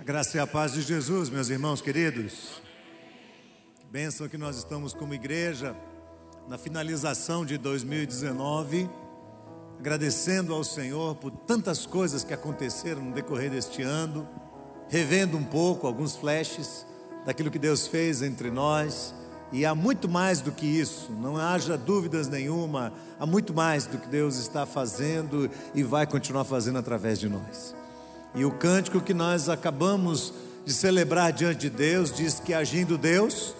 A 0.00 0.02
graça 0.02 0.38
e 0.38 0.40
a 0.40 0.46
paz 0.46 0.72
de 0.72 0.80
Jesus, 0.80 1.28
meus 1.28 1.50
irmãos 1.50 1.82
queridos. 1.82 2.62
Bênção 3.90 4.30
que 4.30 4.38
nós 4.38 4.56
estamos 4.56 4.94
como 4.94 5.12
igreja 5.12 5.76
na 6.48 6.56
finalização 6.56 7.44
de 7.44 7.58
2019, 7.58 8.88
agradecendo 9.78 10.54
ao 10.54 10.64
Senhor 10.64 11.16
por 11.16 11.30
tantas 11.30 11.84
coisas 11.84 12.24
que 12.24 12.32
aconteceram 12.32 13.02
no 13.02 13.12
decorrer 13.12 13.50
deste 13.50 13.82
ano, 13.82 14.26
revendo 14.88 15.36
um 15.36 15.44
pouco 15.44 15.86
alguns 15.86 16.16
flashes 16.16 16.86
daquilo 17.26 17.50
que 17.50 17.58
Deus 17.58 17.86
fez 17.86 18.22
entre 18.22 18.50
nós. 18.50 19.14
E 19.52 19.66
há 19.66 19.74
muito 19.74 20.08
mais 20.08 20.40
do 20.40 20.50
que 20.50 20.64
isso, 20.64 21.12
não 21.12 21.36
haja 21.36 21.76
dúvidas 21.76 22.26
nenhuma, 22.26 22.90
há 23.18 23.26
muito 23.26 23.52
mais 23.52 23.84
do 23.84 23.98
que 23.98 24.08
Deus 24.08 24.36
está 24.36 24.64
fazendo 24.64 25.50
e 25.74 25.82
vai 25.82 26.06
continuar 26.06 26.44
fazendo 26.44 26.78
através 26.78 27.18
de 27.20 27.28
nós. 27.28 27.78
E 28.34 28.44
o 28.44 28.50
cântico 28.50 29.00
que 29.00 29.12
nós 29.12 29.48
acabamos 29.48 30.32
de 30.64 30.72
celebrar 30.72 31.32
diante 31.32 31.60
de 31.60 31.70
Deus 31.70 32.12
diz 32.12 32.38
que 32.38 32.54
agindo 32.54 32.96
Deus, 32.96 33.54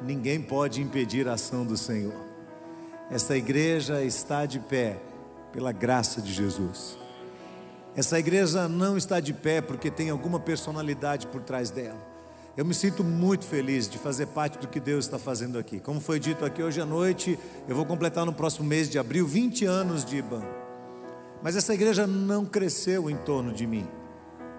ninguém 0.00 0.40
pode 0.40 0.80
impedir 0.80 1.28
a 1.28 1.34
ação 1.34 1.64
do 1.64 1.76
Senhor. 1.76 2.14
Essa 3.10 3.36
igreja 3.36 4.02
está 4.02 4.46
de 4.46 4.58
pé 4.58 4.98
pela 5.52 5.72
graça 5.72 6.22
de 6.22 6.32
Jesus. 6.32 6.96
Essa 7.94 8.18
igreja 8.18 8.66
não 8.68 8.96
está 8.96 9.20
de 9.20 9.34
pé 9.34 9.60
porque 9.60 9.90
tem 9.90 10.08
alguma 10.08 10.40
personalidade 10.40 11.26
por 11.26 11.42
trás 11.42 11.70
dela. 11.70 12.00
Eu 12.56 12.64
me 12.64 12.72
sinto 12.72 13.04
muito 13.04 13.44
feliz 13.44 13.88
de 13.88 13.98
fazer 13.98 14.26
parte 14.28 14.58
do 14.58 14.68
que 14.68 14.80
Deus 14.80 15.04
está 15.04 15.18
fazendo 15.18 15.58
aqui. 15.58 15.80
Como 15.80 16.00
foi 16.00 16.18
dito 16.18 16.44
aqui 16.44 16.62
hoje 16.62 16.80
à 16.80 16.86
noite, 16.86 17.38
eu 17.68 17.76
vou 17.76 17.84
completar 17.84 18.24
no 18.24 18.32
próximo 18.32 18.66
mês 18.66 18.88
de 18.88 18.98
abril 18.98 19.26
20 19.26 19.64
anos 19.66 20.04
de 20.04 20.16
IBAN. 20.16 20.61
Mas 21.42 21.56
essa 21.56 21.74
igreja 21.74 22.06
não 22.06 22.44
cresceu 22.44 23.10
em 23.10 23.16
torno 23.16 23.52
de 23.52 23.66
mim. 23.66 23.86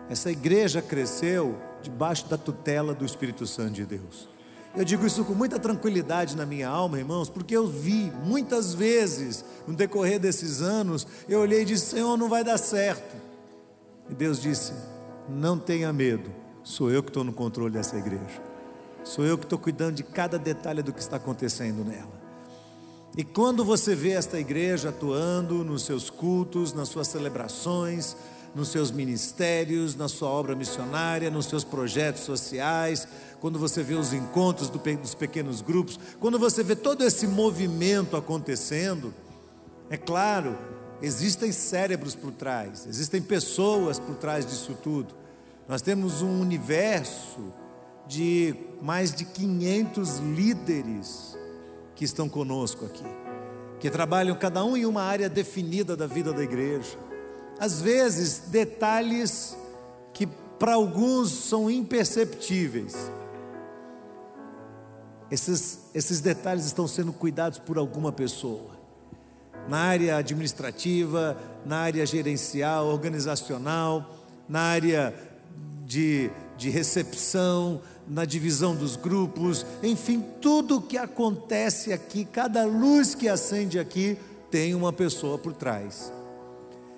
Essa 0.10 0.30
igreja 0.30 0.82
cresceu 0.82 1.58
debaixo 1.82 2.28
da 2.28 2.38
tutela 2.38 2.94
do 2.94 3.06
Espírito 3.06 3.48
Santo 3.48 3.72
de 3.72 3.86
Deus. 3.86 4.30
Eu 4.76 4.84
digo 4.84 5.06
isso 5.06 5.24
com 5.24 5.34
muita 5.34 5.60
tranquilidade 5.60 6.36
na 6.36 6.46
minha 6.46 6.68
alma, 6.68 6.98
irmãos, 6.98 7.30
porque 7.30 7.56
eu 7.56 7.68
vi 7.68 8.12
muitas 8.26 8.74
vezes 8.74 9.46
no 9.68 9.76
decorrer 9.76 10.20
desses 10.20 10.62
anos, 10.62 11.06
eu 11.30 11.40
olhei 11.42 11.62
e 11.62 11.66
disse: 11.66 11.92
Senhor, 11.92 12.18
não 12.18 12.28
vai 12.28 12.44
dar 12.44 12.58
certo. 12.58 13.16
E 14.10 14.16
Deus 14.16 14.42
disse: 14.42 14.74
Não 15.30 15.60
tenha 15.60 15.94
medo, 15.94 16.32
sou 16.64 16.90
eu 16.90 17.04
que 17.04 17.10
estou 17.10 17.24
no 17.24 17.32
controle 17.32 17.72
dessa 17.72 17.96
igreja, 17.98 18.42
sou 19.04 19.24
eu 19.24 19.38
que 19.38 19.46
estou 19.46 19.60
cuidando 19.60 19.96
de 19.96 20.04
cada 20.04 20.40
detalhe 20.40 20.82
do 20.82 20.92
que 20.92 21.00
está 21.00 21.18
acontecendo 21.18 21.86
nela. 21.86 22.23
E 23.16 23.24
quando 23.24 23.64
você 23.64 23.94
vê 23.94 24.12
esta 24.12 24.40
igreja 24.40 24.90
atuando 24.90 25.64
nos 25.64 25.84
seus 25.84 26.10
cultos, 26.10 26.74
nas 26.74 26.90
suas 26.90 27.08
celebrações, 27.08 28.16
nos 28.56 28.70
seus 28.70 28.90
ministérios, 28.90 29.96
na 29.96 30.08
sua 30.08 30.30
obra 30.30 30.56
missionária, 30.56 31.30
nos 31.30 31.46
seus 31.46 31.64
projetos 31.64 32.24
sociais, 32.24 33.08
quando 33.40 33.60
você 33.60 33.84
vê 33.84 33.94
os 33.94 34.14
encontros 34.14 34.68
dos 34.70 35.14
pequenos 35.14 35.62
grupos, 35.62 36.00
quando 36.20 36.40
você 36.40 36.64
vê 36.64 36.76
todo 36.76 37.04
esse 37.04 37.28
movimento 37.28 38.18
acontecendo, 38.18 39.14
é 39.92 39.98
claro, 39.98 40.58
existem 41.00 41.52
cérebros 41.52 42.16
por 42.16 42.32
trás, 42.32 42.88
existem 42.88 43.22
pessoas 43.22 44.00
por 44.00 44.16
trás 44.16 44.44
disso 44.44 44.76
tudo. 44.82 45.14
Nós 45.68 45.84
temos 45.84 46.24
um 46.24 46.42
universo 46.42 47.54
de 48.08 48.56
mais 48.82 49.14
de 49.14 49.24
500 49.26 50.18
líderes 50.18 51.33
que 51.96 52.06
estão 52.06 52.28
conosco 52.28 52.86
aqui, 52.86 53.06
que 53.80 53.90
trabalham 53.90 54.36
cada 54.36 54.64
um 54.64 54.76
em 54.76 54.86
uma 54.86 55.04
área 55.04 55.30
definida 55.30 55.96
da 55.96 56.08
vida 56.08 56.34
da 56.34 56.44
igreja. 56.44 56.98
Às 57.60 57.82
vezes, 57.82 58.40
detalhes 58.50 59.58
que 60.14 60.28
para 60.60 60.74
alguns 60.74 61.32
são 61.32 61.70
imperceptíveis. 61.70 63.12
Esses, 65.30 65.90
esses 65.94 66.22
detalhes 66.22 66.66
estão 66.66 66.88
sendo 66.88 67.12
cuidados 67.12 67.60
por 67.60 67.78
alguma 67.78 68.12
pessoa. 68.12 68.72
Na 69.68 69.78
área 69.78 70.18
administrativa, 70.18 71.38
na 71.66 71.78
área 71.78 72.06
gerencial, 72.06 72.88
organizacional, 72.88 74.16
na 74.48 74.60
área 74.60 75.14
de, 75.86 76.30
de 76.58 76.70
recepção, 76.70 77.82
na 78.08 78.26
divisão 78.26 78.76
dos 78.76 78.96
grupos, 78.96 79.66
enfim, 79.82 80.24
tudo 80.42 80.78
o 80.78 80.82
que 80.82 80.98
acontece 80.98 81.94
aqui, 81.94 82.26
cada 82.26 82.66
luz 82.66 83.16
que 83.16 83.28
acende 83.28 83.80
aqui, 83.80 84.18
tem 84.52 84.76
uma 84.76 84.92
pessoa 84.92 85.38
por 85.38 85.54
trás. 85.54 86.12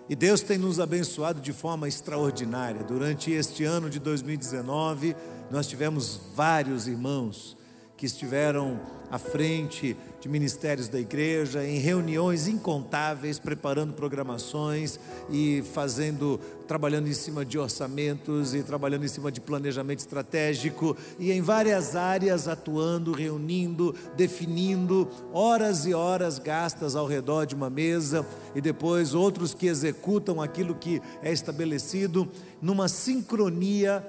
E 0.07 0.15
Deus 0.15 0.41
tem 0.41 0.57
nos 0.57 0.79
abençoado 0.79 1.41
de 1.41 1.51
forma 1.51 1.87
extraordinária. 1.87 2.83
Durante 2.83 3.31
este 3.31 3.63
ano 3.63 3.89
de 3.89 3.99
2019, 3.99 5.15
nós 5.49 5.67
tivemos 5.67 6.19
vários 6.35 6.87
irmãos 6.87 7.57
que 7.97 8.05
estiveram 8.05 8.79
à 9.09 9.17
frente 9.17 9.95
de 10.19 10.27
ministérios 10.27 10.87
da 10.87 10.99
igreja, 10.99 11.63
em 11.63 11.77
reuniões 11.77 12.47
incontáveis, 12.47 13.37
preparando 13.37 13.93
programações 13.93 14.99
e 15.29 15.63
fazendo, 15.73 16.39
trabalhando 16.67 17.07
em 17.07 17.13
cima 17.13 17.45
de 17.45 17.59
orçamentos 17.59 18.55
e 18.55 18.63
trabalhando 18.63 19.05
em 19.05 19.07
cima 19.07 19.31
de 19.31 19.39
planejamento 19.39 19.99
estratégico 19.99 20.97
e 21.19 21.31
em 21.31 21.41
várias 21.41 21.95
áreas 21.95 22.47
atuando, 22.47 23.11
reunindo, 23.11 23.95
definindo, 24.17 25.07
horas 25.31 25.85
e 25.85 25.93
horas 25.93 26.39
gastas 26.39 26.95
ao 26.95 27.05
redor 27.05 27.45
de 27.45 27.53
uma 27.53 27.69
mesa 27.69 28.25
e 28.55 28.61
depois 28.61 29.13
outros 29.13 29.53
que 29.53 29.67
executam 29.67 30.41
aquilo 30.41 30.73
que 30.73 31.01
é 31.21 31.31
estabelecido 31.31 32.27
numa 32.59 32.87
sincronia 32.87 34.03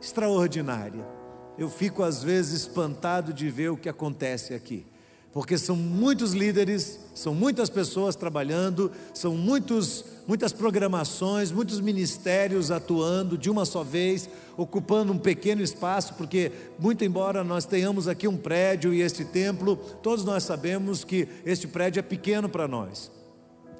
extraordinária 0.00 1.13
eu 1.58 1.68
fico 1.68 2.02
às 2.02 2.22
vezes 2.22 2.62
espantado 2.62 3.32
de 3.32 3.48
ver 3.50 3.70
o 3.70 3.76
que 3.76 3.88
acontece 3.88 4.54
aqui. 4.54 4.84
Porque 5.32 5.58
são 5.58 5.74
muitos 5.74 6.32
líderes, 6.32 7.00
são 7.12 7.34
muitas 7.34 7.68
pessoas 7.68 8.14
trabalhando, 8.14 8.92
são 9.12 9.36
muitos, 9.36 10.04
muitas 10.28 10.52
programações, 10.52 11.50
muitos 11.50 11.80
ministérios 11.80 12.70
atuando 12.70 13.36
de 13.36 13.50
uma 13.50 13.64
só 13.64 13.82
vez, 13.82 14.28
ocupando 14.56 15.12
um 15.12 15.18
pequeno 15.18 15.60
espaço, 15.60 16.14
porque, 16.14 16.52
muito 16.78 17.04
embora 17.04 17.42
nós 17.42 17.66
tenhamos 17.66 18.06
aqui 18.06 18.28
um 18.28 18.36
prédio 18.36 18.94
e 18.94 19.02
este 19.02 19.24
templo, 19.24 19.76
todos 19.76 20.24
nós 20.24 20.44
sabemos 20.44 21.02
que 21.02 21.26
este 21.44 21.66
prédio 21.66 21.98
é 21.98 22.02
pequeno 22.02 22.48
para 22.48 22.68
nós. 22.68 23.10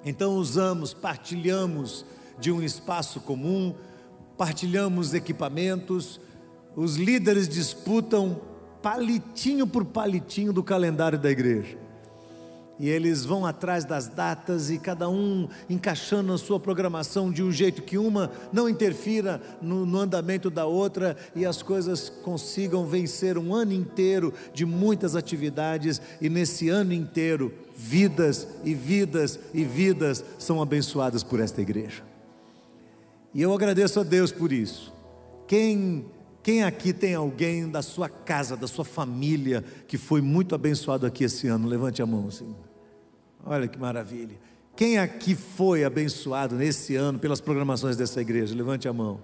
Então 0.05 0.35
usamos, 0.35 0.93
partilhamos 0.93 2.05
de 2.37 2.51
um 2.51 2.65
espaço 2.65 3.21
comum, 3.21 3.75
partilhamos 4.37 5.15
equipamentos, 5.15 6.21
os 6.77 6.97
líderes 6.97 7.49
disputam 7.49 8.41
palitinho 8.83 9.67
por 9.67 9.85
palitinho 9.85 10.53
do 10.53 10.63
calendário 10.63 11.19
da 11.19 11.31
igreja. 11.31 11.85
E 12.79 12.89
eles 12.89 13.25
vão 13.25 13.47
atrás 13.47 13.85
das 13.85 14.09
datas 14.09 14.69
e 14.69 14.79
cada 14.79 15.09
um 15.09 15.49
encaixando 15.71 16.33
a 16.33 16.39
sua 16.39 16.59
programação 16.59 17.31
de 17.31 17.41
um 17.41 17.53
jeito 17.53 17.83
que 17.83 17.97
uma 17.97 18.33
não 18.53 18.69
interfira 18.69 19.41
no, 19.63 19.87
no, 19.87 19.99
andamento 20.01 20.51
da 20.51 20.67
outra 20.67 21.17
e 21.37 21.47
as 21.47 21.63
coisas 21.63 22.09
consigam 22.09 22.85
vencer 22.85 23.39
um 23.39 23.55
ano 23.55 23.73
inteiro 23.73 24.35
de 24.53 24.67
muitas 24.67 25.15
atividades 25.15 26.03
e 26.21 26.29
nesse 26.29 26.69
ano 26.69 26.93
inteiro 26.93 27.55
vidas 27.77 28.49
e 28.65 28.75
vidas 28.75 29.39
e 29.53 29.65
vidas 29.65 30.25
são 30.37 30.61
abençoadas 30.61 31.23
por 31.23 31.39
esta 31.39 31.63
igreja. 31.63 32.03
E 33.33 33.41
eu 33.41 33.55
agradeço 33.55 34.01
a 34.01 34.03
Deus 34.03 34.33
por 34.33 34.53
isso. 34.53 34.93
Quem 35.47 36.07
quem 36.45 36.63
aqui 36.63 36.93
tem 36.93 37.15
alguém 37.15 37.71
da 37.71 37.81
sua 37.81 38.07
casa, 38.07 38.55
da 38.55 38.67
sua 38.67 38.85
família, 38.85 39.65
que 39.89 39.97
foi 39.97 40.21
muito 40.21 40.55
abençoado 40.55 41.07
aqui 41.07 41.25
esse 41.25 41.49
ano? 41.49 41.67
Levante 41.67 42.03
a 42.03 42.07
mão 42.07 42.29
assim. 42.29 42.55
Olha 43.47 43.67
que 43.67 43.79
maravilha. 43.79 44.39
Quem 44.77 44.99
aqui 44.99 45.35
foi 45.35 45.85
abençoado 45.85 46.55
nesse 46.55 46.97
ano 46.97 47.19
pelas 47.19 47.41
programações 47.41 47.97
dessa 47.97 48.21
igreja? 48.21 48.55
Levante 48.55 48.87
a 48.87 48.93
mão. 48.93 49.21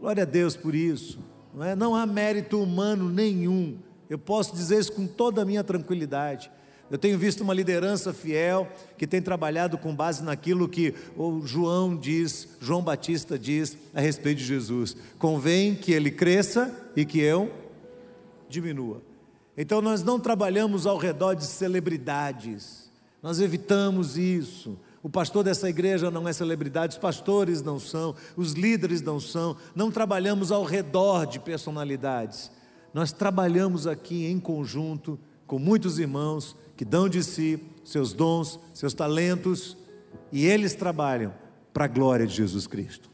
Glória 0.00 0.22
a 0.22 0.26
Deus 0.26 0.56
por 0.56 0.74
isso. 0.74 1.18
Não, 1.54 1.62
é? 1.62 1.76
não 1.76 1.94
há 1.94 2.06
mérito 2.06 2.58
humano 2.62 3.10
nenhum. 3.10 3.76
Eu 4.08 4.18
posso 4.18 4.54
dizer 4.54 4.78
isso 4.78 4.92
com 4.92 5.06
toda 5.06 5.42
a 5.42 5.44
minha 5.44 5.62
tranquilidade. 5.62 6.50
Eu 6.90 6.98
tenho 6.98 7.16
visto 7.16 7.42
uma 7.42 7.54
liderança 7.54 8.12
fiel 8.12 8.68
que 8.98 9.06
tem 9.06 9.22
trabalhado 9.22 9.78
com 9.78 9.94
base 9.94 10.24
naquilo 10.24 10.68
que 10.68 10.92
o 11.16 11.46
João 11.46 11.96
diz, 11.96 12.48
João 12.60 12.82
Batista 12.82 13.38
diz 13.38 13.78
a 13.94 14.00
respeito 14.00 14.38
de 14.38 14.44
Jesus. 14.44 14.96
Convém 15.16 15.74
que 15.74 15.92
ele 15.92 16.10
cresça 16.10 16.74
e 16.96 17.04
que 17.04 17.20
eu 17.20 17.52
diminua. 18.48 19.00
Então 19.56 19.80
nós 19.80 20.02
não 20.02 20.18
trabalhamos 20.18 20.84
ao 20.84 20.96
redor 20.96 21.34
de 21.34 21.44
celebridades. 21.44 22.90
Nós 23.22 23.40
evitamos 23.40 24.18
isso. 24.18 24.76
O 25.02 25.08
pastor 25.08 25.44
dessa 25.44 25.68
igreja 25.68 26.10
não 26.10 26.26
é 26.26 26.32
celebridade, 26.32 26.94
os 26.94 26.98
pastores 26.98 27.62
não 27.62 27.78
são, 27.78 28.14
os 28.36 28.52
líderes 28.52 29.00
não 29.00 29.20
são. 29.20 29.56
Não 29.76 29.92
trabalhamos 29.92 30.50
ao 30.50 30.64
redor 30.64 31.24
de 31.24 31.38
personalidades. 31.38 32.50
Nós 32.92 33.12
trabalhamos 33.12 33.86
aqui 33.86 34.26
em 34.26 34.40
conjunto 34.40 35.18
com 35.46 35.58
muitos 35.58 35.98
irmãos 35.98 36.56
que 36.80 36.84
dão 36.86 37.10
de 37.10 37.22
si 37.22 37.60
seus 37.84 38.14
dons, 38.14 38.58
seus 38.72 38.94
talentos, 38.94 39.76
e 40.32 40.46
eles 40.46 40.72
trabalham 40.72 41.34
para 41.74 41.84
a 41.84 41.88
glória 41.88 42.26
de 42.26 42.34
Jesus 42.34 42.66
Cristo. 42.66 43.10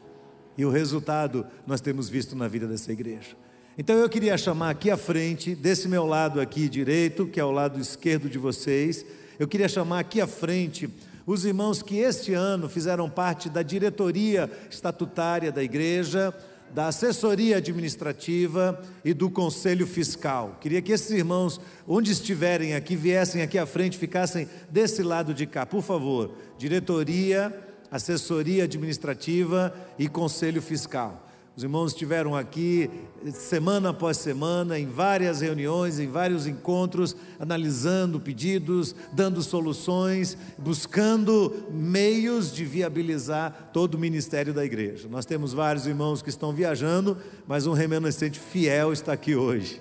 E 0.57 0.65
o 0.65 0.71
resultado 0.71 1.45
nós 1.67 1.81
temos 1.81 2.09
visto 2.09 2.37
na 2.37 2.47
vida 2.47 2.69
dessa 2.69 2.93
igreja. 2.93 3.37
Então 3.77 3.97
eu 3.97 4.09
queria 4.09 4.39
chamar 4.39 4.71
aqui 4.71 4.89
à 4.89 4.97
frente, 4.97 5.53
desse 5.53 5.89
meu 5.89 6.07
lado 6.07 6.41
aqui 6.41 6.69
direito, 6.69 7.27
que 7.27 7.41
é 7.41 7.45
o 7.45 7.51
lado 7.51 7.81
esquerdo 7.81 8.29
de 8.29 8.39
vocês, 8.39 9.05
eu 9.37 9.49
queria 9.49 9.69
chamar 9.69 9.99
aqui 9.99 10.21
à 10.21 10.29
frente 10.29 10.89
os 11.27 11.45
irmãos 11.45 11.83
que 11.83 11.97
este 11.97 12.35
ano 12.35 12.69
fizeram 12.69 13.11
parte 13.11 13.51
da 13.51 13.63
diretoria 13.63 14.49
estatutária 14.71 15.51
da 15.51 15.65
igreja, 15.65 16.33
da 16.77 16.89
assessoria 16.89 17.57
administrativa 17.57 18.79
e 19.03 19.15
do 19.15 19.31
conselho 19.31 19.87
fiscal. 19.87 20.59
Queria 20.61 20.83
que 20.83 20.93
esses 20.93 21.11
irmãos, 21.11 21.59
onde 21.89 22.13
estiverem 22.13 22.75
aqui, 22.75 22.95
viessem 22.95 23.41
aqui 23.41 23.57
à 23.57 23.65
frente, 23.65 23.97
ficassem 23.97 24.47
desse 24.69 25.03
lado 25.03 25.33
de 25.33 25.47
cá, 25.47 25.65
por 25.65 25.81
favor. 25.81 26.33
Diretoria, 26.59 27.51
assessoria 27.91 28.65
administrativa 28.65 29.75
e 29.99 30.07
conselho 30.07 30.61
fiscal. 30.61 31.26
Os 31.57 31.63
irmãos 31.63 31.93
estiveram 31.93 32.37
aqui 32.37 32.91
semana 33.33 33.89
após 33.89 34.19
semana, 34.19 34.79
em 34.79 34.85
várias 34.85 35.41
reuniões, 35.41 35.99
em 35.99 36.07
vários 36.07 36.47
encontros, 36.47 37.17
analisando 37.41 38.21
pedidos, 38.21 38.95
dando 39.11 39.43
soluções, 39.43 40.37
buscando 40.59 41.65
meios 41.71 42.53
de 42.53 42.63
viabilizar 42.63 43.71
todo 43.73 43.95
o 43.95 43.99
ministério 43.99 44.53
da 44.53 44.67
igreja. 44.67 45.09
Nós 45.09 45.25
temos 45.25 45.55
vários 45.55 45.87
irmãos 45.87 46.21
que 46.21 46.29
estão 46.29 46.53
viajando, 46.53 47.17
mas 47.47 47.67
um 47.67 47.73
remanescente 47.73 48.39
fiel 48.39 48.93
está 48.93 49.15
aqui 49.15 49.35
hoje. 49.35 49.81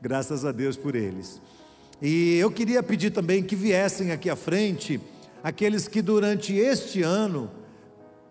Graças 0.00 0.44
a 0.44 0.52
Deus 0.52 0.76
por 0.76 0.94
eles. 0.94 1.42
E 2.00 2.36
eu 2.36 2.52
queria 2.52 2.84
pedir 2.84 3.10
também 3.10 3.42
que 3.42 3.56
viessem 3.56 4.12
aqui 4.12 4.30
à 4.30 4.36
frente 4.36 5.00
aqueles 5.42 5.88
que 5.88 6.00
durante 6.00 6.54
este 6.54 7.02
ano 7.02 7.50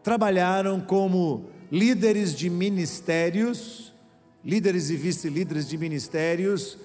trabalharam 0.01 0.79
como 0.79 1.51
líderes 1.73 2.35
de 2.35 2.51
ministérios, 2.51 3.91
líderes 4.45 4.91
e 4.91 4.95
vice-líderes 4.95 5.67
de 5.67 5.75
ministérios 5.75 6.77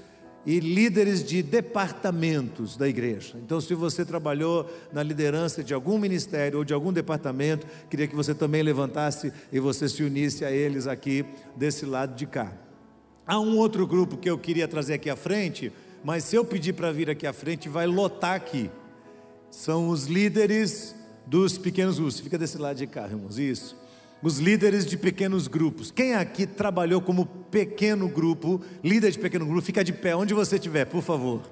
e 0.47 0.61
líderes 0.61 1.23
de 1.23 1.43
departamentos 1.43 2.75
da 2.75 2.89
igreja. 2.89 3.37
Então, 3.37 3.61
se 3.61 3.75
você 3.75 4.03
trabalhou 4.03 4.67
na 4.91 5.03
liderança 5.03 5.63
de 5.63 5.75
algum 5.75 5.99
ministério 5.99 6.61
ou 6.61 6.65
de 6.65 6.73
algum 6.73 6.91
departamento, 6.91 7.67
queria 7.91 8.07
que 8.07 8.17
você 8.17 8.35
também 8.35 8.63
levantasse 8.63 9.31
e 9.53 9.61
você 9.61 9.91
se 9.91 10.03
unisse 10.03 10.43
a 10.43 10.51
eles 10.51 10.87
aqui 10.87 11.23
desse 11.55 11.85
lado 11.85 12.17
de 12.17 12.25
cá. 12.25 12.51
Há 13.27 13.39
um 13.39 13.59
outro 13.59 13.87
grupo 13.87 14.17
que 14.17 14.31
eu 14.31 14.39
queria 14.39 14.67
trazer 14.67 14.95
aqui 14.95 15.11
à 15.11 15.17
frente, 15.17 15.71
mas 16.03 16.25
se 16.25 16.35
eu 16.35 16.47
pedir 16.47 16.73
para 16.73 16.91
vir 16.91 17.11
aqui 17.11 17.27
à 17.27 17.33
frente, 17.35 17.69
vai 17.69 17.87
lotar 17.87 18.37
aqui. 18.37 18.71
São 19.51 19.91
os 19.91 20.07
líderes 20.07 20.95
dos 21.27 21.59
pequenos 21.59 21.97
grupos. 21.97 22.21
Fica 22.21 22.39
desse 22.39 22.57
lado 22.57 22.79
de 22.79 22.87
cá, 22.87 23.07
irmãos. 23.07 23.39
Isso 23.39 23.77
os 24.23 24.39
líderes 24.39 24.85
de 24.85 24.97
pequenos 24.97 25.47
grupos. 25.47 25.91
Quem 25.91 26.15
aqui 26.15 26.47
trabalhou 26.47 27.01
como 27.01 27.27
pequeno 27.27 28.09
grupo, 28.09 28.61
líder 28.83 29.13
de 29.13 29.19
pequeno 29.19 29.47
grupo, 29.47 29.63
fica 29.63 29.85
de 29.85 29.93
pé 29.93 30.17
onde 30.17 30.35
você 30.35 30.57
estiver, 30.57 30.85
por 30.85 31.03
favor. 31.03 31.43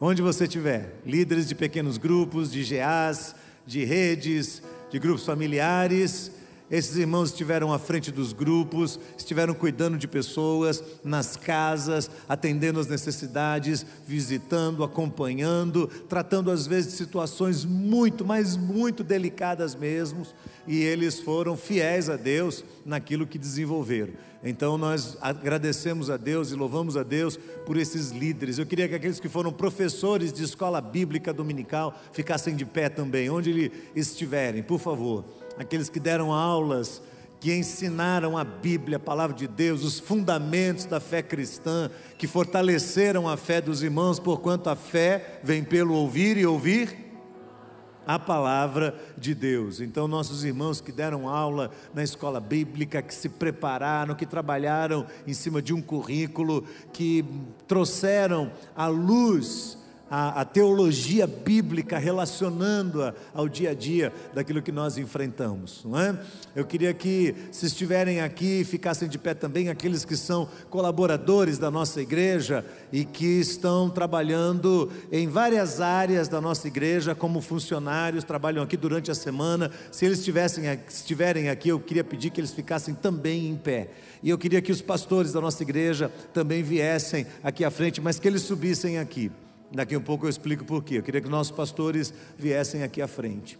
Onde 0.00 0.20
você 0.20 0.44
estiver. 0.44 1.00
Líderes 1.06 1.48
de 1.48 1.54
pequenos 1.54 1.96
grupos, 1.96 2.52
de 2.52 2.62
GAs, 2.64 3.34
de 3.66 3.84
redes, 3.84 4.62
de 4.90 4.98
grupos 4.98 5.24
familiares. 5.24 6.32
Esses 6.68 6.96
irmãos 6.96 7.30
estiveram 7.30 7.72
à 7.72 7.78
frente 7.78 8.10
dos 8.10 8.32
grupos, 8.32 8.98
estiveram 9.16 9.54
cuidando 9.54 9.96
de 9.96 10.08
pessoas 10.08 10.82
nas 11.04 11.36
casas, 11.36 12.10
atendendo 12.28 12.80
as 12.80 12.88
necessidades, 12.88 13.86
visitando, 14.04 14.82
acompanhando, 14.82 15.86
tratando 16.08 16.50
às 16.50 16.66
vezes 16.66 16.90
de 16.90 16.98
situações 16.98 17.64
muito, 17.64 18.24
mas 18.24 18.56
muito 18.56 19.04
delicadas 19.04 19.76
mesmo, 19.76 20.26
e 20.66 20.82
eles 20.82 21.20
foram 21.20 21.56
fiéis 21.56 22.10
a 22.10 22.16
Deus 22.16 22.64
naquilo 22.84 23.28
que 23.28 23.38
desenvolveram. 23.38 24.14
Então 24.42 24.76
nós 24.76 25.16
agradecemos 25.20 26.10
a 26.10 26.16
Deus 26.16 26.50
e 26.50 26.56
louvamos 26.56 26.96
a 26.96 27.04
Deus 27.04 27.38
por 27.64 27.76
esses 27.76 28.10
líderes. 28.10 28.58
Eu 28.58 28.66
queria 28.66 28.88
que 28.88 28.94
aqueles 28.96 29.20
que 29.20 29.28
foram 29.28 29.52
professores 29.52 30.32
de 30.32 30.42
escola 30.42 30.80
bíblica 30.80 31.32
dominical 31.32 31.96
ficassem 32.12 32.56
de 32.56 32.64
pé 32.64 32.88
também, 32.88 33.30
onde 33.30 33.70
estiverem, 33.94 34.64
por 34.64 34.80
favor 34.80 35.24
aqueles 35.58 35.88
que 35.88 36.00
deram 36.00 36.32
aulas, 36.32 37.02
que 37.40 37.54
ensinaram 37.54 38.36
a 38.36 38.44
Bíblia, 38.44 38.96
a 38.96 39.00
palavra 39.00 39.36
de 39.36 39.46
Deus, 39.46 39.84
os 39.84 39.98
fundamentos 39.98 40.84
da 40.84 41.00
fé 41.00 41.22
cristã, 41.22 41.90
que 42.18 42.26
fortaleceram 42.26 43.28
a 43.28 43.36
fé 43.36 43.60
dos 43.60 43.82
irmãos, 43.82 44.18
porquanto 44.18 44.70
a 44.70 44.76
fé 44.76 45.40
vem 45.42 45.62
pelo 45.62 45.94
ouvir 45.94 46.36
e 46.36 46.46
ouvir 46.46 47.06
a 48.06 48.18
palavra 48.18 48.94
de 49.18 49.34
Deus. 49.34 49.80
Então, 49.80 50.06
nossos 50.06 50.44
irmãos 50.44 50.80
que 50.80 50.92
deram 50.92 51.28
aula 51.28 51.70
na 51.92 52.04
escola 52.04 52.40
bíblica, 52.40 53.02
que 53.02 53.12
se 53.12 53.28
prepararam, 53.28 54.14
que 54.14 54.24
trabalharam 54.24 55.04
em 55.26 55.34
cima 55.34 55.60
de 55.60 55.74
um 55.74 55.82
currículo, 55.82 56.64
que 56.92 57.24
trouxeram 57.66 58.52
à 58.76 58.86
luz 58.86 59.76
a, 60.10 60.40
a 60.40 60.44
teologia 60.44 61.26
bíblica, 61.26 61.98
relacionando-a 61.98 63.14
ao 63.34 63.48
dia 63.48 63.70
a 63.70 63.74
dia 63.74 64.12
daquilo 64.34 64.62
que 64.62 64.70
nós 64.70 64.96
enfrentamos, 64.96 65.84
não 65.84 65.98
é? 65.98 66.18
Eu 66.54 66.64
queria 66.64 66.94
que, 66.94 67.34
se 67.50 67.66
estiverem 67.66 68.20
aqui, 68.20 68.64
ficassem 68.64 69.08
de 69.08 69.18
pé 69.18 69.34
também 69.34 69.68
aqueles 69.68 70.04
que 70.04 70.16
são 70.16 70.48
colaboradores 70.70 71.58
da 71.58 71.70
nossa 71.70 72.00
igreja 72.00 72.64
e 72.92 73.04
que 73.04 73.40
estão 73.40 73.90
trabalhando 73.90 74.90
em 75.10 75.28
várias 75.28 75.80
áreas 75.80 76.28
da 76.28 76.40
nossa 76.40 76.68
igreja 76.68 77.14
como 77.14 77.40
funcionários, 77.40 78.24
trabalham 78.24 78.62
aqui 78.62 78.76
durante 78.76 79.10
a 79.10 79.14
semana. 79.14 79.70
Se 79.90 80.06
eles 80.06 80.18
estivessem, 80.18 80.64
estiverem 80.88 81.48
aqui, 81.48 81.68
eu 81.68 81.80
queria 81.80 82.04
pedir 82.04 82.30
que 82.30 82.40
eles 82.40 82.52
ficassem 82.52 82.94
também 82.94 83.48
em 83.48 83.56
pé. 83.56 83.90
E 84.22 84.30
eu 84.30 84.38
queria 84.38 84.62
que 84.62 84.72
os 84.72 84.80
pastores 84.80 85.32
da 85.32 85.40
nossa 85.40 85.62
igreja 85.62 86.10
também 86.32 86.62
viessem 86.62 87.26
aqui 87.42 87.64
à 87.64 87.70
frente, 87.70 88.00
mas 88.00 88.18
que 88.18 88.26
eles 88.26 88.42
subissem 88.42 88.98
aqui. 88.98 89.30
Daqui 89.72 89.94
a 89.94 89.98
um 89.98 90.02
pouco 90.02 90.26
eu 90.26 90.30
explico 90.30 90.64
por 90.64 90.82
quê. 90.82 90.98
Eu 90.98 91.02
queria 91.02 91.20
que 91.20 91.28
nossos 91.28 91.50
pastores 91.50 92.12
viessem 92.38 92.82
aqui 92.82 93.02
à 93.02 93.08
frente. 93.08 93.58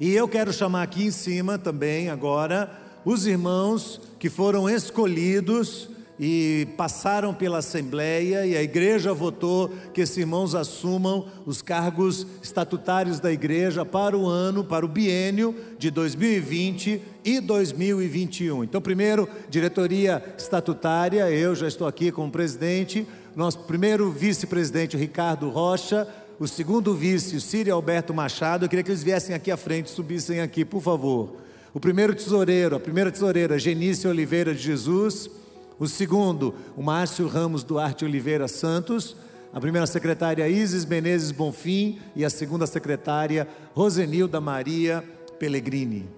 E 0.00 0.12
eu 0.12 0.26
quero 0.26 0.52
chamar 0.52 0.82
aqui 0.82 1.04
em 1.04 1.10
cima 1.10 1.58
também, 1.58 2.08
agora, 2.08 2.70
os 3.04 3.26
irmãos 3.26 4.00
que 4.18 4.30
foram 4.30 4.68
escolhidos 4.68 5.90
e 6.22 6.68
passaram 6.76 7.32
pela 7.32 7.58
Assembleia 7.58 8.44
e 8.44 8.54
a 8.54 8.62
igreja 8.62 9.14
votou 9.14 9.70
que 9.94 10.02
esses 10.02 10.18
irmãos 10.18 10.54
assumam 10.54 11.26
os 11.46 11.62
cargos 11.62 12.26
estatutários 12.42 13.18
da 13.18 13.32
igreja 13.32 13.86
para 13.86 14.18
o 14.18 14.26
ano, 14.26 14.62
para 14.62 14.84
o 14.84 14.88
biênio 14.88 15.54
de 15.78 15.90
2020 15.90 17.00
e 17.24 17.40
2021. 17.40 18.64
Então, 18.64 18.82
primeiro, 18.82 19.26
diretoria 19.48 20.22
estatutária, 20.36 21.30
eu 21.30 21.54
já 21.54 21.66
estou 21.66 21.86
aqui 21.86 22.12
como 22.12 22.30
presidente, 22.30 23.06
nosso 23.34 23.60
primeiro 23.60 24.10
vice-presidente, 24.10 24.96
Ricardo 24.96 25.48
Rocha, 25.48 26.06
o 26.38 26.48
segundo 26.48 26.94
vice, 26.94 27.40
Círio 27.40 27.74
Alberto 27.74 28.12
Machado. 28.12 28.64
Eu 28.64 28.68
queria 28.68 28.82
que 28.82 28.90
eles 28.90 29.02
viessem 29.02 29.34
aqui 29.34 29.50
à 29.50 29.56
frente, 29.56 29.90
subissem 29.90 30.40
aqui, 30.40 30.64
por 30.64 30.80
favor. 30.82 31.36
O 31.72 31.78
primeiro 31.78 32.14
tesoureiro, 32.14 32.74
a 32.74 32.80
primeira 32.80 33.12
tesoureira, 33.12 33.58
Genícia 33.58 34.10
Oliveira 34.10 34.54
de 34.54 34.60
Jesus. 34.60 35.30
O 35.78 35.86
segundo, 35.86 36.54
o 36.76 36.82
Márcio 36.82 37.26
Ramos 37.28 37.62
Duarte 37.62 38.04
Oliveira 38.04 38.48
Santos. 38.48 39.16
A 39.52 39.60
primeira 39.60 39.86
secretária, 39.86 40.48
Isis 40.48 40.84
Menezes 40.84 41.30
Bonfim. 41.30 41.98
E 42.16 42.24
a 42.24 42.30
segunda 42.30 42.66
secretária, 42.66 43.46
Rosenilda 43.74 44.40
Maria 44.40 45.04
Pellegrini. 45.38 46.08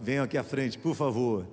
Venham 0.00 0.24
aqui 0.24 0.36
à 0.36 0.42
frente, 0.42 0.78
por 0.78 0.96
favor. 0.96 1.46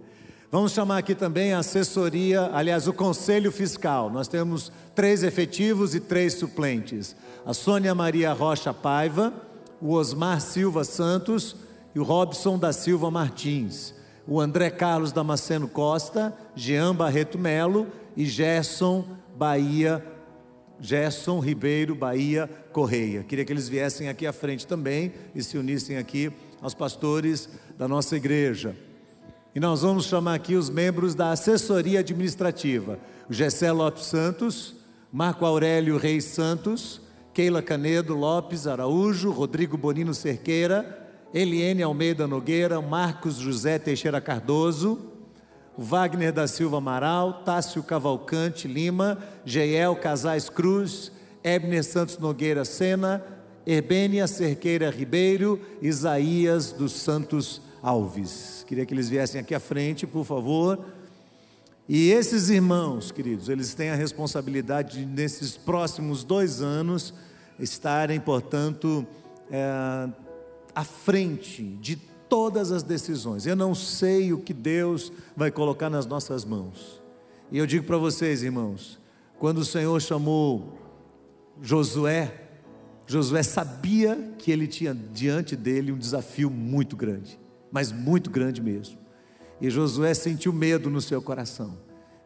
Vamos 0.52 0.72
chamar 0.72 0.98
aqui 0.98 1.14
também 1.14 1.54
a 1.54 1.60
assessoria, 1.60 2.50
aliás, 2.52 2.88
o 2.88 2.94
conselho 2.94 3.52
fiscal. 3.52 4.10
Nós 4.10 4.28
temos 4.28 4.72
três 4.96 5.22
efetivos 5.22 5.94
e 5.94 6.00
três 6.00 6.34
suplentes: 6.34 7.16
a 7.46 7.54
Sônia 7.54 7.94
Maria 7.94 8.34
Rocha 8.34 8.74
Paiva, 8.74 9.32
o 9.80 9.94
Osmar 9.94 10.42
Silva 10.42 10.84
Santos 10.84 11.56
e 11.94 12.00
o 12.00 12.04
Robson 12.04 12.58
da 12.58 12.74
Silva 12.74 13.12
Martins, 13.12 13.94
o 14.28 14.42
André 14.42 14.72
Carlos 14.72 15.12
Damasceno 15.12 15.68
Costa, 15.68 16.36
Jean 16.56 16.96
Barreto 16.96 17.38
Melo 17.38 17.86
e 18.18 18.26
Gerson 18.26 19.06
Bahia 19.38 20.04
Gerson 20.82 21.40
Ribeiro 21.40 21.94
Bahia 21.94 22.50
Correia. 22.72 23.24
Queria 23.24 23.46
que 23.46 23.54
eles 23.54 23.70
viessem 23.70 24.10
aqui 24.10 24.26
à 24.26 24.34
frente 24.34 24.66
também 24.66 25.14
e 25.36 25.44
se 25.44 25.58
unissem 25.58 25.98
aqui 25.98 26.32
aos 26.62 26.74
pastores 26.74 27.50
da 27.78 27.88
nossa 27.88 28.16
igreja. 28.16 28.76
E 29.54 29.60
nós 29.60 29.82
vamos 29.82 30.06
chamar 30.06 30.36
aqui 30.36 30.56
os 30.56 30.70
membros 30.70 31.16
da 31.16 31.32
assessoria 31.32 32.00
administrativa: 32.00 33.00
Gessé 33.30 33.72
Lopes 33.72 34.06
Santos, 34.06 34.76
Marco 35.12 35.46
Aurélio 35.46 35.98
Reis 35.98 36.26
Santos, 36.26 37.02
Keila 37.34 37.62
Canedo 37.62 38.14
Lopes 38.14 38.68
Araújo, 38.68 39.32
Rodrigo 39.32 39.76
Bonino 39.76 40.14
Cerqueira, 40.14 41.08
Eliene 41.34 41.82
Almeida 41.82 42.28
Nogueira, 42.28 42.82
Marcos 42.82 43.36
José 43.38 43.80
Teixeira 43.80 44.22
Cardoso, 44.22 45.00
Wagner 45.78 46.32
da 46.32 46.48
Silva 46.48 46.78
Amaral, 46.78 47.42
Tássio 47.44 47.82
Cavalcante 47.82 48.68
Lima, 48.68 49.18
Geiel 49.46 49.96
Casais 49.96 50.50
Cruz, 50.50 51.12
Ebner 51.44 51.84
Santos 51.84 52.18
Nogueira 52.18 52.66
Sena, 52.66 53.24
Herbênia 53.66 54.28
Cerqueira 54.28 54.90
Ribeiro, 54.90 55.60
Isaías 55.82 56.72
dos 56.72 56.92
Santos 56.92 57.62
Alves. 57.82 58.59
Queria 58.70 58.86
que 58.86 58.94
eles 58.94 59.10
viessem 59.10 59.42
aqui 59.42 59.56
à 59.56 59.60
frente, 59.60 60.06
por 60.06 60.24
favor. 60.24 60.86
E 61.88 62.12
esses 62.12 62.50
irmãos, 62.50 63.12
queridos, 63.12 63.50
eles 63.50 63.74
têm 63.74 63.90
a 63.90 63.96
responsabilidade 63.96 65.00
de, 65.00 65.06
nesses 65.08 65.58
próximos 65.58 66.24
dois 66.24 66.62
anos, 66.62 67.12
estarem, 67.60 68.20
portanto, 68.20 69.08
é, 69.50 70.08
à 70.76 70.84
frente 70.84 71.64
de 71.82 71.96
todas 71.96 72.72
as 72.72 72.84
decisões. 72.84 73.48
Eu 73.48 73.56
não 73.56 73.74
sei 73.74 74.32
o 74.34 74.38
que 74.38 74.54
Deus 74.54 75.12
vai 75.36 75.50
colocar 75.50 75.90
nas 75.90 76.06
nossas 76.06 76.46
mãos. 76.46 77.02
E 77.52 77.58
eu 77.58 77.66
digo 77.66 77.88
para 77.88 77.98
vocês, 77.98 78.44
irmãos, 78.44 79.00
quando 79.40 79.58
o 79.58 79.66
Senhor 79.66 80.00
chamou 80.00 80.78
Josué, 81.60 82.40
Josué 83.08 83.42
sabia 83.42 84.36
que 84.38 84.52
ele 84.52 84.68
tinha 84.68 84.94
diante 84.94 85.56
dele 85.56 85.92
um 85.92 85.98
desafio 85.98 86.52
muito 86.52 86.96
grande, 86.96 87.40
mas 87.72 87.92
muito 87.92 88.30
grande 88.30 88.62
mesmo. 88.62 88.98
E 89.62 89.70
Josué 89.70 90.14
sentiu 90.14 90.54
medo 90.54 90.90
no 90.90 91.02
seu 91.02 91.22
coração. 91.22 91.78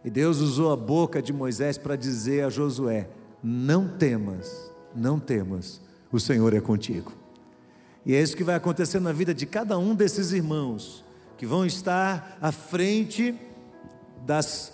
E 0.04 0.10
Deus 0.10 0.40
usou 0.40 0.72
a 0.72 0.76
boca 0.76 1.22
de 1.22 1.32
Moisés 1.32 1.78
para 1.78 1.96
dizer 1.96 2.44
a 2.44 2.50
Josué: 2.50 3.10
Não 3.42 3.88
temas, 3.88 4.72
não 4.96 5.20
temas, 5.20 5.82
o 6.12 6.20
Senhor 6.20 6.54
é 6.54 6.60
contigo. 6.60 7.12
E 8.06 8.14
é 8.14 8.22
isso 8.22 8.36
que 8.36 8.44
vai 8.44 8.56
acontecer 8.56 9.00
na 9.00 9.14
vida 9.14 9.34
de 9.34 9.46
cada 9.46 9.78
um 9.78 9.96
desses 9.96 10.34
irmãos, 10.34 11.04
que 11.38 11.46
vão 11.46 11.66
estar 11.66 12.38
à 12.42 12.52
frente 12.52 13.34
das, 14.26 14.74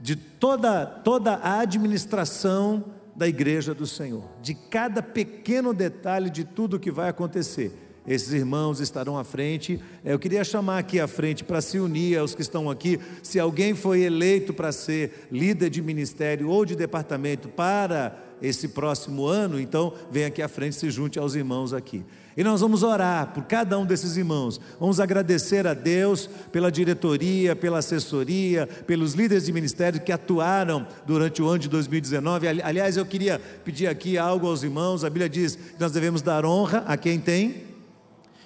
de 0.00 0.14
toda, 0.14 0.84
toda 0.84 1.34
a 1.36 1.60
administração 1.60 2.84
da 3.14 3.26
igreja 3.26 3.74
do 3.74 3.86
Senhor, 3.86 4.24
de 4.42 4.54
cada 4.54 5.02
pequeno 5.02 5.72
detalhe 5.72 6.28
de 6.28 6.44
tudo 6.44 6.78
que 6.78 6.90
vai 6.90 7.08
acontecer. 7.08 7.85
Esses 8.06 8.32
irmãos 8.32 8.80
estarão 8.80 9.18
à 9.18 9.24
frente. 9.24 9.80
É, 10.04 10.12
eu 10.12 10.18
queria 10.18 10.44
chamar 10.44 10.78
aqui 10.78 11.00
à 11.00 11.08
frente 11.08 11.42
para 11.42 11.60
se 11.60 11.78
unir 11.78 12.18
aos 12.18 12.34
que 12.34 12.42
estão 12.42 12.70
aqui. 12.70 13.00
Se 13.22 13.40
alguém 13.40 13.74
foi 13.74 14.02
eleito 14.02 14.54
para 14.54 14.70
ser 14.70 15.26
líder 15.30 15.70
de 15.70 15.82
ministério 15.82 16.48
ou 16.48 16.64
de 16.64 16.76
departamento 16.76 17.48
para 17.48 18.16
esse 18.40 18.68
próximo 18.68 19.26
ano, 19.26 19.58
então 19.58 19.92
vem 20.10 20.24
aqui 20.24 20.42
à 20.42 20.48
frente, 20.48 20.76
se 20.76 20.90
junte 20.90 21.18
aos 21.18 21.34
irmãos 21.34 21.72
aqui. 21.72 22.04
E 22.36 22.44
nós 22.44 22.60
vamos 22.60 22.82
orar 22.82 23.32
por 23.32 23.44
cada 23.44 23.78
um 23.78 23.86
desses 23.86 24.16
irmãos. 24.18 24.60
Vamos 24.78 25.00
agradecer 25.00 25.66
a 25.66 25.72
Deus 25.72 26.28
pela 26.52 26.70
diretoria, 26.70 27.56
pela 27.56 27.78
assessoria, 27.78 28.68
pelos 28.86 29.14
líderes 29.14 29.46
de 29.46 29.52
ministério 29.52 30.00
que 30.00 30.12
atuaram 30.12 30.86
durante 31.06 31.40
o 31.40 31.48
ano 31.48 31.60
de 31.60 31.68
2019. 31.68 32.46
Aliás, 32.62 32.98
eu 32.98 33.06
queria 33.06 33.40
pedir 33.64 33.86
aqui 33.86 34.18
algo 34.18 34.46
aos 34.46 34.62
irmãos. 34.62 35.02
A 35.02 35.08
Bíblia 35.08 35.30
diz 35.30 35.56
que 35.56 35.80
nós 35.80 35.92
devemos 35.92 36.20
dar 36.20 36.44
honra 36.44 36.84
a 36.86 36.96
quem 36.96 37.18
tem. 37.18 37.75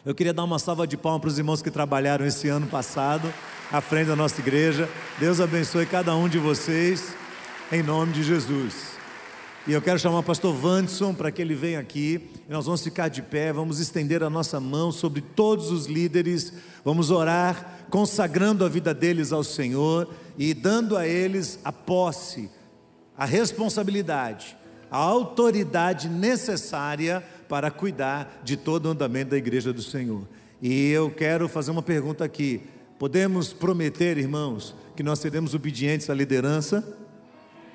Eu 0.02 0.14
queria 0.14 0.33
dar 0.33 0.45
uma 0.45 0.59
salva 0.59 0.87
de 0.87 0.97
palmas 0.97 1.21
para 1.21 1.28
os 1.28 1.38
irmãos 1.38 1.61
que 1.61 1.71
trabalharam 1.71 2.25
esse 2.25 2.49
ano 2.49 2.66
passado 2.66 3.30
à 3.71 3.83
frente 3.83 4.07
da 4.07 4.16
nossa 4.16 4.40
igreja. 4.40 4.88
Deus 5.19 5.40
abençoe 5.40 5.85
cada 5.85 6.16
um 6.16 6.26
de 6.26 6.38
vocês, 6.38 7.14
em 7.71 7.83
nome 7.83 8.14
de 8.14 8.23
Jesus. 8.23 8.92
E 9.66 9.73
eu 9.75 9.83
quero 9.83 9.99
chamar 9.99 10.21
o 10.21 10.23
pastor 10.23 10.54
Vanderson 10.54 11.12
para 11.12 11.30
que 11.30 11.42
ele 11.42 11.54
venha 11.54 11.78
aqui. 11.78 12.30
Nós 12.49 12.64
vamos 12.64 12.83
ficar 12.83 13.09
de 13.09 13.21
pé, 13.21 13.52
vamos 13.52 13.78
estender 13.78 14.23
a 14.23 14.30
nossa 14.30 14.59
mão 14.59 14.90
sobre 14.90 15.21
todos 15.21 15.71
os 15.71 15.85
líderes, 15.85 16.50
vamos 16.83 17.11
orar, 17.11 17.85
consagrando 17.90 18.64
a 18.64 18.71
vida 18.71 18.95
deles 18.95 19.35
ao 19.35 19.45
Senhor 19.45 20.09
e 20.38 20.54
dando 20.54 20.97
a 20.97 21.07
eles 21.07 21.61
a 21.62 21.71
posse, 21.71 22.50
a 23.19 23.26
responsabilidade, 23.26 24.57
a 24.90 24.97
autoridade 24.97 26.09
necessária 26.09 27.23
para 27.50 27.69
cuidar 27.69 28.40
de 28.45 28.57
todo 28.57 28.87
o 28.87 28.90
andamento 28.90 29.33
da 29.33 29.37
igreja 29.37 29.73
do 29.73 29.83
Senhor. 29.83 30.23
E 30.62 30.90
eu 30.90 31.11
quero 31.11 31.49
fazer 31.49 31.73
uma 31.73 31.83
pergunta 31.83 32.25
aqui. 32.25 32.62
Podemos 32.97 33.52
prometer, 33.52 34.16
irmãos, 34.16 34.73
que 34.95 35.02
nós 35.02 35.19
seremos 35.19 35.52
obedientes 35.52 36.09
à 36.09 36.14
liderança? 36.14 36.97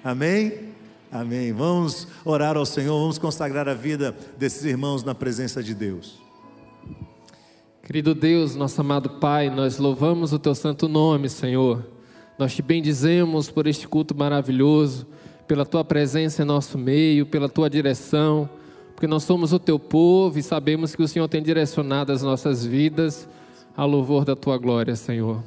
Amém? 0.02 0.70
Amém. 1.12 1.52
Vamos 1.52 2.08
orar 2.24 2.56
ao 2.56 2.66
Senhor, 2.66 2.98
vamos 2.98 3.18
consagrar 3.18 3.68
a 3.68 3.74
vida 3.74 4.16
desses 4.38 4.64
irmãos 4.64 5.04
na 5.04 5.14
presença 5.14 5.62
de 5.62 5.76
Deus. 5.76 6.22
Querido 7.84 8.16
Deus, 8.16 8.56
nosso 8.56 8.80
amado 8.80 9.10
Pai, 9.20 9.50
nós 9.50 9.78
louvamos 9.78 10.32
o 10.32 10.40
Teu 10.40 10.56
santo 10.56 10.88
nome, 10.88 11.28
Senhor. 11.28 11.86
Nós 12.40 12.56
te 12.56 12.62
bendizemos 12.62 13.52
por 13.52 13.68
este 13.68 13.90
culto 13.90 14.16
maravilhoso, 14.16 15.06
pela 15.46 15.66
Tua 15.66 15.84
presença 15.84 16.44
em 16.44 16.46
nosso 16.46 16.78
meio, 16.78 17.26
pela 17.26 17.50
Tua 17.50 17.70
direção, 17.70 18.50
porque 18.96 19.08
nós 19.08 19.24
somos 19.24 19.52
o 19.52 19.60
Teu 19.60 19.78
povo 19.78 20.40
e 20.40 20.44
sabemos 20.44 20.96
que 20.96 21.04
o 21.04 21.08
Senhor 21.08 21.28
tem 21.28 21.44
direcionado 21.44 22.14
as 22.14 22.22
nossas 22.22 22.66
vidas 22.66 23.28
ao 23.76 23.90
louvor 23.90 24.24
da 24.24 24.38
Tua 24.38 24.58
glória, 24.58 24.96
Senhor. 24.96 25.44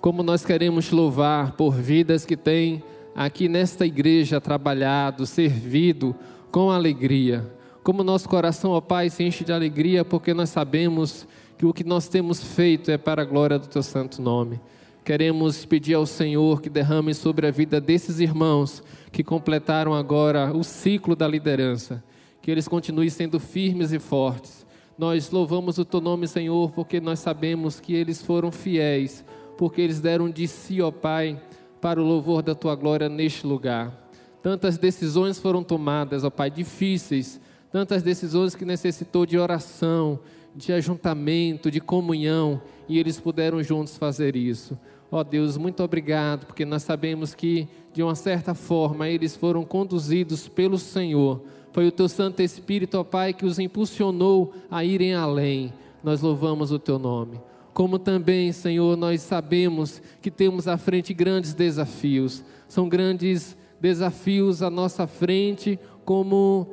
Como 0.00 0.22
nós 0.22 0.46
queremos 0.46 0.90
louvar 0.90 1.52
por 1.52 1.74
vidas 1.74 2.24
que 2.24 2.38
têm 2.38 2.82
aqui 3.14 3.48
nesta 3.48 3.84
igreja 3.84 4.40
trabalhado, 4.40 5.26
servido 5.26 6.16
com 6.50 6.70
alegria. 6.70 7.46
Como 7.84 8.02
nosso 8.02 8.28
coração, 8.30 8.70
ó 8.70 8.80
Pai, 8.80 9.10
se 9.10 9.24
enche 9.24 9.44
de 9.44 9.52
alegria 9.52 10.02
porque 10.02 10.32
nós 10.32 10.48
sabemos 10.48 11.28
que 11.58 11.66
o 11.66 11.74
que 11.74 11.84
nós 11.84 12.08
temos 12.08 12.42
feito 12.42 12.90
é 12.90 12.96
para 12.96 13.20
a 13.20 13.26
glória 13.26 13.58
do 13.58 13.66
Teu 13.66 13.82
santo 13.82 14.22
nome. 14.22 14.58
Queremos 15.04 15.66
pedir 15.66 15.94
ao 15.94 16.06
Senhor 16.06 16.62
que 16.62 16.70
derrame 16.70 17.14
sobre 17.14 17.46
a 17.46 17.50
vida 17.50 17.78
desses 17.78 18.20
irmãos 18.20 18.82
que 19.12 19.22
completaram 19.22 19.94
agora 19.94 20.50
o 20.56 20.64
ciclo 20.64 21.14
da 21.14 21.28
liderança, 21.28 22.02
que 22.46 22.50
eles 22.52 22.68
continuem 22.68 23.10
sendo 23.10 23.40
firmes 23.40 23.90
e 23.90 23.98
fortes. 23.98 24.64
Nós 24.96 25.32
louvamos 25.32 25.78
o 25.78 25.84
Teu 25.84 26.00
nome, 26.00 26.28
Senhor, 26.28 26.70
porque 26.70 27.00
nós 27.00 27.18
sabemos 27.18 27.80
que 27.80 27.92
eles 27.92 28.22
foram 28.22 28.52
fiéis, 28.52 29.24
porque 29.58 29.80
eles 29.80 29.98
deram 30.00 30.30
de 30.30 30.46
si, 30.46 30.80
ó 30.80 30.92
Pai, 30.92 31.42
para 31.80 32.00
o 32.00 32.04
louvor 32.04 32.42
da 32.44 32.54
tua 32.54 32.76
glória 32.76 33.08
neste 33.08 33.44
lugar. 33.44 34.08
Tantas 34.44 34.78
decisões 34.78 35.40
foram 35.40 35.64
tomadas, 35.64 36.22
ó 36.22 36.30
Pai, 36.30 36.48
difíceis, 36.48 37.40
tantas 37.72 38.00
decisões 38.00 38.54
que 38.54 38.64
necessitou 38.64 39.26
de 39.26 39.36
oração, 39.36 40.20
de 40.54 40.72
ajuntamento, 40.72 41.68
de 41.68 41.80
comunhão, 41.80 42.62
e 42.88 42.96
eles 42.96 43.18
puderam 43.18 43.60
juntos 43.60 43.98
fazer 43.98 44.36
isso. 44.36 44.78
Ó 45.10 45.22
Deus, 45.22 45.56
muito 45.56 45.82
obrigado, 45.82 46.46
porque 46.46 46.64
nós 46.64 46.82
sabemos 46.82 47.34
que, 47.34 47.68
de 47.92 48.02
uma 48.02 48.14
certa 48.14 48.54
forma, 48.54 49.08
eles 49.08 49.36
foram 49.36 49.64
conduzidos 49.64 50.48
pelo 50.48 50.78
Senhor. 50.78 51.42
Foi 51.72 51.86
o 51.86 51.92
teu 51.92 52.08
Santo 52.08 52.40
Espírito, 52.40 52.98
ó 52.98 53.04
Pai, 53.04 53.32
que 53.32 53.46
os 53.46 53.58
impulsionou 53.58 54.52
a 54.70 54.84
irem 54.84 55.14
além. 55.14 55.72
Nós 56.02 56.20
louvamos 56.20 56.72
o 56.72 56.78
teu 56.78 56.98
nome 56.98 57.40
como 57.76 57.98
também, 57.98 58.52
Senhor, 58.52 58.96
nós 58.96 59.20
sabemos 59.20 60.00
que 60.22 60.30
temos 60.30 60.66
à 60.66 60.78
frente 60.78 61.12
grandes 61.12 61.52
desafios. 61.52 62.42
São 62.66 62.88
grandes 62.88 63.54
desafios 63.78 64.62
à 64.62 64.70
nossa 64.70 65.06
frente, 65.06 65.78
como 66.02 66.68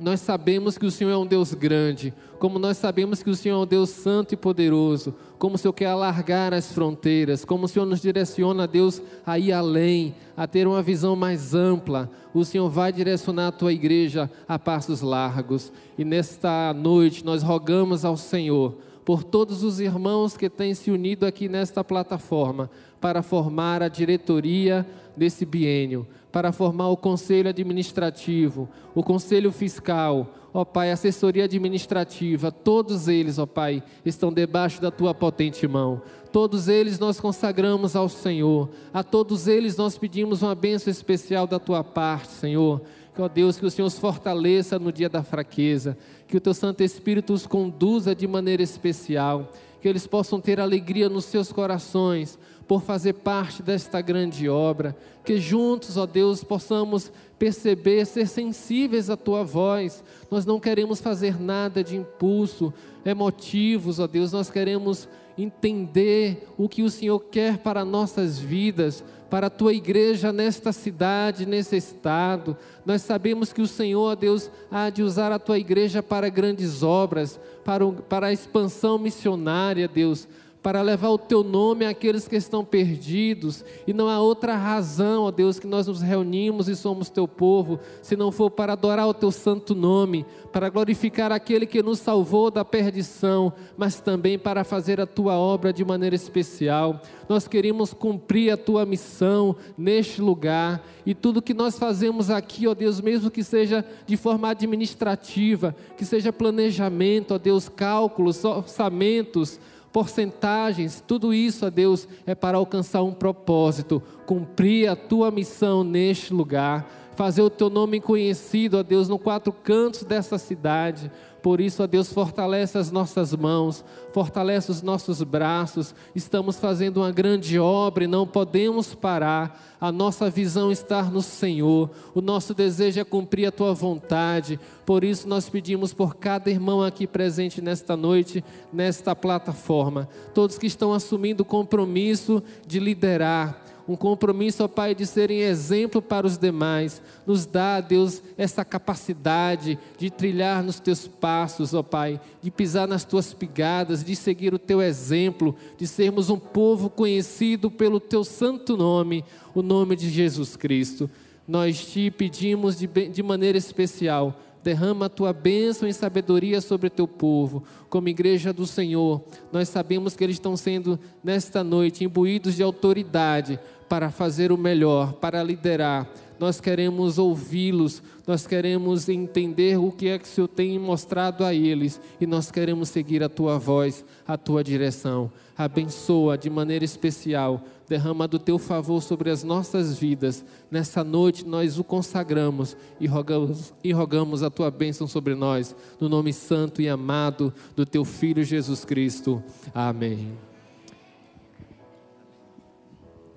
nós 0.00 0.20
sabemos 0.20 0.78
que 0.78 0.86
o 0.86 0.90
Senhor 0.90 1.10
é 1.10 1.16
um 1.16 1.26
Deus 1.26 1.54
grande, 1.54 2.12
como 2.38 2.58
nós 2.58 2.78
sabemos 2.78 3.22
que 3.22 3.30
o 3.30 3.36
Senhor 3.36 3.60
é 3.60 3.62
um 3.62 3.66
Deus 3.66 3.90
santo 3.90 4.32
e 4.32 4.36
poderoso, 4.36 5.14
como 5.38 5.54
o 5.54 5.58
Senhor 5.58 5.72
quer 5.72 5.86
alargar 5.86 6.54
as 6.54 6.72
fronteiras, 6.72 7.44
como 7.44 7.66
o 7.66 7.68
Senhor 7.68 7.86
nos 7.86 8.00
direciona, 8.00 8.66
Deus, 8.66 9.02
a 9.26 9.38
ir 9.38 9.52
além, 9.52 10.14
a 10.36 10.46
ter 10.46 10.66
uma 10.66 10.82
visão 10.82 11.14
mais 11.14 11.54
ampla. 11.54 12.10
O 12.32 12.44
Senhor 12.44 12.68
vai 12.68 12.92
direcionar 12.92 13.48
a 13.48 13.52
tua 13.52 13.72
igreja 13.72 14.30
a 14.48 14.58
passos 14.58 15.02
largos. 15.02 15.72
E 15.98 16.04
nesta 16.04 16.72
noite 16.72 17.24
nós 17.24 17.42
rogamos 17.42 18.04
ao 18.04 18.16
Senhor 18.16 18.78
por 19.04 19.24
todos 19.24 19.62
os 19.62 19.80
irmãos 19.80 20.36
que 20.36 20.48
têm 20.48 20.74
se 20.74 20.90
unido 20.90 21.26
aqui 21.26 21.48
nesta 21.48 21.82
plataforma 21.82 22.70
para 23.00 23.22
formar 23.22 23.82
a 23.82 23.88
diretoria 23.88 24.86
desse 25.16 25.44
biênio, 25.44 26.06
para 26.32 26.52
formar 26.52 26.88
o 26.88 26.96
conselho 26.96 27.48
administrativo, 27.48 28.68
o 28.94 29.02
conselho 29.02 29.50
fiscal, 29.50 30.34
ó 30.52 30.64
Pai, 30.64 30.90
assessoria 30.90 31.44
administrativa, 31.44 32.52
todos 32.52 33.08
eles, 33.08 33.38
ó 33.38 33.46
Pai, 33.46 33.82
estão 34.04 34.32
debaixo 34.32 34.80
da 34.80 34.90
tua 34.90 35.14
potente 35.14 35.66
mão. 35.66 36.02
Todos 36.32 36.68
eles 36.68 36.98
nós 36.98 37.18
consagramos 37.18 37.96
ao 37.96 38.08
Senhor. 38.08 38.68
A 38.92 39.02
todos 39.02 39.48
eles 39.48 39.76
nós 39.76 39.98
pedimos 39.98 40.42
uma 40.42 40.54
bênção 40.54 40.90
especial 40.90 41.46
da 41.46 41.58
tua 41.58 41.82
parte, 41.82 42.28
Senhor. 42.28 42.80
Que, 43.14 43.20
ó 43.20 43.28
Deus, 43.28 43.58
que 43.58 43.66
o 43.66 43.70
Senhor 43.70 43.88
os 43.88 43.98
fortaleça 43.98 44.78
no 44.78 44.92
dia 44.92 45.08
da 45.08 45.24
fraqueza, 45.24 45.98
que 46.28 46.36
o 46.36 46.40
teu 46.40 46.54
Santo 46.54 46.82
Espírito 46.82 47.32
os 47.32 47.46
conduza 47.46 48.14
de 48.14 48.28
maneira 48.28 48.62
especial, 48.62 49.50
que 49.82 49.88
eles 49.88 50.06
possam 50.06 50.40
ter 50.40 50.60
alegria 50.60 51.08
nos 51.08 51.24
seus 51.24 51.50
corações 51.50 52.38
por 52.70 52.82
fazer 52.82 53.14
parte 53.14 53.64
desta 53.64 54.00
grande 54.00 54.48
obra, 54.48 54.96
que 55.24 55.40
juntos, 55.40 55.96
ó 55.96 56.06
Deus, 56.06 56.44
possamos 56.44 57.10
perceber, 57.36 58.06
ser 58.06 58.28
sensíveis 58.28 59.10
à 59.10 59.16
tua 59.16 59.42
voz. 59.42 60.04
Nós 60.30 60.46
não 60.46 60.60
queremos 60.60 61.00
fazer 61.00 61.40
nada 61.40 61.82
de 61.82 61.96
impulso, 61.96 62.72
emotivos, 63.04 63.98
ó 63.98 64.06
Deus, 64.06 64.30
nós 64.30 64.52
queremos 64.52 65.08
entender 65.36 66.46
o 66.56 66.68
que 66.68 66.84
o 66.84 66.90
Senhor 66.90 67.18
quer 67.18 67.58
para 67.58 67.84
nossas 67.84 68.38
vidas 68.38 69.02
para 69.30 69.46
a 69.46 69.50
tua 69.50 69.72
igreja 69.72 70.32
nesta 70.32 70.72
cidade, 70.72 71.46
nesse 71.46 71.76
estado. 71.76 72.56
Nós 72.84 73.02
sabemos 73.02 73.52
que 73.52 73.62
o 73.62 73.66
Senhor, 73.66 74.16
Deus, 74.16 74.50
há 74.68 74.90
de 74.90 75.04
usar 75.04 75.30
a 75.30 75.38
tua 75.38 75.58
igreja 75.58 76.02
para 76.02 76.28
grandes 76.28 76.82
obras, 76.82 77.38
para, 77.64 77.86
para 77.92 78.26
a 78.26 78.32
expansão 78.32 78.98
missionária, 78.98 79.86
Deus, 79.86 80.26
para 80.62 80.82
levar 80.82 81.08
o 81.08 81.18
teu 81.18 81.42
nome 81.42 81.86
àqueles 81.86 82.28
que 82.28 82.36
estão 82.36 82.64
perdidos, 82.64 83.64
e 83.86 83.94
não 83.94 84.08
há 84.08 84.20
outra 84.20 84.56
razão, 84.56 85.24
ó 85.24 85.30
Deus, 85.30 85.58
que 85.58 85.66
nós 85.66 85.86
nos 85.86 86.02
reunimos 86.02 86.68
e 86.68 86.76
somos 86.76 87.08
teu 87.08 87.26
povo, 87.26 87.80
se 88.02 88.14
não 88.14 88.30
for 88.30 88.50
para 88.50 88.74
adorar 88.74 89.08
o 89.08 89.14
teu 89.14 89.30
santo 89.30 89.74
nome, 89.74 90.26
para 90.52 90.68
glorificar 90.68 91.32
aquele 91.32 91.64
que 91.64 91.82
nos 91.82 91.98
salvou 92.00 92.50
da 92.50 92.64
perdição, 92.64 93.52
mas 93.76 94.00
também 94.00 94.38
para 94.38 94.62
fazer 94.62 95.00
a 95.00 95.06
tua 95.06 95.38
obra 95.38 95.72
de 95.72 95.84
maneira 95.84 96.14
especial. 96.14 97.00
Nós 97.28 97.48
queremos 97.48 97.94
cumprir 97.94 98.52
a 98.52 98.56
tua 98.56 98.84
missão 98.84 99.56
neste 99.78 100.20
lugar, 100.20 100.84
e 101.06 101.14
tudo 101.14 101.40
que 101.40 101.54
nós 101.54 101.78
fazemos 101.78 102.30
aqui, 102.30 102.66
ó 102.66 102.74
Deus, 102.74 103.00
mesmo 103.00 103.30
que 103.30 103.42
seja 103.42 103.82
de 104.06 104.16
forma 104.16 104.50
administrativa, 104.50 105.74
que 105.96 106.04
seja 106.04 106.32
planejamento, 106.32 107.34
ó 107.34 107.38
Deus, 107.38 107.68
cálculos, 107.68 108.44
orçamentos, 108.44 109.58
porcentagens, 109.92 111.02
tudo 111.06 111.34
isso, 111.34 111.66
ó 111.66 111.70
Deus, 111.70 112.06
é 112.26 112.34
para 112.34 112.58
alcançar 112.58 113.02
um 113.02 113.12
propósito, 113.12 114.02
cumprir 114.26 114.88
a 114.88 114.96
tua 114.96 115.30
missão 115.30 115.82
neste 115.82 116.32
lugar, 116.32 116.99
fazer 117.16 117.42
o 117.42 117.50
teu 117.50 117.68
nome 117.68 118.00
conhecido, 118.00 118.78
ó 118.78 118.82
Deus, 118.82 119.08
no 119.08 119.18
quatro 119.18 119.52
cantos 119.52 120.04
dessa 120.04 120.38
cidade. 120.38 121.10
Por 121.42 121.60
isso, 121.60 121.82
ó 121.82 121.86
Deus, 121.86 122.12
fortalece 122.12 122.76
as 122.76 122.90
nossas 122.90 123.34
mãos, 123.34 123.84
fortalece 124.12 124.70
os 124.70 124.82
nossos 124.82 125.22
braços. 125.22 125.94
Estamos 126.14 126.56
fazendo 126.56 126.98
uma 126.98 127.10
grande 127.10 127.58
obra 127.58 128.04
e 128.04 128.06
não 128.06 128.26
podemos 128.26 128.94
parar. 128.94 129.76
A 129.80 129.90
nossa 129.90 130.28
visão 130.28 130.70
está 130.70 131.02
no 131.02 131.22
Senhor. 131.22 131.90
O 132.14 132.20
nosso 132.20 132.52
desejo 132.52 133.00
é 133.00 133.04
cumprir 133.04 133.46
a 133.46 133.52
tua 133.52 133.72
vontade. 133.72 134.60
Por 134.84 135.02
isso, 135.02 135.26
nós 135.26 135.48
pedimos 135.48 135.94
por 135.94 136.16
cada 136.16 136.50
irmão 136.50 136.82
aqui 136.82 137.06
presente 137.06 137.62
nesta 137.62 137.96
noite, 137.96 138.44
nesta 138.72 139.16
plataforma, 139.16 140.08
todos 140.34 140.58
que 140.58 140.66
estão 140.66 140.92
assumindo 140.92 141.42
o 141.42 141.46
compromisso 141.46 142.42
de 142.66 142.78
liderar 142.78 143.69
um 143.90 143.96
compromisso, 143.96 144.62
ó 144.62 144.68
Pai, 144.68 144.94
de 144.94 145.04
serem 145.04 145.40
exemplo 145.40 146.00
para 146.00 146.24
os 146.24 146.38
demais. 146.38 147.02
Nos 147.26 147.44
dá, 147.44 147.80
Deus, 147.80 148.22
essa 148.38 148.64
capacidade 148.64 149.76
de 149.98 150.10
trilhar 150.10 150.62
nos 150.62 150.78
teus 150.78 151.08
passos, 151.08 151.74
ó 151.74 151.82
Pai, 151.82 152.20
de 152.40 152.52
pisar 152.52 152.86
nas 152.86 153.04
tuas 153.04 153.34
pigadas, 153.34 154.04
de 154.04 154.14
seguir 154.14 154.54
o 154.54 154.60
teu 154.60 154.80
exemplo, 154.80 155.56
de 155.76 155.88
sermos 155.88 156.30
um 156.30 156.38
povo 156.38 156.88
conhecido 156.88 157.68
pelo 157.68 157.98
teu 157.98 158.22
santo 158.22 158.76
nome, 158.76 159.24
o 159.52 159.60
nome 159.60 159.96
de 159.96 160.08
Jesus 160.08 160.54
Cristo. 160.54 161.10
Nós 161.48 161.84
te 161.84 162.12
pedimos 162.12 162.78
de, 162.78 162.86
de 162.86 163.22
maneira 163.24 163.58
especial 163.58 164.38
derrama 164.62 165.06
a 165.06 165.08
tua 165.08 165.32
bênção 165.32 165.88
e 165.88 165.92
sabedoria 165.94 166.60
sobre 166.60 166.88
o 166.88 166.90
teu 166.90 167.08
povo, 167.08 167.64
como 167.88 168.08
igreja 168.08 168.52
do 168.52 168.66
Senhor. 168.66 169.22
Nós 169.52 169.68
sabemos 169.68 170.14
que 170.14 170.22
eles 170.22 170.36
estão 170.36 170.56
sendo, 170.56 170.98
nesta 171.24 171.64
noite, 171.64 172.04
imbuídos 172.04 172.56
de 172.56 172.62
autoridade 172.62 173.58
para 173.90 174.08
fazer 174.12 174.52
o 174.52 174.56
melhor, 174.56 175.14
para 175.14 175.42
liderar. 175.42 176.08
Nós 176.38 176.60
queremos 176.60 177.18
ouvi-los, 177.18 178.00
nós 178.24 178.46
queremos 178.46 179.08
entender 179.08 179.76
o 179.78 179.90
que 179.90 180.08
é 180.08 180.16
que 180.16 180.26
o 180.26 180.28
Senhor 180.28 180.46
tem 180.46 180.78
mostrado 180.78 181.44
a 181.44 181.52
eles 181.52 182.00
e 182.20 182.24
nós 182.24 182.52
queremos 182.52 182.88
seguir 182.88 183.20
a 183.20 183.28
tua 183.28 183.58
voz, 183.58 184.04
a 184.26 184.38
tua 184.38 184.62
direção. 184.62 185.28
Abençoa 185.58 186.38
de 186.38 186.48
maneira 186.48 186.84
especial, 186.84 187.64
derrama 187.88 188.28
do 188.28 188.38
teu 188.38 188.60
favor 188.60 189.02
sobre 189.02 189.28
as 189.28 189.42
nossas 189.42 189.98
vidas. 189.98 190.44
Nessa 190.70 191.02
noite 191.02 191.44
nós 191.44 191.76
o 191.76 191.82
consagramos 191.82 192.76
e 193.00 193.08
rogamos, 193.08 193.74
e 193.82 193.92
rogamos 193.92 194.44
a 194.44 194.50
tua 194.50 194.70
bênção 194.70 195.08
sobre 195.08 195.34
nós, 195.34 195.74
no 195.98 196.08
nome 196.08 196.32
santo 196.32 196.80
e 196.80 196.88
amado 196.88 197.52
do 197.74 197.84
teu 197.84 198.04
Filho 198.04 198.44
Jesus 198.44 198.84
Cristo. 198.84 199.42
Amém. 199.74 200.49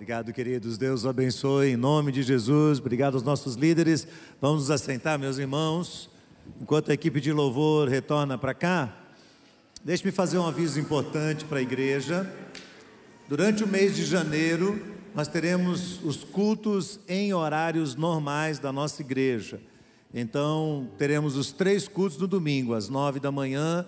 Obrigado, 0.03 0.33
queridos. 0.33 0.77
Deus 0.77 1.05
abençoe 1.05 1.69
em 1.69 1.77
nome 1.77 2.11
de 2.11 2.23
Jesus. 2.23 2.77
Obrigado 2.77 3.13
aos 3.13 3.23
nossos 3.23 3.55
líderes. 3.55 4.05
Vamos 4.41 4.63
nos 4.63 4.69
assentar, 4.69 5.17
meus 5.17 5.37
irmãos. 5.37 6.09
Enquanto 6.59 6.91
a 6.91 6.93
equipe 6.93 7.21
de 7.21 7.31
louvor 7.31 7.87
retorna 7.87 8.37
para 8.37 8.53
cá, 8.53 8.93
deixe-me 9.81 10.11
fazer 10.11 10.37
um 10.37 10.45
aviso 10.45 10.77
importante 10.77 11.45
para 11.45 11.59
a 11.59 11.61
igreja. 11.61 12.29
Durante 13.29 13.63
o 13.63 13.67
mês 13.67 13.95
de 13.95 14.03
janeiro, 14.03 14.77
nós 15.15 15.29
teremos 15.29 16.03
os 16.03 16.21
cultos 16.25 16.99
em 17.07 17.33
horários 17.33 17.95
normais 17.95 18.59
da 18.59 18.73
nossa 18.73 19.01
igreja. 19.01 19.61
Então, 20.13 20.89
teremos 20.97 21.37
os 21.37 21.53
três 21.53 21.87
cultos 21.87 22.17
no 22.17 22.27
domingo, 22.27 22.73
às 22.73 22.89
nove 22.89 23.21
da 23.21 23.31
manhã 23.31 23.85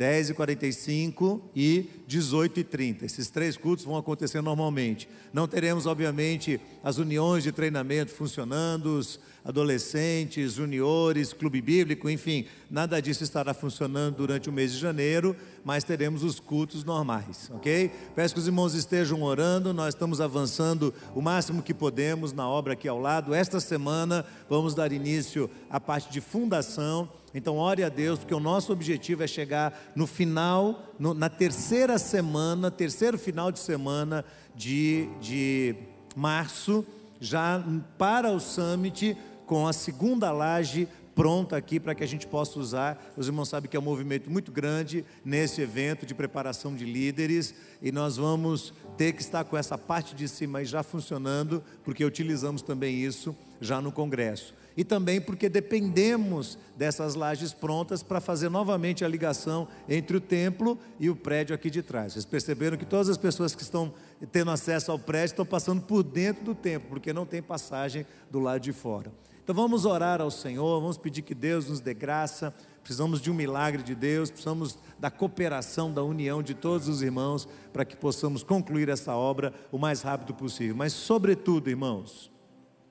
10h45 0.00 1.42
e 1.54 1.86
18h30. 2.08 3.02
Esses 3.02 3.28
três 3.28 3.58
cultos 3.58 3.84
vão 3.84 3.98
acontecer 3.98 4.40
normalmente. 4.40 5.06
Não 5.30 5.46
teremos, 5.46 5.84
obviamente, 5.84 6.58
as 6.82 6.96
uniões 6.96 7.44
de 7.44 7.52
treinamento 7.52 8.10
funcionando, 8.10 8.96
os 8.96 9.20
adolescentes, 9.44 10.54
juniores, 10.54 11.32
clube 11.32 11.60
bíblico, 11.60 12.08
enfim, 12.08 12.46
nada 12.70 13.00
disso 13.00 13.22
estará 13.22 13.52
funcionando 13.52 14.16
durante 14.16 14.48
o 14.48 14.52
mês 14.52 14.72
de 14.72 14.78
janeiro, 14.78 15.36
mas 15.64 15.84
teremos 15.84 16.22
os 16.22 16.40
cultos 16.40 16.84
normais, 16.84 17.50
ok? 17.54 17.90
Peço 18.14 18.34
que 18.34 18.40
os 18.40 18.46
irmãos 18.46 18.74
estejam 18.74 19.22
orando, 19.22 19.72
nós 19.72 19.94
estamos 19.94 20.20
avançando 20.20 20.94
o 21.14 21.20
máximo 21.20 21.62
que 21.62 21.74
podemos 21.74 22.32
na 22.32 22.48
obra 22.48 22.72
aqui 22.74 22.88
ao 22.88 22.98
lado. 22.98 23.34
Esta 23.34 23.60
semana 23.60 24.24
vamos 24.48 24.74
dar 24.74 24.92
início 24.92 25.50
à 25.68 25.80
parte 25.80 26.10
de 26.10 26.20
fundação 26.20 27.08
então, 27.34 27.56
ore 27.56 27.84
a 27.84 27.88
Deus, 27.88 28.18
porque 28.18 28.34
o 28.34 28.40
nosso 28.40 28.72
objetivo 28.72 29.22
é 29.22 29.26
chegar 29.26 29.92
no 29.94 30.06
final, 30.06 30.94
no, 30.98 31.14
na 31.14 31.28
terceira 31.28 31.98
semana, 31.98 32.70
terceiro 32.70 33.16
final 33.16 33.52
de 33.52 33.60
semana 33.60 34.24
de, 34.54 35.08
de 35.20 35.76
março, 36.16 36.84
já 37.20 37.62
para 37.96 38.30
o 38.32 38.40
summit, 38.40 39.16
com 39.46 39.66
a 39.66 39.72
segunda 39.72 40.32
laje 40.32 40.88
pronta 41.20 41.54
aqui 41.54 41.78
para 41.78 41.94
que 41.94 42.02
a 42.02 42.06
gente 42.06 42.26
possa 42.26 42.58
usar. 42.58 43.12
Os 43.14 43.26
irmãos 43.26 43.50
sabem 43.50 43.68
que 43.68 43.76
é 43.76 43.80
um 43.80 43.82
movimento 43.82 44.30
muito 44.30 44.50
grande 44.50 45.04
nesse 45.22 45.60
evento 45.60 46.06
de 46.06 46.14
preparação 46.14 46.74
de 46.74 46.86
líderes 46.86 47.54
e 47.82 47.92
nós 47.92 48.16
vamos 48.16 48.72
ter 48.96 49.12
que 49.12 49.20
estar 49.20 49.44
com 49.44 49.54
essa 49.54 49.76
parte 49.76 50.14
de 50.14 50.26
cima 50.26 50.64
já 50.64 50.82
funcionando, 50.82 51.62
porque 51.84 52.02
utilizamos 52.06 52.62
também 52.62 52.96
isso 52.96 53.36
já 53.60 53.82
no 53.82 53.92
congresso 53.92 54.54
e 54.74 54.82
também 54.82 55.20
porque 55.20 55.50
dependemos 55.50 56.56
dessas 56.74 57.14
lajes 57.14 57.52
prontas 57.52 58.02
para 58.02 58.18
fazer 58.18 58.48
novamente 58.48 59.04
a 59.04 59.08
ligação 59.08 59.68
entre 59.86 60.16
o 60.16 60.20
templo 60.22 60.78
e 60.98 61.10
o 61.10 61.16
prédio 61.16 61.54
aqui 61.54 61.68
de 61.68 61.82
trás. 61.82 62.14
Vocês 62.14 62.24
perceberam 62.24 62.78
que 62.78 62.86
todas 62.86 63.10
as 63.10 63.18
pessoas 63.18 63.54
que 63.54 63.62
estão 63.62 63.92
tendo 64.32 64.50
acesso 64.50 64.90
ao 64.90 64.98
prédio 64.98 65.32
estão 65.32 65.44
passando 65.44 65.82
por 65.82 66.02
dentro 66.02 66.44
do 66.44 66.54
templo, 66.54 66.88
porque 66.88 67.12
não 67.12 67.26
tem 67.26 67.42
passagem 67.42 68.06
do 68.30 68.40
lado 68.40 68.62
de 68.62 68.72
fora. 68.72 69.12
Então 69.42 69.54
vamos 69.54 69.84
orar 69.84 70.20
ao 70.20 70.30
Senhor, 70.30 70.80
vamos 70.80 70.98
pedir 70.98 71.22
que 71.22 71.34
Deus 71.34 71.68
nos 71.68 71.80
dê 71.80 71.94
graça. 71.94 72.54
Precisamos 72.82 73.20
de 73.20 73.30
um 73.30 73.34
milagre 73.34 73.82
de 73.82 73.94
Deus, 73.94 74.30
precisamos 74.30 74.78
da 74.98 75.10
cooperação, 75.10 75.92
da 75.92 76.02
união 76.02 76.42
de 76.42 76.54
todos 76.54 76.88
os 76.88 77.02
irmãos 77.02 77.48
para 77.72 77.84
que 77.84 77.96
possamos 77.96 78.42
concluir 78.42 78.88
essa 78.88 79.14
obra 79.14 79.52
o 79.70 79.78
mais 79.78 80.02
rápido 80.02 80.34
possível. 80.34 80.74
Mas, 80.74 80.92
sobretudo, 80.92 81.68
irmãos, 81.68 82.30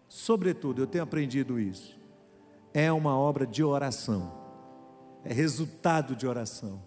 sobretudo, 0.08 0.82
eu 0.82 0.88
tenho 0.88 1.04
aprendido 1.04 1.60
isso, 1.60 2.00
é 2.74 2.92
uma 2.92 3.18
obra 3.18 3.46
de 3.46 3.64
oração, 3.64 4.32
é 5.24 5.34
resultado 5.34 6.16
de 6.16 6.28
oração. 6.28 6.82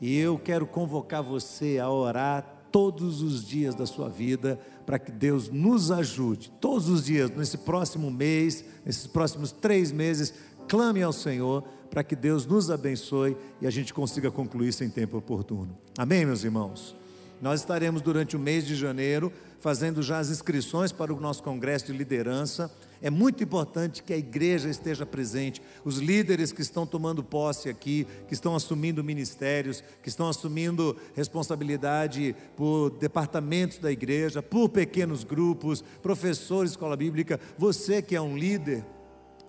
E 0.00 0.16
eu 0.16 0.38
quero 0.38 0.66
convocar 0.66 1.22
você 1.22 1.78
a 1.78 1.90
orar 1.90 2.59
todos 2.70 3.22
os 3.22 3.46
dias 3.46 3.74
da 3.74 3.86
sua 3.86 4.08
vida, 4.08 4.58
para 4.86 4.98
que 4.98 5.10
Deus 5.10 5.48
nos 5.48 5.90
ajude, 5.90 6.52
todos 6.60 6.88
os 6.88 7.04
dias, 7.04 7.30
nesse 7.30 7.58
próximo 7.58 8.10
mês, 8.10 8.64
nesses 8.84 9.06
próximos 9.06 9.52
três 9.52 9.92
meses, 9.92 10.32
clame 10.68 11.02
ao 11.02 11.12
Senhor, 11.12 11.64
para 11.90 12.04
que 12.04 12.14
Deus 12.14 12.46
nos 12.46 12.70
abençoe 12.70 13.36
e 13.60 13.66
a 13.66 13.70
gente 13.70 13.92
consiga 13.92 14.30
concluir 14.30 14.68
isso 14.68 14.84
em 14.84 14.90
tempo 14.90 15.16
oportuno. 15.16 15.76
Amém, 15.98 16.24
meus 16.24 16.44
irmãos? 16.44 16.96
Nós 17.42 17.60
estaremos 17.60 18.00
durante 18.00 18.36
o 18.36 18.38
mês 18.38 18.66
de 18.66 18.76
janeiro 18.76 19.32
fazendo 19.60 20.02
já 20.02 20.18
as 20.18 20.30
inscrições 20.30 20.92
para 20.92 21.12
o 21.12 21.20
nosso 21.20 21.42
congresso 21.42 21.86
de 21.86 21.92
liderança. 21.92 22.70
É 23.02 23.08
muito 23.08 23.42
importante 23.42 24.02
que 24.02 24.12
a 24.12 24.16
igreja 24.16 24.68
esteja 24.68 25.06
presente, 25.06 25.62
os 25.84 25.96
líderes 25.96 26.52
que 26.52 26.60
estão 26.60 26.86
tomando 26.86 27.24
posse 27.24 27.68
aqui, 27.68 28.06
que 28.28 28.34
estão 28.34 28.54
assumindo 28.54 29.02
ministérios, 29.02 29.82
que 30.02 30.08
estão 30.08 30.28
assumindo 30.28 30.96
responsabilidade 31.14 32.36
por 32.56 32.90
departamentos 32.90 33.78
da 33.78 33.90
igreja, 33.90 34.42
por 34.42 34.68
pequenos 34.68 35.24
grupos, 35.24 35.82
professores 36.02 36.72
escola 36.72 36.96
bíblica. 36.96 37.40
Você 37.56 38.02
que 38.02 38.14
é 38.14 38.20
um 38.20 38.36
líder, 38.36 38.84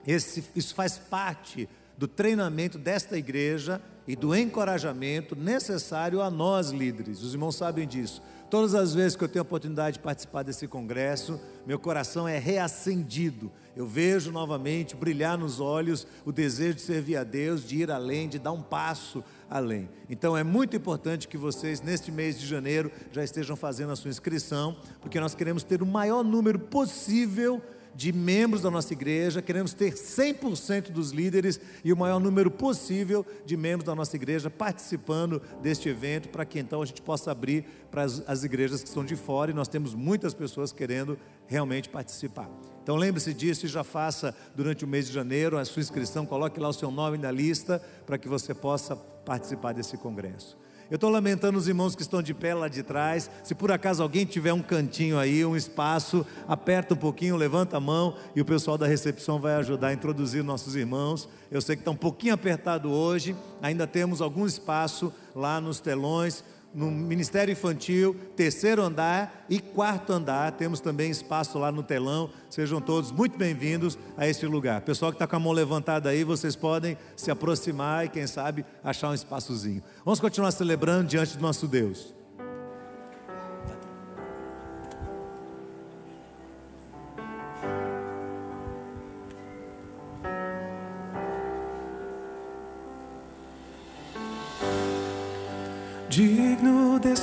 esse, 0.08 0.44
isso 0.56 0.74
faz 0.74 0.98
parte 0.98 1.68
do 1.98 2.08
treinamento 2.08 2.78
desta 2.80 3.18
igreja 3.18 3.82
e 4.08 4.16
do 4.16 4.36
encorajamento 4.36 5.36
necessário 5.36 6.22
a 6.22 6.32
nós 6.32 6.72
líderes. 6.72 7.22
Os 7.22 7.34
irmãos 7.34 7.56
sabem 7.56 7.88
disso. 7.88 8.22
Todas 8.52 8.76
as 8.76 8.94
vezes 8.94 9.16
que 9.16 9.24
eu 9.24 9.30
tenho 9.30 9.44
a 9.44 9.48
oportunidade 9.48 9.94
de 9.94 10.04
participar 10.04 10.44
desse 10.44 10.68
congresso, 10.68 11.40
meu 11.66 11.80
coração 11.80 12.28
é 12.28 12.38
reacendido. 12.38 13.50
Eu 13.78 13.88
vejo 13.88 14.30
novamente 14.30 14.94
brilhar 14.94 15.38
nos 15.38 15.62
olhos 15.62 16.06
o 16.26 16.34
desejo 16.34 16.76
de 16.76 16.82
servir 16.82 17.16
a 17.16 17.24
Deus, 17.24 17.66
de 17.66 17.78
ir 17.78 17.90
além, 17.90 18.28
de 18.28 18.38
dar 18.38 18.52
um 18.52 18.62
passo 18.62 19.24
além. 19.50 19.88
Então 20.10 20.36
é 20.36 20.44
muito 20.44 20.76
importante 20.76 21.30
que 21.30 21.38
vocês, 21.38 21.80
neste 21.80 22.12
mês 22.12 22.38
de 22.38 22.46
janeiro, 22.46 22.92
já 23.14 23.24
estejam 23.24 23.56
fazendo 23.56 23.94
a 23.94 23.96
sua 23.96 24.10
inscrição, 24.10 24.76
porque 25.00 25.18
nós 25.18 25.34
queremos 25.34 25.64
ter 25.64 25.82
o 25.82 25.86
maior 25.86 26.22
número 26.22 26.60
possível 26.60 27.60
de 27.60 27.81
membros 28.12 28.62
da 28.62 28.72
nossa 28.72 28.94
igreja, 28.94 29.42
queremos 29.42 29.74
ter 29.74 29.94
100% 29.94 30.92
dos 30.92 31.12
líderes 31.12 31.60
e 31.84 31.92
o 31.92 31.98
maior 31.98 32.20
número 32.20 32.50
possível 32.50 33.26
de 33.46 33.58
membros 33.58 33.86
da 33.86 33.96
nossa 33.96 34.16
igreja 34.16 34.50
participando 34.50 35.42
deste 35.62 35.90
evento, 35.90 36.30
para 36.30 36.46
que 36.46 36.60
então 36.60 36.82
a 36.82 36.86
gente 36.86 37.02
possa 37.02 37.32
abrir 37.32 37.66
para 37.90 38.04
as, 38.04 38.24
as 38.28 38.44
igrejas 38.44 38.82
que 38.82 38.88
estão 38.88 39.04
de 39.04 39.16
fora 39.16 39.52
e 39.52 39.54
nós 39.54 39.68
temos 39.68 39.94
muitas 39.94 40.34
pessoas 40.34 40.72
querendo 40.72 41.18
realmente 41.48 41.90
participar. 41.90 42.50
Então 42.82 42.96
lembre-se 42.96 43.34
disso 43.34 43.66
e 43.66 43.70
já 43.70 43.84
faça 43.84 44.36
durante 44.56 44.86
o 44.86 44.88
mês 44.88 45.08
de 45.08 45.14
janeiro 45.14 45.58
a 45.58 45.66
sua 45.66 45.82
inscrição, 45.82 46.26
coloque 46.26 46.60
lá 46.60 46.70
o 46.70 46.74
seu 46.74 46.90
nome 46.90 47.18
na 47.18 47.32
lista 47.32 47.82
para 48.06 48.18
que 48.18 48.28
você 48.28 48.54
possa 48.54 48.96
participar 48.96 49.74
desse 49.74 49.98
congresso. 49.98 50.58
Eu 50.92 50.96
estou 50.96 51.10
lamentando 51.10 51.58
os 51.58 51.70
irmãos 51.70 51.96
que 51.96 52.02
estão 52.02 52.22
de 52.22 52.34
pé 52.34 52.54
lá 52.54 52.68
de 52.68 52.84
trás. 52.84 53.32
Se 53.46 53.56
por 53.56 53.72
acaso 53.72 54.04
alguém 54.04 54.26
tiver 54.26 54.52
um 54.52 54.62
cantinho 54.62 55.18
aí, 55.18 55.46
um 55.46 55.56
espaço, 55.56 56.28
aperta 56.46 56.94
um 56.96 56.98
pouquinho, 56.98 57.38
levanta 57.38 57.78
a 57.78 57.80
mão 57.80 58.18
e 58.36 58.42
o 58.42 58.46
pessoal 58.46 58.78
da 58.78 58.86
recepção 58.86 59.40
vai 59.40 59.56
ajudar 59.56 59.88
a 59.88 59.94
introduzir 59.94 60.44
nossos 60.44 60.76
irmãos. 60.76 61.30
Eu 61.50 61.62
sei 61.62 61.78
que 61.78 61.82
está 61.82 61.92
um 61.92 61.96
pouquinho 61.96 62.34
apertado 62.34 62.92
hoje, 62.92 63.34
ainda 63.62 63.88
temos 63.88 64.22
algum 64.22 64.46
espaço 64.46 65.14
lá 65.34 65.62
nos 65.62 65.80
telões 65.80 66.44
no 66.74 66.90
Ministério 66.90 67.52
Infantil, 67.52 68.16
terceiro 68.36 68.82
andar 68.82 69.46
e 69.50 69.60
quarto 69.60 70.14
andar. 70.14 70.52
Temos 70.54 70.80
também 70.80 71.12
espaço 71.12 71.58
lá 71.60 71.72
no 71.72 71.84
telão. 71.84 72.30
Sejam 72.50 72.80
todos 72.80 73.12
muito 73.12 73.38
bem-vindos 73.38 73.98
a 74.18 74.28
este 74.28 74.46
lugar. 74.46 74.82
Pessoal 74.82 75.12
que 75.12 75.16
está 75.16 75.28
com 75.28 75.36
a 75.36 75.40
mão 75.40 75.52
levantada 75.52 76.10
aí, 76.10 76.24
vocês 76.24 76.56
podem 76.56 76.98
se 77.16 77.30
aproximar 77.30 78.06
e, 78.06 78.10
quem 78.10 78.28
sabe, 78.28 78.66
achar 78.84 79.10
um 79.10 79.14
espaçozinho. 79.14 79.84
Vamos 80.06 80.20
continuar 80.20 80.52
celebrando 80.52 81.08
diante 81.08 81.38
do 81.38 81.42
nosso 81.42 81.68
Deus. 81.68 82.21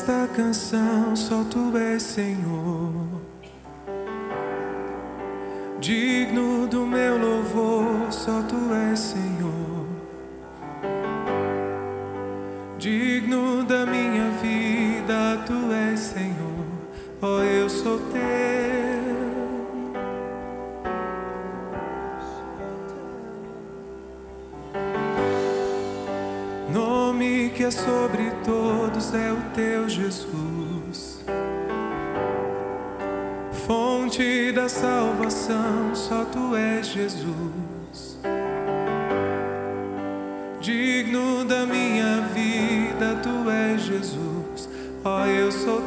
Desta 0.09 0.27
canção, 0.35 1.15
só 1.15 1.45
tu 1.45 1.77
és 1.77 2.03
Senhor. 2.03 3.21
Digno 5.79 6.67
do 6.67 6.87
meu 6.87 7.19
louvor, 7.19 8.11
só 8.11 8.41
tu 8.49 8.57
és 8.91 8.99
Senhor. 8.99 9.87
Digno 12.79 13.63
da 13.65 13.85
minha 13.85 14.31
vida, 14.41 15.43
tu 15.45 15.71
és 15.75 16.01
Senhor. 16.01 16.65
Oh, 17.21 17.43
eu 17.43 17.69
sou 17.69 17.99
teu. 17.99 18.49
nome 26.73 27.51
que 27.51 27.65
é 27.65 27.71
sobre 27.71 28.28
só 35.95 36.25
tu 36.27 36.55
és 36.57 36.87
Jesus. 36.87 38.19
Digno 40.61 41.45
da 41.45 41.65
minha 41.67 42.23
vida, 42.35 43.21
tu 43.23 43.51
és 43.51 43.83
Jesus. 43.83 44.69
Ó, 45.05 45.23
oh, 45.23 45.27
eu 45.27 45.51
sou 45.51 45.81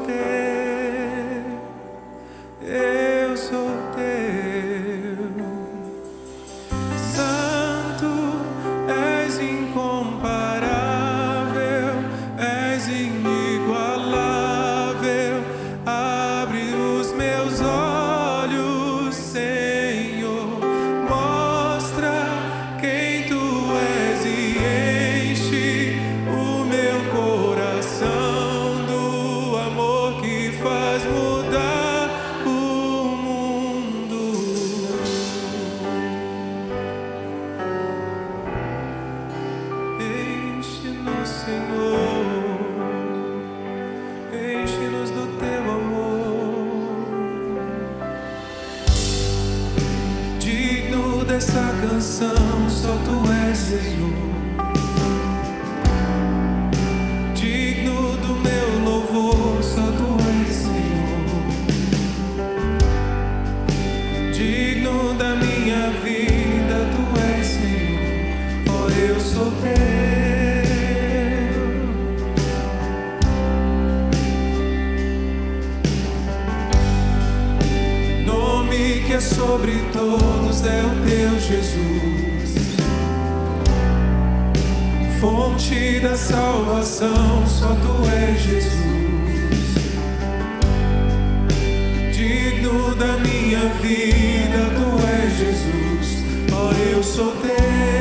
da 93.02 93.18
minha 93.18 93.68
vida, 93.82 94.70
tu 94.76 95.08
és 95.08 95.36
Jesus. 95.36 96.24
Oh, 96.54 96.72
eu 96.94 97.02
sou 97.02 97.32
teu. 97.38 98.01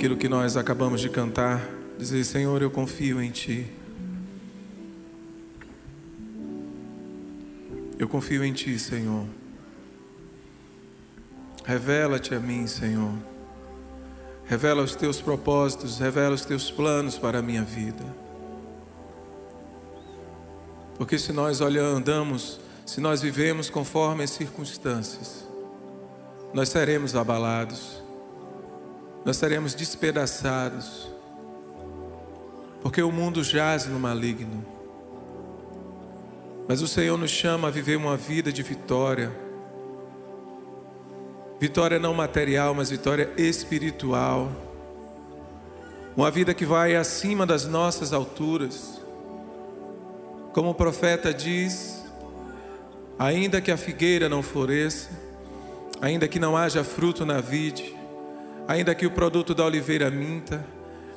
Aquilo 0.00 0.16
que 0.16 0.30
nós 0.30 0.56
acabamos 0.56 0.98
de 1.02 1.10
cantar. 1.10 1.60
Dizer, 1.98 2.24
Senhor, 2.24 2.62
eu 2.62 2.70
confio 2.70 3.20
em 3.22 3.30
Ti. 3.30 3.70
Eu 7.98 8.08
confio 8.08 8.42
em 8.42 8.50
Ti, 8.50 8.78
Senhor. 8.78 9.26
Revela-te 11.66 12.34
a 12.34 12.40
mim, 12.40 12.66
Senhor. 12.66 13.12
Revela 14.46 14.82
os 14.82 14.94
Teus 14.94 15.20
propósitos, 15.20 15.98
revela 15.98 16.34
os 16.34 16.46
Teus 16.46 16.70
planos 16.70 17.18
para 17.18 17.40
a 17.40 17.42
minha 17.42 17.62
vida. 17.62 18.02
Porque 20.96 21.18
se 21.18 21.30
nós 21.30 21.60
andamos, 21.60 22.58
se 22.86 23.02
nós 23.02 23.20
vivemos 23.20 23.68
conforme 23.68 24.24
as 24.24 24.30
circunstâncias, 24.30 25.46
nós 26.54 26.70
seremos 26.70 27.14
abalados, 27.14 27.99
nós 29.24 29.36
seremos 29.36 29.74
despedaçados, 29.74 31.08
porque 32.80 33.02
o 33.02 33.12
mundo 33.12 33.44
jaz 33.44 33.86
no 33.86 34.00
maligno. 34.00 34.64
Mas 36.66 36.80
o 36.80 36.88
Senhor 36.88 37.18
nos 37.18 37.30
chama 37.30 37.68
a 37.68 37.70
viver 37.70 37.96
uma 37.96 38.16
vida 38.16 38.52
de 38.52 38.62
vitória. 38.62 39.32
Vitória 41.58 41.98
não 41.98 42.14
material, 42.14 42.74
mas 42.74 42.90
vitória 42.90 43.30
espiritual. 43.36 44.50
Uma 46.16 46.30
vida 46.30 46.54
que 46.54 46.64
vai 46.64 46.96
acima 46.96 47.44
das 47.44 47.66
nossas 47.66 48.12
alturas. 48.12 49.00
Como 50.52 50.70
o 50.70 50.74
profeta 50.74 51.34
diz: 51.34 52.04
ainda 53.18 53.60
que 53.60 53.70
a 53.70 53.76
figueira 53.76 54.28
não 54.28 54.42
floresça, 54.42 55.10
ainda 56.00 56.26
que 56.26 56.38
não 56.38 56.56
haja 56.56 56.82
fruto 56.82 57.26
na 57.26 57.40
vide, 57.40 57.99
ainda 58.70 58.94
que 58.94 59.04
o 59.04 59.10
produto 59.10 59.52
da 59.52 59.64
oliveira 59.64 60.08
minta, 60.12 60.64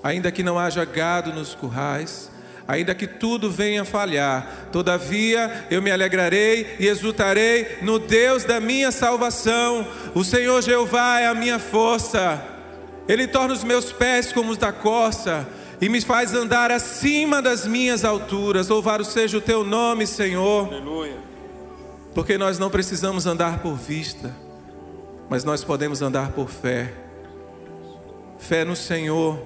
ainda 0.01 0.31
que 0.31 0.41
não 0.41 0.57
haja 0.57 0.83
gado 0.85 1.31
nos 1.31 1.53
currais, 1.53 2.31
ainda 2.67 2.95
que 2.95 3.05
tudo 3.05 3.51
venha 3.51 3.85
falhar, 3.85 4.69
todavia 4.71 5.67
eu 5.69 5.79
me 5.79 5.91
alegrarei 5.91 6.75
e 6.79 6.87
exultarei 6.87 7.77
no 7.83 7.99
Deus 7.99 8.43
da 8.43 8.59
minha 8.59 8.91
salvação. 8.91 9.87
O 10.15 10.23
Senhor 10.23 10.63
Jeová 10.63 11.19
é 11.19 11.27
a 11.27 11.35
minha 11.35 11.59
força, 11.59 12.43
Ele 13.07 13.27
torna 13.27 13.53
os 13.53 13.63
meus 13.63 13.91
pés 13.91 14.33
como 14.33 14.49
os 14.51 14.57
da 14.57 14.71
corça 14.71 15.47
e 15.79 15.87
me 15.87 16.01
faz 16.01 16.33
andar 16.33 16.71
acima 16.71 17.39
das 17.39 17.67
minhas 17.67 18.03
alturas. 18.03 18.67
Louvado 18.67 19.05
seja 19.05 19.37
o 19.37 19.41
teu 19.41 19.63
nome, 19.63 20.07
Senhor. 20.07 20.69
Aleluia. 20.69 21.17
Porque 22.15 22.35
nós 22.35 22.57
não 22.57 22.71
precisamos 22.71 23.27
andar 23.27 23.59
por 23.59 23.75
vista, 23.75 24.35
mas 25.29 25.43
nós 25.43 25.63
podemos 25.63 26.01
andar 26.01 26.31
por 26.31 26.49
fé. 26.49 27.02
Fé 28.43 28.65
no 28.65 28.75
Senhor, 28.75 29.41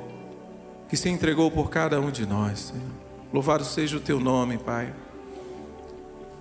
que 0.90 0.98
se 0.98 1.08
entregou 1.08 1.52
por 1.52 1.70
cada 1.70 2.02
um 2.02 2.10
de 2.10 2.26
nós, 2.26 2.72
Senhor. 2.72 2.92
Louvado 3.32 3.64
seja 3.64 3.98
o 3.98 4.00
teu 4.00 4.20
nome, 4.20 4.58
Pai. 4.58 4.92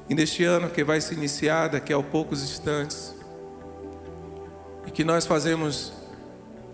E 0.08 0.14
neste 0.14 0.42
ano 0.42 0.70
que 0.70 0.82
vai 0.82 0.98
se 1.02 1.12
iniciar 1.12 1.68
daqui 1.68 1.92
a 1.92 2.02
poucos 2.02 2.42
instantes, 2.42 3.14
e 4.86 4.90
que 4.90 5.04
nós 5.04 5.26
fazemos, 5.26 5.92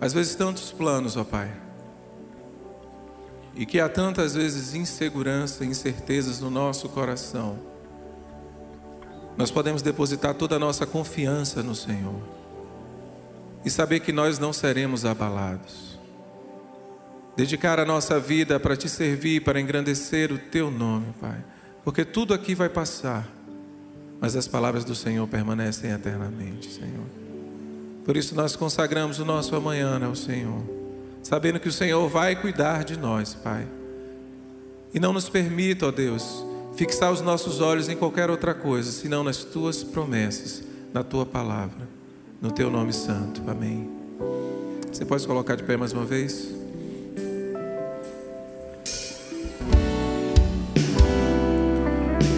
às 0.00 0.12
vezes, 0.12 0.36
tantos 0.36 0.70
planos, 0.70 1.16
ó 1.16 1.24
Pai, 1.24 1.50
e 3.56 3.66
que 3.66 3.80
há 3.80 3.88
tantas 3.88 4.34
vezes 4.34 4.76
insegurança, 4.76 5.64
incertezas 5.64 6.38
no 6.38 6.48
nosso 6.48 6.88
coração, 6.90 7.58
nós 9.36 9.50
podemos 9.50 9.82
depositar 9.82 10.34
toda 10.34 10.54
a 10.54 10.60
nossa 10.60 10.86
confiança 10.86 11.60
no 11.60 11.74
Senhor 11.74 12.41
e 13.64 13.70
saber 13.70 14.00
que 14.00 14.12
nós 14.12 14.38
não 14.38 14.52
seremos 14.52 15.04
abalados 15.04 15.92
dedicar 17.36 17.80
a 17.80 17.84
nossa 17.84 18.20
vida 18.20 18.60
para 18.60 18.76
te 18.76 18.88
servir, 18.88 19.42
para 19.42 19.60
engrandecer 19.60 20.32
o 20.32 20.38
teu 20.38 20.70
nome, 20.70 21.06
Pai. 21.20 21.42
Porque 21.84 22.04
tudo 22.04 22.34
aqui 22.34 22.54
vai 22.54 22.68
passar, 22.68 23.28
mas 24.20 24.36
as 24.36 24.46
palavras 24.46 24.84
do 24.84 24.94
Senhor 24.94 25.26
permanecem 25.26 25.90
eternamente, 25.90 26.70
Senhor. 26.70 27.06
Por 28.04 28.16
isso 28.16 28.34
nós 28.34 28.54
consagramos 28.56 29.18
o 29.18 29.24
nosso 29.24 29.54
amanhã 29.56 30.00
ao 30.04 30.14
Senhor, 30.14 30.62
sabendo 31.22 31.58
que 31.58 31.68
o 31.68 31.72
Senhor 31.72 32.08
vai 32.08 32.36
cuidar 32.36 32.84
de 32.84 32.98
nós, 32.98 33.34
Pai. 33.34 33.66
E 34.94 35.00
não 35.00 35.12
nos 35.12 35.28
permita, 35.28 35.86
ó 35.86 35.90
Deus, 35.90 36.44
fixar 36.76 37.10
os 37.10 37.20
nossos 37.20 37.60
olhos 37.60 37.88
em 37.88 37.96
qualquer 37.96 38.28
outra 38.28 38.52
coisa, 38.52 38.92
senão 38.92 39.24
nas 39.24 39.38
tuas 39.38 39.82
promessas, 39.82 40.62
na 40.92 41.02
tua 41.02 41.24
palavra, 41.24 41.88
no 42.42 42.50
teu 42.50 42.68
nome 42.68 42.92
santo. 42.92 43.40
Amém. 43.46 43.88
Você 44.92 45.04
pode 45.04 45.24
colocar 45.26 45.54
de 45.54 45.62
pé 45.62 45.76
mais 45.76 45.92
uma 45.92 46.04
vez? 46.04 46.52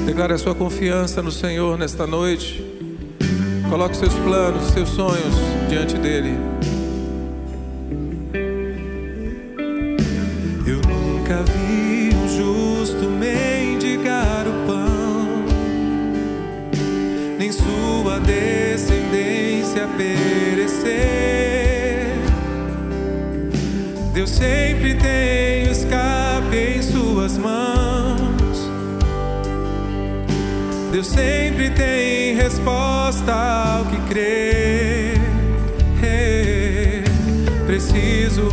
Declare 0.05 0.35
a 0.35 0.39
sua 0.39 0.55
confiança 0.55 1.23
no 1.23 1.33
Senhor 1.33 1.79
nesta 1.79 2.07
noite. 2.07 2.63
Coloque 3.71 3.97
seus 3.97 4.13
planos, 4.15 4.63
seus 4.73 4.91
sonhos 4.91 5.35
diante 5.71 5.97
dele. 5.97 6.39
Eu 10.67 10.77
nunca 10.87 11.43
vi 11.45 12.15
um 12.15 12.29
justo 12.29 13.09
mendigar 13.09 14.47
o 14.47 14.67
pão, 14.67 15.45
nem 17.39 17.51
sua 17.51 18.21
descendência 18.21 18.94
sempre 24.45 24.95
tem 24.95 25.69
o 25.69 25.71
escape 25.71 26.57
em 26.77 26.83
suas 26.83 27.39
mãos. 27.39 28.71
Deus 30.93 31.07
sempre 31.07 31.71
tem 31.71 32.35
resposta 32.37 33.33
ao 33.33 33.87
que 33.87 33.97
crer. 34.09 35.15
Preciso. 37.67 38.49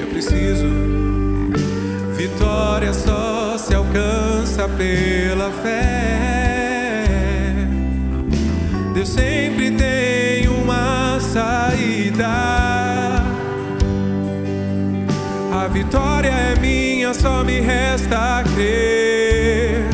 Eu 0.00 0.06
preciso. 0.08 0.68
Vitória 2.16 2.92
só 2.92 3.56
se 3.56 3.74
alcança 3.74 4.68
pela 4.68 5.50
fé. 5.62 7.06
Deus 8.94 9.08
sempre 9.08 9.70
tem 9.70 9.99
saída. 11.32 12.26
A 15.52 15.68
vitória 15.68 16.28
é 16.28 16.56
minha, 16.58 17.14
só 17.14 17.44
me 17.44 17.60
resta 17.60 18.42
crer. 18.54 19.84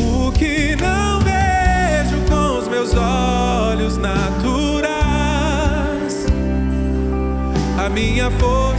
O 0.00 0.32
que 0.32 0.74
não 0.76 1.20
vejo 1.20 2.20
com 2.28 2.58
os 2.58 2.66
meus 2.68 2.92
olhos 2.94 3.96
naturais, 3.98 4.96
a 7.78 7.88
minha 7.88 8.28
força. 8.32 8.75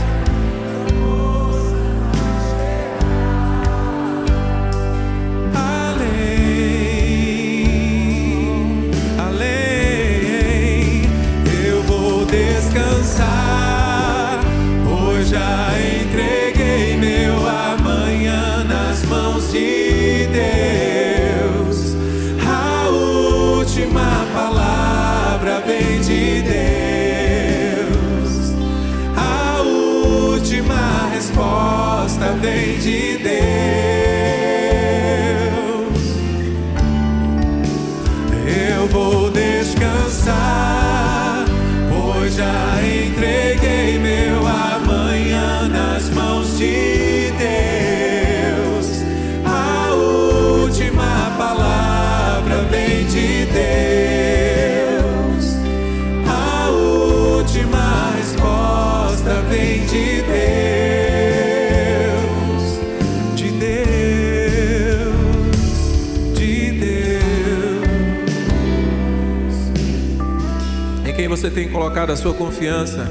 Tem 71.58 71.68
colocado 71.68 72.10
a 72.10 72.16
sua 72.16 72.32
confiança? 72.34 73.08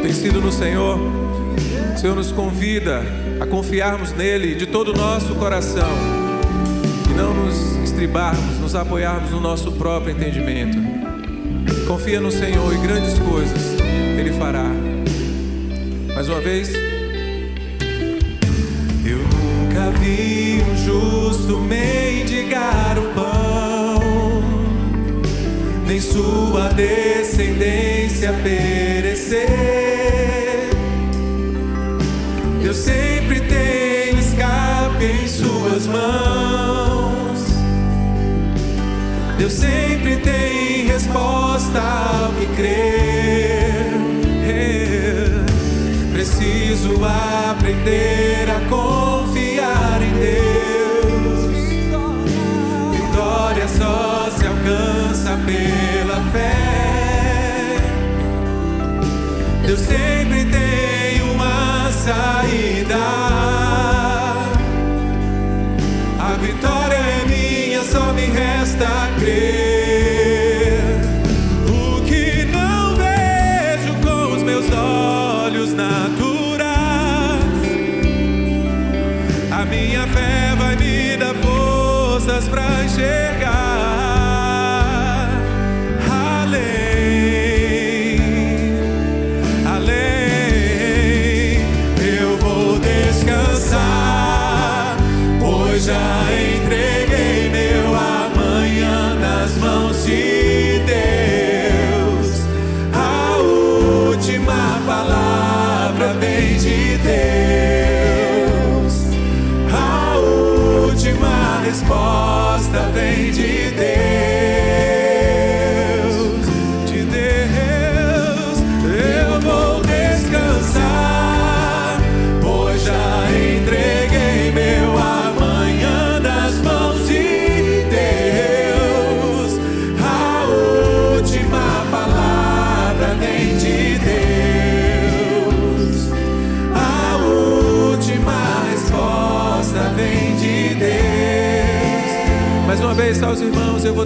Tem 0.00 0.12
sido 0.12 0.40
no 0.40 0.52
Senhor? 0.52 0.96
O 0.96 1.98
Senhor 1.98 2.14
nos 2.14 2.30
convida 2.30 3.02
a 3.40 3.46
confiarmos 3.46 4.12
nele 4.12 4.54
de 4.54 4.66
todo 4.66 4.92
o 4.92 4.96
nosso 4.96 5.34
coração 5.34 5.90
e 7.10 7.14
não 7.14 7.34
nos 7.34 7.74
estribarmos, 7.82 8.60
nos 8.60 8.76
apoiarmos 8.76 9.32
no 9.32 9.40
nosso 9.40 9.72
próprio 9.72 10.14
entendimento. 10.14 10.78
Confia 11.88 12.20
no 12.20 12.30
Senhor 12.30 12.72
e 12.72 12.78
grandes 12.78 13.18
coisas 13.18 13.76
Ele 14.16 14.32
fará. 14.34 14.70
Mais 16.14 16.28
uma 16.28 16.40
vez. 16.40 16.72
Eu 19.04 19.18
nunca 19.18 19.90
vi 19.98 20.62
um 20.62 20.76
justo 20.76 21.58
mendigar 21.58 22.96
o 23.00 23.14
pão, 23.16 23.71
nem 25.92 26.00
sua 26.00 26.70
descendência 26.70 28.32
perecer. 28.42 29.46
Deus 32.62 32.78
sempre 32.78 33.40
tem 33.40 34.18
escape 34.18 35.04
em 35.04 35.28
suas 35.28 35.86
mãos. 35.86 37.40
Deus 39.36 39.52
sempre 39.52 40.16
tem 40.16 40.86
resposta 40.86 41.78
ao 41.78 42.32
que 42.32 42.46
crer. 42.56 43.92
Preciso 46.10 47.04
aprender 47.04 48.48
a 48.48 48.60
confiar 48.70 50.00
em 50.00 50.12
Deus. 50.20 51.52
Vitória 52.96 53.68
só 53.68 54.30
se 54.30 54.46
alcança 54.46 55.38
pela 55.44 55.81
fé. 56.32 57.76
Deus 59.66 59.80
sempre 59.80 60.44
tem 60.46 61.22
uma 61.30 61.90
saída. 61.92 62.96
A 66.18 66.36
vitória 66.40 66.81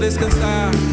descansar. 0.06 0.85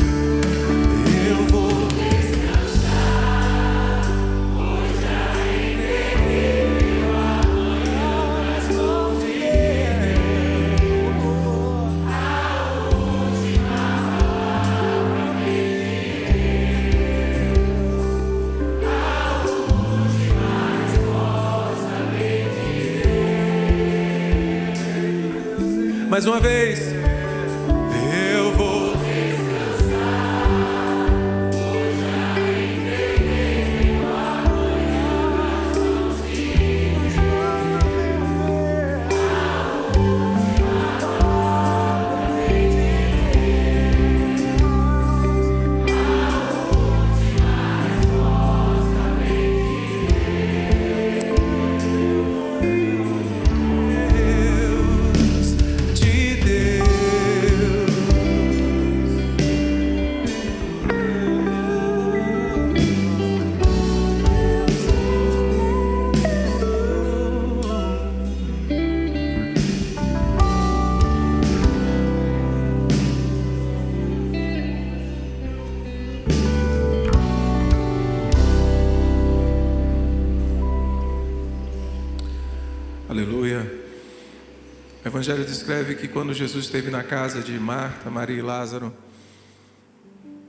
Evangelho 85.24 85.46
descreve 85.46 85.96
que 85.96 86.10
quando 86.10 86.34
Jesus 86.34 86.66
esteve 86.66 86.92
na 86.92 87.02
casa 87.02 87.40
de 87.40 87.58
Marta, 87.58 88.10
Maria 88.10 88.40
e 88.40 88.42
Lázaro, 88.42 88.94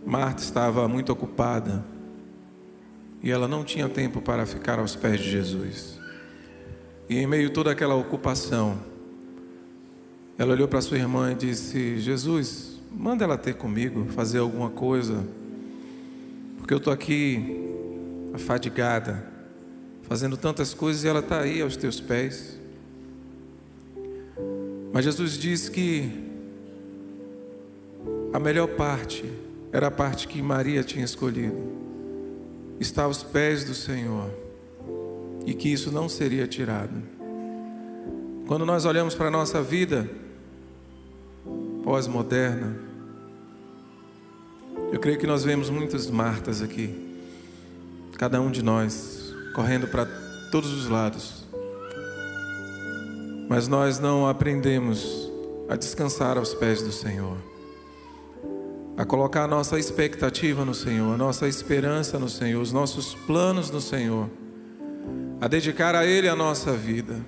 Marta 0.05 0.43
estava 0.43 0.89
muito 0.89 1.13
ocupada 1.13 1.85
e 3.23 3.31
ela 3.31 3.47
não 3.47 3.63
tinha 3.63 3.89
tempo 3.89 4.21
para 4.21 4.45
ficar 4.45 4.81
aos 4.81 4.97
pés 4.97 5.21
de 5.21 5.31
Jesus. 5.31 6.01
E 7.09 7.19
em 7.19 7.25
meio 7.25 7.51
a 7.51 7.53
toda 7.53 7.71
aquela 7.71 7.95
ocupação, 7.95 8.81
ela 10.37 10.55
olhou 10.55 10.67
para 10.67 10.81
sua 10.81 10.99
irmã 10.99 11.31
e 11.31 11.37
disse: 11.37 12.01
Jesus, 12.01 12.81
manda 12.91 13.23
ela 13.23 13.39
ter 13.39 13.55
comigo, 13.55 14.07
fazer 14.07 14.39
alguma 14.39 14.71
coisa, 14.71 15.25
porque 16.59 16.75
eu 16.75 16.79
estou 16.79 16.93
aqui 16.93 17.61
afadigada, 18.35 19.25
fazendo 20.03 20.37
tantas 20.37 20.75
coisas 20.75 21.05
e 21.05 21.09
ela 21.09 21.21
está 21.21 21.43
aí 21.43 21.63
aos 21.63 21.77
teus 21.77 22.01
pés. 22.01 22.64
Mas 24.95 25.05
Jesus 25.05 25.37
disse 25.37 25.73
que 25.73 26.09
a 28.33 28.39
melhor 28.39 28.69
parte 28.69 29.25
era 29.73 29.89
a 29.89 29.91
parte 29.91 30.29
que 30.29 30.41
Maria 30.41 30.85
tinha 30.85 31.05
escolhido, 31.05 31.61
está 32.79 33.03
aos 33.03 33.21
pés 33.21 33.65
do 33.65 33.75
Senhor, 33.75 34.31
e 35.45 35.53
que 35.53 35.69
isso 35.69 35.91
não 35.91 36.09
seria 36.09 36.47
tirado. 36.47 36.95
Quando 38.47 38.65
nós 38.65 38.85
olhamos 38.85 39.17
para 39.17 39.27
a 39.27 39.31
nossa 39.33 39.61
vida 39.61 40.09
pós-moderna, 41.83 42.77
eu 44.93 45.01
creio 45.01 45.19
que 45.19 45.27
nós 45.27 45.43
vemos 45.43 45.71
muitas 45.71 46.09
Martas 46.09 46.63
aqui, 46.63 47.19
cada 48.17 48.41
um 48.41 48.49
de 48.49 48.63
nós 48.63 49.35
correndo 49.57 49.89
para 49.89 50.07
todos 50.53 50.73
os 50.73 50.89
lados, 50.89 51.44
mas 53.49 53.69
nós 53.69 53.99
não 53.99 54.27
aprendemos 54.27 55.31
a 55.69 55.77
descansar 55.77 56.37
aos 56.37 56.55
pés 56.55 56.83
do 56.83 56.93
Senhor, 56.93 57.37
a 58.97 59.05
colocar 59.05 59.45
a 59.45 59.49
nossa 59.49 59.79
expectativa 59.79 60.65
no 60.65 60.75
Senhor, 60.75 61.15
a 61.15 61.17
nossa 61.17 61.49
esperança 61.49 62.19
no 62.19 62.29
Senhor, 62.29 62.61
os 62.61 62.73
nossos 62.73 63.15
planos 63.15 63.71
no 63.71 63.81
Senhor, 63.81 64.29
a 65.41 65.49
dedicar 65.49 65.95
a 65.95 66.07
Ele 66.07 66.29
a 66.29 66.37
nossa 66.37 66.73
vida. 66.73 67.25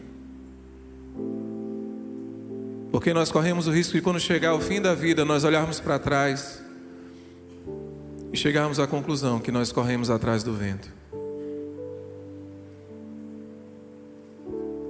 Porque 2.91 3.13
nós 3.13 3.31
corremos 3.31 3.67
o 3.67 3.71
risco 3.71 3.93
de, 3.93 4.01
quando 4.01 4.19
chegar 4.19 4.55
o 4.55 4.61
fim 4.61 4.81
da 4.81 4.95
vida, 4.95 5.25
nós 5.25 5.45
olharmos 5.45 5.81
para 5.81 5.99
trás 5.99 6.63
e 8.33 8.37
chegarmos 8.37 8.81
à 8.81 8.87
conclusão 8.87 9.39
que 9.39 9.53
nós 9.53 9.71
corremos 9.71 10.09
atrás 10.09 10.43
do 10.43 10.55
vento. 10.55 10.96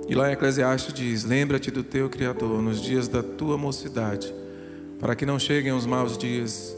E 0.08 0.14
lá 0.14 0.28
em 0.28 0.32
Eclesiastes 0.32 0.94
diz: 0.94 1.24
Lembra-te 1.24 1.70
do 1.70 1.82
teu 1.82 2.08
Criador 2.08 2.62
nos 2.62 2.80
dias 2.80 3.08
da 3.08 3.22
tua 3.22 3.58
mocidade, 3.58 4.32
para 5.00 5.16
que 5.16 5.26
não 5.26 5.38
cheguem 5.38 5.72
os 5.72 5.86
maus 5.86 6.16
dias 6.16 6.76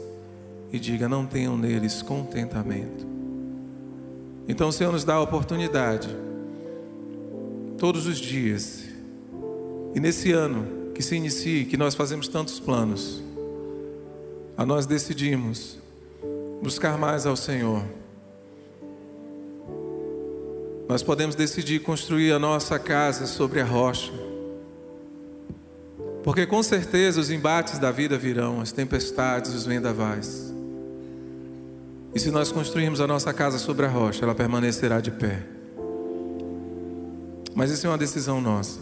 e 0.71 0.79
diga: 0.79 1.07
Não 1.07 1.25
tenham 1.25 1.57
neles 1.57 2.01
contentamento. 2.01 3.07
Então 4.47 4.69
o 4.69 4.71
Senhor 4.71 4.91
nos 4.91 5.03
dá 5.03 5.15
a 5.15 5.21
oportunidade, 5.21 6.09
todos 7.77 8.07
os 8.07 8.17
dias, 8.17 8.85
e 9.93 9.99
nesse 9.99 10.31
ano 10.31 10.91
que 10.95 11.03
se 11.03 11.15
inicie, 11.15 11.65
que 11.65 11.77
nós 11.77 11.93
fazemos 11.93 12.27
tantos 12.27 12.59
planos, 12.59 13.21
a 14.57 14.65
nós 14.65 14.87
decidimos 14.87 15.77
buscar 16.61 16.97
mais 16.97 17.25
ao 17.25 17.35
Senhor 17.35 17.83
nós 20.89 21.03
podemos 21.03 21.35
decidir 21.35 21.81
construir 21.81 22.31
a 22.31 22.39
nossa 22.39 22.79
casa 22.79 23.27
sobre 23.27 23.61
a 23.61 23.63
rocha. 23.63 24.11
Porque 26.23 26.47
com 26.47 26.63
certeza 26.63 27.21
os 27.21 27.29
embates 27.29 27.77
da 27.77 27.91
vida 27.91 28.17
virão, 28.17 28.59
as 28.59 28.71
tempestades, 28.71 29.53
os 29.53 29.67
vendavais. 29.67 30.51
E 32.15 32.19
se 32.19 32.31
nós 32.31 32.51
construirmos 32.51 32.99
a 32.99 33.05
nossa 33.05 33.31
casa 33.31 33.59
sobre 33.59 33.85
a 33.85 33.89
rocha, 33.89 34.25
ela 34.25 34.33
permanecerá 34.33 34.99
de 34.99 35.11
pé. 35.11 35.45
Mas 37.53 37.69
isso 37.69 37.85
é 37.85 37.89
uma 37.91 37.97
decisão 37.97 38.41
nossa. 38.41 38.79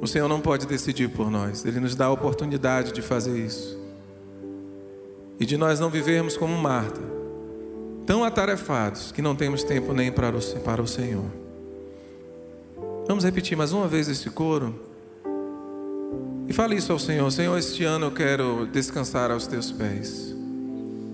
O 0.00 0.06
Senhor 0.06 0.28
não 0.28 0.40
pode 0.40 0.66
decidir 0.66 1.10
por 1.10 1.30
nós, 1.30 1.66
Ele 1.66 1.80
nos 1.80 1.94
dá 1.94 2.06
a 2.06 2.10
oportunidade 2.12 2.92
de 2.92 3.02
fazer 3.02 3.38
isso. 3.38 3.78
E 5.38 5.44
de 5.44 5.58
nós 5.58 5.78
não 5.78 5.90
vivermos 5.90 6.34
como 6.34 6.56
Marta, 6.56 7.15
tão 8.06 8.22
atarefados 8.24 9.10
que 9.10 9.20
não 9.20 9.34
temos 9.34 9.64
tempo 9.64 9.92
nem 9.92 10.12
para 10.12 10.36
o, 10.36 10.86
Senhor. 10.86 11.24
Vamos 13.06 13.24
repetir 13.24 13.58
mais 13.58 13.72
uma 13.72 13.88
vez 13.88 14.08
esse 14.08 14.30
coro? 14.30 14.74
E 16.48 16.52
fale 16.52 16.76
isso 16.76 16.92
ao 16.92 16.98
Senhor: 16.98 17.30
Senhor, 17.30 17.58
este 17.58 17.84
ano 17.84 18.06
eu 18.06 18.12
quero 18.12 18.66
descansar 18.72 19.30
aos 19.30 19.46
teus 19.46 19.72
pés. 19.72 20.34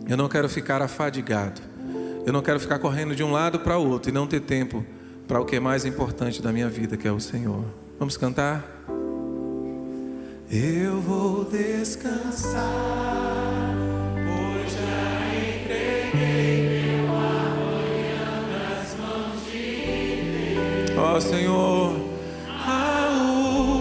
Eu 0.09 0.16
não 0.16 0.28
quero 0.28 0.49
ficar 0.49 0.82
afadigado. 0.82 1.61
Eu 2.26 2.32
não 2.32 2.43
quero 2.43 2.61
ficar 2.61 2.78
correndo 2.78 3.16
de 3.16 3.24
um 3.24 3.32
lado 3.32 3.59
para 3.59 3.78
o 3.78 3.88
outro 3.88 4.11
e 4.11 4.12
não 4.12 4.26
ter 4.26 4.40
tempo 4.40 4.84
para 5.26 5.40
o 5.40 5.45
que 5.45 5.57
é 5.57 5.61
mais 5.61 5.84
importante 5.84 6.43
da 6.43 6.53
minha 6.53 6.68
vida, 6.68 6.97
que 6.97 7.09
é 7.09 7.12
o 7.12 7.18
Senhor. 7.18 7.64
Vamos 7.99 8.16
cantar? 8.16 8.64
Eu 10.51 11.01
vou 11.01 11.45
descansar. 11.45 12.62
Ó 21.05 21.19
Senhor, 21.21 21.97
a 22.65 23.09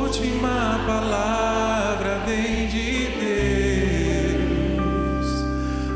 última 0.01 0.83
palavra 0.87 2.19
vem 2.25 2.67
de 2.67 3.07
Deus, 4.39 5.27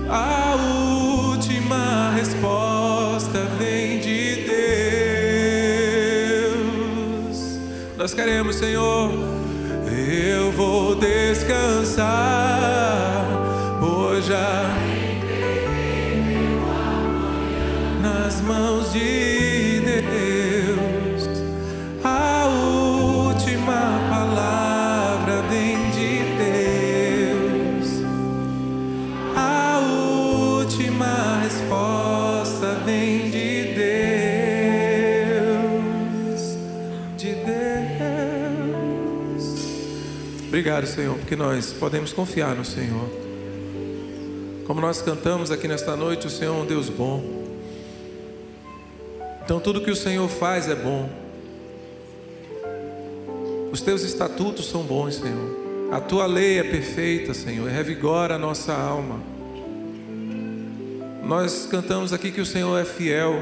a 0.08 0.56
última 0.56 2.12
resposta 2.16 3.40
vem 3.58 4.00
de 4.00 4.46
Deus. 6.46 7.58
Nós 7.98 8.14
queremos, 8.14 8.58
Senhor, 8.58 9.12
Obrigado, 40.76 40.94
Senhor, 40.94 41.18
porque 41.18 41.38
nós 41.38 41.72
podemos 41.72 42.12
confiar 42.12 42.54
no 42.54 42.66
Senhor. 42.66 43.10
Como 44.68 44.82
nós 44.82 45.02
cantamos 45.02 45.50
aqui 45.50 45.70
nesta 45.70 45.96
noite, 45.96 46.28
o 46.28 46.30
Senhor 46.30 46.54
é 46.54 46.64
um 46.64 46.66
Deus 46.66 46.90
bom. 46.90 47.24
Então 49.42 49.58
tudo 49.62 49.80
que 49.80 49.90
o 49.90 49.96
Senhor 49.96 50.28
faz 50.28 50.68
é 50.68 50.76
bom. 50.76 51.10
Os 53.72 53.80
teus 53.80 54.04
estatutos 54.04 54.66
são 54.68 54.84
bons, 54.84 55.16
Senhor. 55.16 55.90
A 55.94 56.02
tua 56.02 56.26
lei 56.26 56.60
é 56.60 56.64
perfeita, 56.64 57.34
Senhor, 57.34 57.70
revigora 57.70 58.36
a 58.36 58.38
nossa 58.38 58.74
alma. 58.74 59.22
Nós 61.24 61.70
cantamos 61.72 62.12
aqui 62.12 62.32
que 62.32 62.42
o 62.42 62.46
Senhor 62.46 62.78
é 62.78 62.84
fiel. 62.84 63.34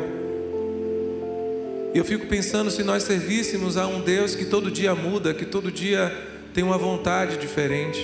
E 1.96 1.98
eu 1.98 2.06
fico 2.06 2.28
pensando 2.28 2.70
se 2.70 2.84
nós 2.84 3.02
servíssemos 3.02 3.76
a 3.76 3.88
um 3.88 4.02
Deus 4.02 4.36
que 4.36 4.46
todo 4.46 4.70
dia 4.70 4.94
muda, 4.94 5.34
que 5.34 5.48
todo 5.48 5.72
dia 5.72 6.32
tem 6.54 6.64
uma 6.64 6.78
vontade 6.78 7.38
diferente. 7.38 8.02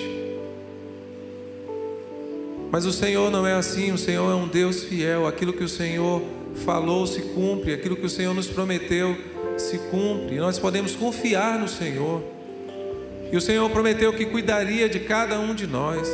Mas 2.70 2.84
o 2.84 2.92
Senhor 2.92 3.30
não 3.30 3.46
é 3.46 3.54
assim, 3.54 3.92
o 3.92 3.98
Senhor 3.98 4.30
é 4.30 4.34
um 4.34 4.46
Deus 4.46 4.84
fiel. 4.84 5.26
Aquilo 5.26 5.52
que 5.52 5.64
o 5.64 5.68
Senhor 5.68 6.22
falou 6.64 7.06
se 7.06 7.20
cumpre, 7.22 7.72
aquilo 7.72 7.96
que 7.96 8.06
o 8.06 8.10
Senhor 8.10 8.34
nos 8.34 8.48
prometeu 8.48 9.16
se 9.56 9.78
cumpre. 9.90 10.36
Nós 10.36 10.58
podemos 10.58 10.94
confiar 10.94 11.58
no 11.58 11.68
Senhor. 11.68 12.22
E 13.32 13.36
o 13.36 13.40
Senhor 13.40 13.68
prometeu 13.70 14.12
que 14.12 14.26
cuidaria 14.26 14.88
de 14.88 15.00
cada 15.00 15.38
um 15.38 15.54
de 15.54 15.66
nós. 15.66 16.08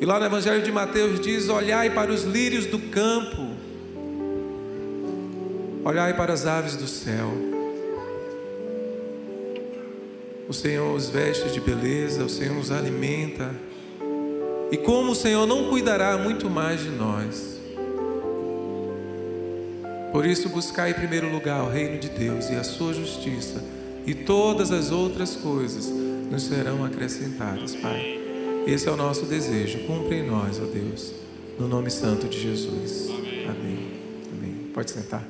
E 0.00 0.04
lá 0.04 0.18
no 0.18 0.26
Evangelho 0.26 0.62
de 0.62 0.70
Mateus 0.70 1.18
diz: 1.20 1.48
Olhai 1.48 1.90
para 1.90 2.12
os 2.12 2.24
lírios 2.24 2.66
do 2.66 2.78
campo, 2.78 3.48
olhai 5.84 6.14
para 6.14 6.32
as 6.32 6.46
aves 6.46 6.76
do 6.76 6.86
céu. 6.86 7.53
O 10.48 10.52
Senhor 10.52 10.94
os 10.94 11.08
veste 11.08 11.48
de 11.50 11.60
beleza, 11.60 12.24
o 12.24 12.28
Senhor 12.28 12.56
os 12.56 12.70
alimenta. 12.70 13.54
E 14.70 14.76
como 14.76 15.12
o 15.12 15.14
Senhor 15.14 15.46
não 15.46 15.68
cuidará 15.70 16.18
muito 16.18 16.50
mais 16.50 16.82
de 16.82 16.90
nós. 16.90 17.54
Por 20.12 20.24
isso, 20.24 20.48
buscar 20.48 20.88
em 20.88 20.94
primeiro 20.94 21.30
lugar 21.30 21.64
o 21.64 21.68
reino 21.68 21.98
de 21.98 22.08
Deus 22.08 22.48
e 22.48 22.54
a 22.54 22.62
sua 22.62 22.94
justiça, 22.94 23.60
e 24.06 24.14
todas 24.14 24.70
as 24.70 24.92
outras 24.92 25.34
coisas 25.34 25.88
nos 26.30 26.44
serão 26.44 26.84
acrescentadas, 26.84 27.74
Pai. 27.74 28.20
Esse 28.66 28.88
é 28.88 28.92
o 28.92 28.96
nosso 28.96 29.26
desejo. 29.26 29.80
Cumpre 29.86 30.16
em 30.16 30.26
nós, 30.26 30.60
ó 30.60 30.66
Deus, 30.66 31.12
no 31.58 31.66
nome 31.66 31.90
santo 31.90 32.28
de 32.28 32.40
Jesus. 32.40 33.08
Amém. 33.48 33.90
Amém. 34.32 34.70
Pode 34.72 34.90
sentar. 34.90 35.26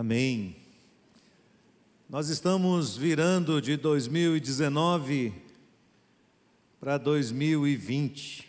Amém. 0.00 0.56
Nós 2.08 2.30
estamos 2.30 2.96
virando 2.96 3.60
de 3.60 3.76
2019 3.76 5.30
para 6.80 6.96
2020. 6.96 8.48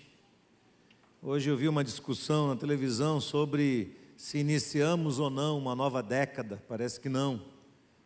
Hoje 1.21 1.49
eu 1.49 1.57
vi 1.57 1.67
uma 1.67 1.83
discussão 1.83 2.47
na 2.47 2.55
televisão 2.55 3.19
sobre 3.19 3.97
se 4.15 4.37
iniciamos 4.37 5.19
ou 5.19 5.29
não 5.29 5.57
uma 5.57 5.75
nova 5.75 6.01
década. 6.01 6.63
Parece 6.69 7.01
que 7.01 7.09
não. 7.09 7.43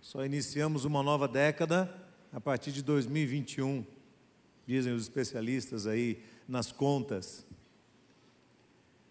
Só 0.01 0.25
iniciamos 0.25 0.83
uma 0.83 1.03
nova 1.03 1.27
década 1.27 1.95
a 2.33 2.41
partir 2.41 2.71
de 2.71 2.81
2021, 2.81 3.85
dizem 4.65 4.91
os 4.91 5.03
especialistas 5.03 5.85
aí 5.85 6.17
nas 6.47 6.71
contas. 6.71 7.45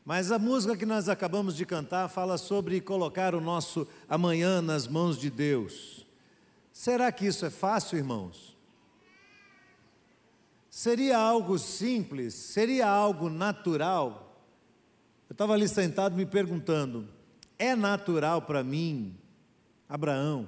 Mas 0.04 0.30
a 0.30 0.38
música 0.38 0.76
que 0.76 0.84
nós 0.84 1.08
acabamos 1.08 1.56
de 1.56 1.64
cantar 1.64 2.08
fala 2.08 2.36
sobre 2.36 2.80
colocar 2.80 3.34
o 3.34 3.40
nosso 3.40 3.88
amanhã 4.06 4.60
nas 4.60 4.86
mãos 4.86 5.16
de 5.18 5.30
Deus. 5.30 6.06
Será 6.70 7.10
que 7.10 7.24
isso 7.26 7.46
é 7.46 7.50
fácil, 7.50 7.96
irmãos? 7.96 8.54
Seria 10.68 11.16
algo 11.16 11.58
simples? 11.58 12.34
Seria 12.34 12.86
algo 12.86 13.30
natural? 13.30 14.44
Eu 15.28 15.32
estava 15.34 15.54
ali 15.54 15.68
sentado 15.68 16.14
me 16.16 16.26
perguntando: 16.26 17.08
é 17.58 17.74
natural 17.74 18.42
para 18.42 18.62
mim, 18.62 19.16
Abraão, 19.88 20.46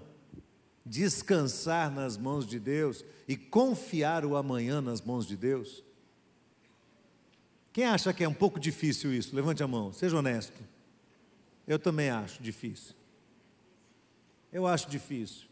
descansar 0.84 1.90
nas 1.90 2.18
mãos 2.18 2.46
de 2.46 2.58
Deus 2.58 3.04
e 3.26 3.36
confiar 3.36 4.26
o 4.26 4.36
amanhã 4.36 4.82
nas 4.82 5.00
mãos 5.00 5.26
de 5.26 5.36
Deus? 5.36 5.85
Quem 7.76 7.84
acha 7.84 8.10
que 8.10 8.24
é 8.24 8.28
um 8.28 8.32
pouco 8.32 8.58
difícil 8.58 9.12
isso? 9.12 9.36
Levante 9.36 9.62
a 9.62 9.68
mão, 9.68 9.92
seja 9.92 10.16
honesto. 10.16 10.62
Eu 11.68 11.78
também 11.78 12.08
acho 12.08 12.42
difícil. 12.42 12.94
Eu 14.50 14.66
acho 14.66 14.88
difícil. 14.88 15.42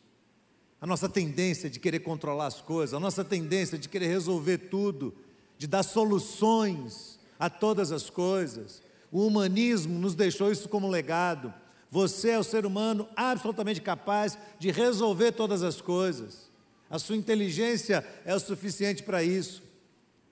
A 0.81 0.87
nossa 0.87 1.07
tendência 1.07 1.69
de 1.69 1.79
querer 1.79 1.99
controlar 1.99 2.47
as 2.47 2.63
coisas, 2.63 2.95
a 2.95 2.99
nossa 2.99 3.23
tendência 3.23 3.77
de 3.77 3.91
querer 3.91 4.07
resolver 4.07 4.57
tudo, 4.57 5.15
de 5.59 5.67
dar 5.67 5.83
soluções 5.83 7.19
a 7.39 7.51
todas 7.51 7.93
as 7.93 8.09
coisas. 8.09 8.81
O 9.13 9.27
humanismo 9.27 9.99
nos 9.99 10.15
deixou 10.15 10.51
isso 10.51 10.67
como 10.67 10.89
legado. 10.89 11.53
Você 11.91 12.31
é 12.31 12.39
o 12.39 12.43
ser 12.43 12.65
humano 12.65 13.07
absolutamente 13.15 13.83
capaz 13.83 14.39
de 14.59 14.71
resolver 14.71 15.33
todas 15.33 15.63
as 15.63 15.83
coisas. 15.83 16.51
A 16.89 16.99
sua 16.99 17.17
inteligência 17.17 18.03
é 18.25 18.35
o 18.35 18.41
suficiente 18.41 19.03
para 19.03 19.23
isso 19.23 19.64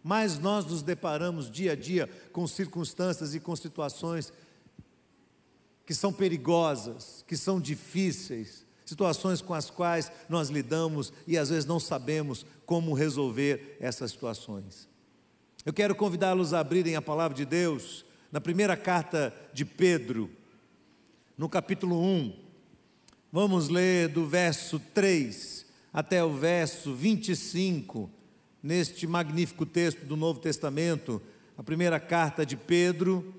mas 0.03 0.39
nós 0.39 0.65
nos 0.65 0.83
deparamos 0.83 1.51
dia 1.51 1.73
a 1.73 1.77
dia 1.77 2.09
com 2.33 2.47
circunstâncias 2.47 3.35
e 3.35 3.41
com 3.41 3.55
situações 3.55 4.33
que 5.87 5.95
são 5.95 6.13
perigosas, 6.13 7.25
que 7.27 7.37
são 7.37 7.61
difíceis, 7.61 8.67
situações 8.85 9.41
com 9.41 9.55
as 9.55 9.71
quais 9.71 10.11
nós 10.29 10.49
lidamos 10.49 11.13
e 11.27 11.39
às 11.39 11.51
vezes 11.51 11.65
não 11.65 11.79
sabemos 11.79 12.45
como 12.67 12.95
resolver 12.95 13.77
essas 13.81 14.11
situações. 14.11 14.89
Eu 15.65 15.73
quero 15.73 15.95
convidá-los 15.95 16.53
a 16.53 16.61
abrirem 16.61 16.97
a 16.97 17.03
palavra 17.03 17.37
de 17.37 17.45
Deus 17.45 18.05
na 18.33 18.41
primeira 18.41 18.77
carta 18.77 19.33
de 19.53 19.65
Pedro, 19.65 20.31
no 21.39 21.49
capítulo 21.49 22.03
1. 22.03 22.37
Vamos 23.31 23.69
ler 23.69 24.09
do 24.09 24.27
verso 24.27 24.81
3 24.93 25.67
até 25.93 26.25
o 26.25 26.33
verso 26.33 26.95
25 26.95 28.11
neste 28.63 29.07
magnífico 29.07 29.67
texto 29.67 30.05
do 30.05 30.17
Novo 30.17 30.39
Testamento, 30.39 31.21
a 31.59 31.63
primeira 31.63 31.99
carta 31.99 32.47
de 32.47 32.57
Pedro, 32.57 33.35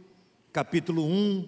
capítulo 0.51 1.05
1, 1.05 1.47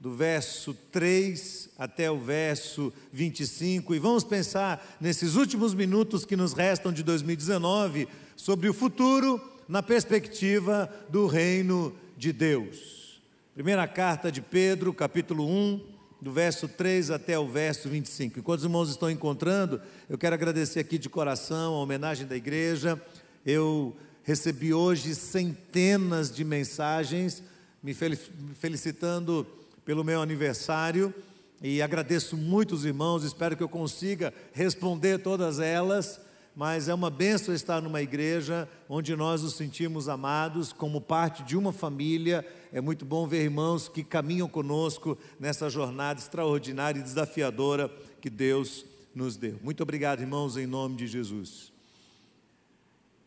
do 0.00 0.14
verso 0.14 0.74
3 0.90 1.70
até 1.78 2.10
o 2.10 2.18
verso 2.18 2.92
25, 3.12 3.94
e 3.94 3.98
vamos 3.98 4.24
pensar 4.24 4.96
nesses 5.00 5.34
últimos 5.34 5.74
minutos 5.74 6.24
que 6.24 6.36
nos 6.36 6.52
restam 6.52 6.92
de 6.92 7.02
2019 7.02 8.08
sobre 8.34 8.68
o 8.68 8.74
futuro 8.74 9.40
na 9.68 9.82
perspectiva 9.82 10.90
do 11.08 11.26
reino 11.26 11.94
de 12.16 12.32
Deus. 12.32 13.20
Primeira 13.54 13.86
carta 13.88 14.30
de 14.30 14.40
Pedro, 14.40 14.92
capítulo 14.92 15.46
1, 15.48 15.95
do 16.26 16.32
verso 16.32 16.66
3 16.66 17.12
até 17.12 17.38
o 17.38 17.46
verso 17.46 17.88
25. 17.88 18.40
Enquanto 18.40 18.58
os 18.58 18.64
irmãos 18.64 18.90
estão 18.90 19.08
encontrando, 19.08 19.80
eu 20.10 20.18
quero 20.18 20.34
agradecer 20.34 20.80
aqui 20.80 20.98
de 20.98 21.08
coração 21.08 21.74
a 21.74 21.78
homenagem 21.78 22.26
da 22.26 22.34
igreja. 22.34 23.00
Eu 23.44 23.96
recebi 24.24 24.74
hoje 24.74 25.14
centenas 25.14 26.28
de 26.34 26.44
mensagens 26.44 27.44
me 27.80 27.94
felicitando 27.94 29.46
pelo 29.84 30.02
meu 30.02 30.20
aniversário 30.20 31.14
e 31.62 31.80
agradeço 31.80 32.36
muito 32.36 32.74
os 32.74 32.84
irmãos, 32.84 33.22
espero 33.22 33.56
que 33.56 33.62
eu 33.62 33.68
consiga 33.68 34.34
responder 34.52 35.18
todas 35.18 35.60
elas 35.60 36.18
mas 36.56 36.88
é 36.88 36.94
uma 36.94 37.10
benção 37.10 37.54
estar 37.54 37.82
numa 37.82 38.00
igreja 38.00 38.66
onde 38.88 39.14
nós 39.14 39.42
nos 39.42 39.56
sentimos 39.56 40.08
amados 40.08 40.72
como 40.72 41.02
parte 41.02 41.42
de 41.42 41.54
uma 41.54 41.70
família. 41.70 42.42
É 42.72 42.80
muito 42.80 43.04
bom 43.04 43.26
ver 43.26 43.44
irmãos 43.44 43.88
que 43.88 44.02
caminham 44.02 44.48
conosco 44.48 45.16
nessa 45.38 45.70
jornada 45.70 46.20
extraordinária 46.20 47.00
e 47.00 47.02
desafiadora 47.02 47.88
que 48.20 48.28
Deus 48.28 48.84
nos 49.14 49.36
deu. 49.36 49.58
Muito 49.62 49.82
obrigado, 49.82 50.20
irmãos, 50.20 50.56
em 50.56 50.66
nome 50.66 50.96
de 50.96 51.06
Jesus. 51.06 51.72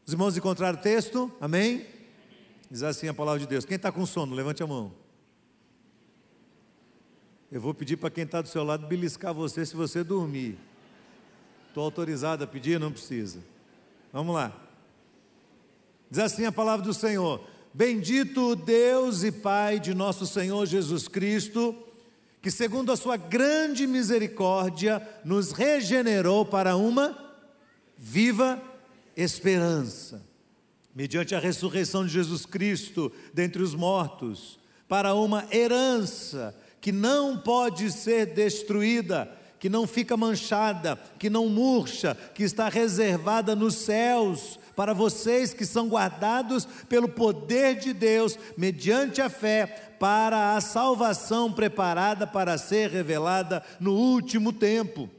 Os 0.06 0.14
irmãos 0.14 0.38
encontraram 0.38 0.78
o 0.78 0.82
texto? 0.82 1.32
Amém? 1.40 1.86
Diz 2.70 2.84
assim 2.84 3.08
a 3.08 3.14
palavra 3.14 3.40
de 3.40 3.48
Deus. 3.48 3.66
Quem 3.66 3.76
está 3.76 3.92
com 3.92 4.06
sono, 4.06 4.36
levante 4.36 4.62
a 4.62 4.68
mão. 4.68 4.94
Eu 7.52 7.60
vou 7.60 7.74
pedir 7.74 7.98
para 7.98 8.12
quem 8.12 8.24
está 8.24 8.42
do 8.42 8.48
seu 8.48 8.64
lado 8.64 8.86
beliscar 8.86 9.34
você 9.34 9.66
se 9.66 9.76
você 9.76 10.04
dormir. 10.04 10.58
Estou 11.68 11.84
autorizado 11.84 12.44
a 12.44 12.48
pedir? 12.48 12.80
Não 12.80 12.92
precisa. 12.92 13.40
Vamos 14.14 14.36
lá. 14.36 14.56
Diz 16.10 16.20
assim 16.20 16.46
a 16.46 16.52
palavra 16.52 16.86
do 16.86 16.94
Senhor: 16.94 17.42
Bendito 17.74 18.56
Deus 18.56 19.24
e 19.24 19.32
Pai 19.32 19.80
de 19.80 19.94
nosso 19.94 20.26
Senhor 20.26 20.66
Jesus 20.66 21.08
Cristo, 21.08 21.76
que, 22.42 22.50
segundo 22.50 22.92
a 22.92 22.98
Sua 22.98 23.16
grande 23.16 23.86
misericórdia, 23.86 25.02
nos 25.24 25.52
regenerou 25.52 26.46
para 26.46 26.76
uma 26.76 27.18
viva 27.98 28.62
esperança, 29.16 30.26
mediante 30.96 31.36
a 31.36 31.40
ressurreição 31.40 32.06
de 32.06 32.12
Jesus 32.12 32.46
Cristo 32.46 33.12
dentre 33.34 33.62
os 33.62 33.76
mortos, 33.76 34.60
para 34.88 35.14
uma 35.14 35.46
herança 35.52 36.56
que 36.82 36.92
não 36.92 37.38
pode 37.38 37.92
ser 37.92 38.28
destruída 38.28 39.38
que 39.60 39.70
não 39.70 39.86
fica 39.86 40.16
manchada, 40.16 40.98
que 41.20 41.30
não 41.30 41.50
murcha, 41.50 42.16
que 42.34 42.44
está 42.44 42.70
reservada 42.70 43.56
nos 43.56 43.76
céus 43.76 44.58
para 44.80 44.94
vocês 44.94 45.54
que 45.54 45.66
são 45.66 45.90
guardados 45.90 46.66
pelo 46.88 47.10
poder 47.10 47.76
de 47.76 47.92
Deus, 47.92 48.40
mediante 48.56 49.22
a 49.22 49.30
fé, 49.30 49.66
para 50.00 50.56
a 50.56 50.62
salvação 50.62 51.52
preparada 51.52 52.26
para 52.26 52.58
ser 52.58 52.90
revelada 52.90 53.62
no 53.78 53.94
último 53.94 54.54
tempo. 54.54 55.10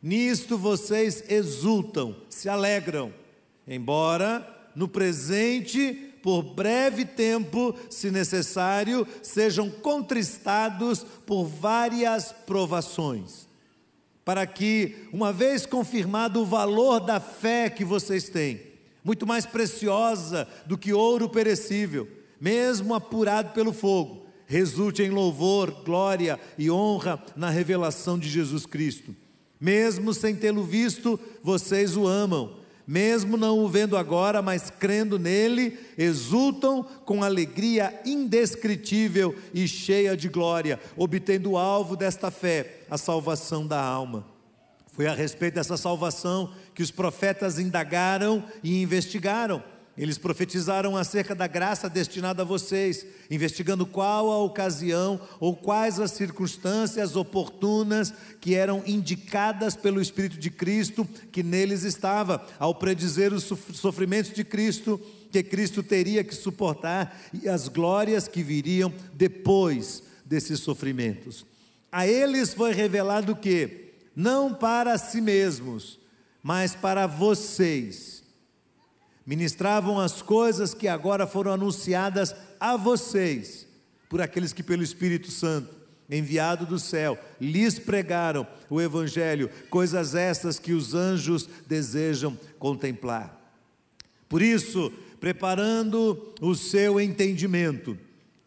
Nisto 0.00 0.56
vocês 0.56 1.24
exultam, 1.28 2.14
se 2.28 2.48
alegram, 2.48 3.12
embora 3.66 4.48
no 4.76 4.86
presente, 4.86 6.14
por 6.22 6.42
breve 6.44 7.04
tempo, 7.04 7.74
se 7.90 8.12
necessário, 8.12 9.04
sejam 9.24 9.68
contristados 9.68 11.04
por 11.26 11.46
várias 11.46 12.30
provações 12.30 13.50
para 14.24 14.46
que, 14.46 15.08
uma 15.12 15.32
vez 15.32 15.66
confirmado 15.66 16.42
o 16.42 16.46
valor 16.46 17.00
da 17.00 17.18
fé 17.18 17.68
que 17.68 17.84
vocês 17.84 18.28
têm, 18.28 18.69
muito 19.04 19.26
mais 19.26 19.46
preciosa 19.46 20.46
do 20.66 20.76
que 20.76 20.92
ouro 20.92 21.28
perecível, 21.28 22.08
mesmo 22.40 22.94
apurado 22.94 23.52
pelo 23.52 23.72
fogo, 23.72 24.26
resulte 24.46 25.02
em 25.02 25.10
louvor, 25.10 25.70
glória 25.84 26.38
e 26.58 26.70
honra 26.70 27.22
na 27.36 27.50
revelação 27.50 28.18
de 28.18 28.28
Jesus 28.28 28.66
Cristo. 28.66 29.14
Mesmo 29.60 30.14
sem 30.14 30.34
tê-lo 30.34 30.64
visto, 30.64 31.20
vocês 31.42 31.96
o 31.96 32.06
amam. 32.06 32.58
Mesmo 32.86 33.36
não 33.36 33.60
o 33.60 33.68
vendo 33.68 33.96
agora, 33.96 34.42
mas 34.42 34.68
crendo 34.68 35.18
nele, 35.18 35.78
exultam 35.96 36.82
com 37.04 37.22
alegria 37.22 38.00
indescritível 38.04 39.36
e 39.54 39.68
cheia 39.68 40.16
de 40.16 40.28
glória, 40.28 40.80
obtendo 40.96 41.52
o 41.52 41.58
alvo 41.58 41.94
desta 41.94 42.32
fé, 42.32 42.80
a 42.90 42.98
salvação 42.98 43.64
da 43.64 43.80
alma. 43.80 44.26
Foi 44.92 45.06
a 45.06 45.14
respeito 45.14 45.54
dessa 45.54 45.76
salvação 45.76 46.52
que 46.74 46.82
os 46.82 46.90
profetas 46.90 47.58
indagaram 47.58 48.44
e 48.62 48.82
investigaram. 48.82 49.62
Eles 49.96 50.16
profetizaram 50.16 50.96
acerca 50.96 51.34
da 51.34 51.46
graça 51.46 51.88
destinada 51.88 52.42
a 52.42 52.44
vocês, 52.44 53.04
investigando 53.30 53.84
qual 53.84 54.30
a 54.30 54.38
ocasião 54.38 55.20
ou 55.38 55.54
quais 55.54 56.00
as 56.00 56.12
circunstâncias 56.12 57.16
oportunas 57.16 58.12
que 58.40 58.54
eram 58.54 58.82
indicadas 58.86 59.76
pelo 59.76 60.00
Espírito 60.00 60.38
de 60.38 60.50
Cristo 60.50 61.06
que 61.30 61.42
neles 61.42 61.82
estava, 61.82 62.46
ao 62.58 62.74
predizer 62.74 63.32
os 63.32 63.44
sofrimentos 63.44 64.32
de 64.32 64.42
Cristo 64.44 65.00
que 65.30 65.42
Cristo 65.42 65.82
teria 65.82 66.24
que 66.24 66.34
suportar 66.34 67.16
e 67.32 67.48
as 67.48 67.68
glórias 67.68 68.26
que 68.26 68.42
viriam 68.42 68.92
depois 69.12 70.02
desses 70.24 70.60
sofrimentos. 70.60 71.46
A 71.92 72.06
eles 72.06 72.52
foi 72.54 72.72
revelado 72.72 73.36
que, 73.36 73.89
não 74.20 74.52
para 74.52 74.98
si 74.98 75.20
mesmos, 75.20 75.98
mas 76.42 76.74
para 76.74 77.06
vocês, 77.06 78.22
ministravam 79.24 79.98
as 79.98 80.20
coisas 80.20 80.74
que 80.74 80.88
agora 80.88 81.26
foram 81.26 81.52
anunciadas 81.52 82.34
a 82.58 82.76
vocês, 82.76 83.66
por 84.08 84.20
aqueles 84.20 84.52
que, 84.52 84.62
pelo 84.62 84.82
Espírito 84.82 85.30
Santo, 85.30 85.74
enviado 86.10 86.66
do 86.66 86.78
céu, 86.78 87.18
lhes 87.40 87.78
pregaram 87.78 88.46
o 88.68 88.80
Evangelho, 88.80 89.50
coisas 89.70 90.14
estas 90.14 90.58
que 90.58 90.72
os 90.72 90.94
anjos 90.94 91.48
desejam 91.66 92.36
contemplar. 92.58 93.38
Por 94.28 94.42
isso, 94.42 94.92
preparando 95.20 96.34
o 96.40 96.54
seu 96.54 97.00
entendimento, 97.00 97.96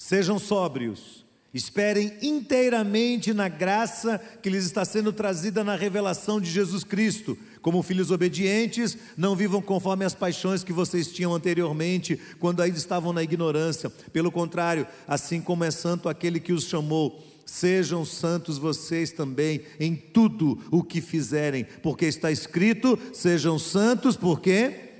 Sejam 0.03 0.37
sóbrios, 0.37 1.22
esperem 1.53 2.13
inteiramente 2.21 3.33
na 3.33 3.47
graça 3.47 4.19
que 4.41 4.49
lhes 4.49 4.65
está 4.65 4.83
sendo 4.83 5.13
trazida 5.13 5.63
na 5.63 5.75
revelação 5.75 6.41
de 6.41 6.49
Jesus 6.49 6.83
Cristo. 6.83 7.37
Como 7.61 7.83
filhos 7.83 8.11
obedientes, 8.11 8.97
não 9.15 9.35
vivam 9.35 9.61
conforme 9.61 10.03
as 10.03 10.15
paixões 10.15 10.63
que 10.63 10.73
vocês 10.73 11.11
tinham 11.11 11.33
anteriormente, 11.33 12.19
quando 12.39 12.61
ainda 12.61 12.77
estavam 12.77 13.13
na 13.13 13.23
ignorância. 13.23 13.89
Pelo 14.11 14.31
contrário, 14.31 14.87
assim 15.07 15.39
como 15.39 15.63
é 15.63 15.71
santo 15.71 16.09
aquele 16.09 16.39
que 16.39 16.53
os 16.53 16.65
chamou, 16.65 17.23
Sejam 17.45 18.05
santos 18.05 18.57
vocês 18.57 19.11
também 19.11 19.61
em 19.77 19.95
tudo 19.95 20.57
o 20.71 20.81
que 20.81 21.01
fizerem, 21.01 21.67
porque 21.81 22.05
está 22.05 22.31
escrito: 22.31 22.97
sejam 23.11 23.59
santos, 23.59 24.15
porque 24.15 24.92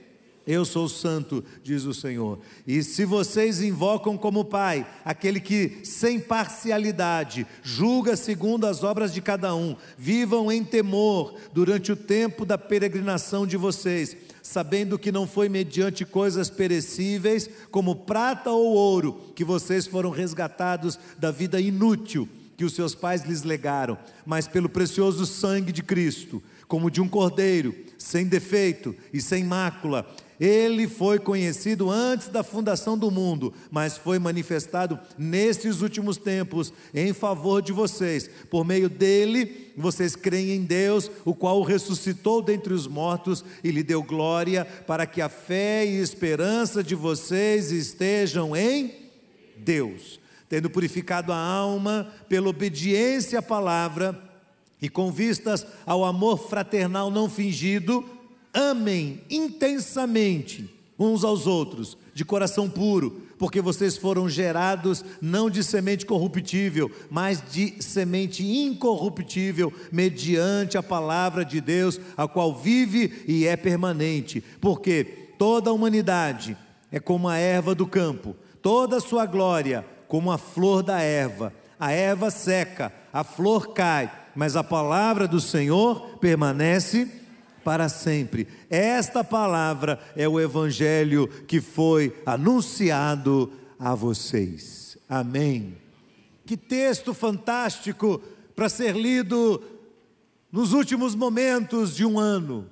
eu 0.46 0.66
sou 0.66 0.90
santo, 0.90 1.44
diz 1.64 1.86
o 1.86 1.94
Senhor. 1.94 2.40
E 2.68 2.84
se 2.84 3.06
vocês 3.06 3.62
invocam 3.62 4.18
como 4.18 4.44
Pai 4.46 4.86
aquele 5.06 5.40
que, 5.40 5.80
sem 5.84 6.20
parcialidade, 6.20 7.48
julga 7.62 8.16
segundo 8.16 8.68
as 8.68 8.84
obras 8.84 9.14
de 9.14 9.22
cada 9.22 9.56
um, 9.56 9.76
vivam 9.98 10.52
em 10.52 10.64
temor 10.64 11.36
durante 11.54 11.92
o 11.92 11.96
tempo 11.96 12.46
da 12.46 12.58
peregrinação 12.58 13.48
de 13.48 13.56
vocês, 13.56 14.18
sabendo 14.42 15.00
que 15.00 15.12
não 15.12 15.26
foi 15.26 15.48
mediante 15.48 16.04
coisas 16.04 16.50
perecíveis, 16.50 17.50
como 17.72 17.96
prata 17.96 18.52
ou 18.52 18.74
ouro, 18.74 19.22
que 19.36 19.46
vocês 19.46 19.88
foram 19.88 20.10
resgatados 20.10 21.00
da 21.18 21.32
vida 21.32 21.62
inútil 21.62 22.28
que 22.56 22.66
os 22.66 22.74
seus 22.74 22.94
pais 22.94 23.24
lhes 23.24 23.44
legaram, 23.44 23.98
mas 24.26 24.48
pelo 24.48 24.70
precioso 24.70 25.26
sangue 25.26 25.72
de 25.72 25.82
Cristo, 25.82 26.42
como 26.68 26.92
de 26.92 27.02
um 27.02 27.08
cordeiro, 27.08 27.76
sem 27.98 28.26
defeito 28.26 28.96
e 29.12 29.20
sem 29.20 29.44
mácula 29.44 30.08
ele 30.40 30.88
foi 30.88 31.20
conhecido 31.20 31.90
antes 31.90 32.28
da 32.28 32.44
fundação 32.44 32.98
do 32.98 33.12
mundo, 33.12 33.54
mas 33.70 33.98
foi 33.98 34.20
manifestado 34.20 35.00
nesses 35.18 35.82
últimos 35.82 36.18
tempos 36.18 36.74
em 36.94 37.14
favor 37.14 37.62
de 37.62 37.72
vocês. 37.72 38.30
Por 38.50 38.66
meio 38.66 38.90
dele, 38.90 39.72
vocês 39.78 40.16
creem 40.16 40.52
em 40.52 40.64
Deus, 40.64 41.10
o 41.24 41.34
qual 41.34 41.60
o 41.60 41.64
ressuscitou 41.64 42.42
dentre 42.42 42.74
os 42.74 42.88
mortos 42.88 43.44
e 43.64 43.72
lhe 43.72 43.84
deu 43.84 44.04
glória, 44.04 44.66
para 44.66 45.06
que 45.06 45.22
a 45.22 45.30
fé 45.30 45.86
e 45.86 46.00
esperança 46.02 46.84
de 46.84 46.96
vocês 46.96 47.72
estejam 47.72 48.56
em 48.56 48.94
Deus. 49.58 50.20
Tendo 50.50 50.70
purificado 50.70 51.32
a 51.32 51.38
alma 51.38 52.12
pela 52.28 52.50
obediência 52.50 53.40
à 53.40 53.42
palavra 53.42 54.22
e 54.82 54.90
com 54.90 55.12
vistas 55.12 55.66
ao 55.86 56.04
amor 56.04 56.50
fraternal 56.50 57.10
não 57.10 57.30
fingido, 57.30 58.04
amem 58.54 59.22
intensamente 59.30 60.70
uns 60.98 61.24
aos 61.24 61.48
outros, 61.48 61.98
de 62.14 62.24
coração 62.24 62.70
puro, 62.70 63.24
porque 63.38 63.60
vocês 63.60 63.98
foram 63.98 64.30
gerados 64.30 65.04
não 65.22 65.50
de 65.50 65.64
semente 65.64 66.06
corruptível, 66.06 66.90
mas 67.10 67.44
de 67.52 67.82
semente 67.84 68.46
incorruptível, 68.46 69.74
mediante 69.92 70.78
a 70.78 70.84
palavra 70.84 71.44
de 71.44 71.60
Deus, 71.60 72.00
a 72.16 72.28
qual 72.28 72.56
vive 72.56 73.24
e 73.28 73.48
é 73.48 73.58
permanente. 73.58 74.42
Porque 74.62 75.04
toda 75.38 75.72
a 75.72 75.74
humanidade 75.74 76.56
é 76.92 77.00
como 77.00 77.28
a 77.28 77.38
erva 77.38 77.74
do 77.74 77.88
campo, 77.88 78.36
toda 78.62 78.98
a 78.98 79.02
sua 79.02 79.26
glória 79.26 79.84
como 80.08 80.32
a 80.32 80.38
flor 80.38 80.84
da 80.84 81.02
erva. 81.02 81.52
A 81.80 81.92
erva 81.92 82.30
seca, 82.30 82.94
a 83.12 83.24
flor 83.24 83.74
cai, 83.74 84.12
mas 84.36 84.56
a 84.56 84.64
palavra 84.64 85.28
do 85.28 85.42
Senhor 85.42 86.18
permanece 86.20 87.23
para 87.64 87.90
sempre. 87.90 88.48
Esta 88.70 89.24
palavra 89.24 90.00
é 90.16 90.28
o 90.28 90.40
evangelho 90.40 91.28
que 91.48 91.62
foi 91.62 92.16
anunciado 92.26 93.52
a 93.80 93.96
vocês. 93.96 94.98
Amém. 95.10 95.78
Que 96.46 96.58
texto 96.58 97.14
fantástico 97.14 98.22
para 98.56 98.70
ser 98.70 98.96
lido 98.96 99.62
nos 100.52 100.74
últimos 100.74 101.16
momentos 101.16 101.96
de 101.96 102.06
um 102.06 102.20
ano. 102.20 102.70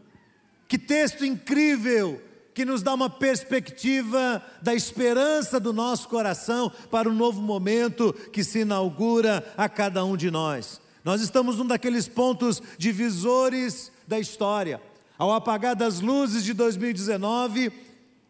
Que 0.67 0.77
texto 0.77 1.25
incrível 1.25 2.21
que 2.53 2.65
nos 2.65 2.83
dá 2.83 2.93
uma 2.93 3.09
perspectiva 3.09 4.43
da 4.61 4.73
esperança 4.75 5.59
do 5.59 5.71
nosso 5.71 6.07
coração 6.09 6.71
para 6.89 7.09
o 7.09 7.13
novo 7.13 7.41
momento 7.41 8.13
que 8.31 8.43
se 8.43 8.59
inaugura 8.59 9.53
a 9.57 9.69
cada 9.69 10.03
um 10.03 10.17
de 10.17 10.29
nós. 10.29 10.81
Nós 11.03 11.21
estamos 11.21 11.57
num 11.57 11.65
daqueles 11.65 12.07
pontos 12.07 12.61
divisores 12.77 13.91
da 14.07 14.19
história. 14.19 14.81
Ao 15.17 15.31
apagar 15.33 15.75
das 15.75 15.99
luzes 15.99 16.43
de 16.43 16.53
2019, 16.53 17.71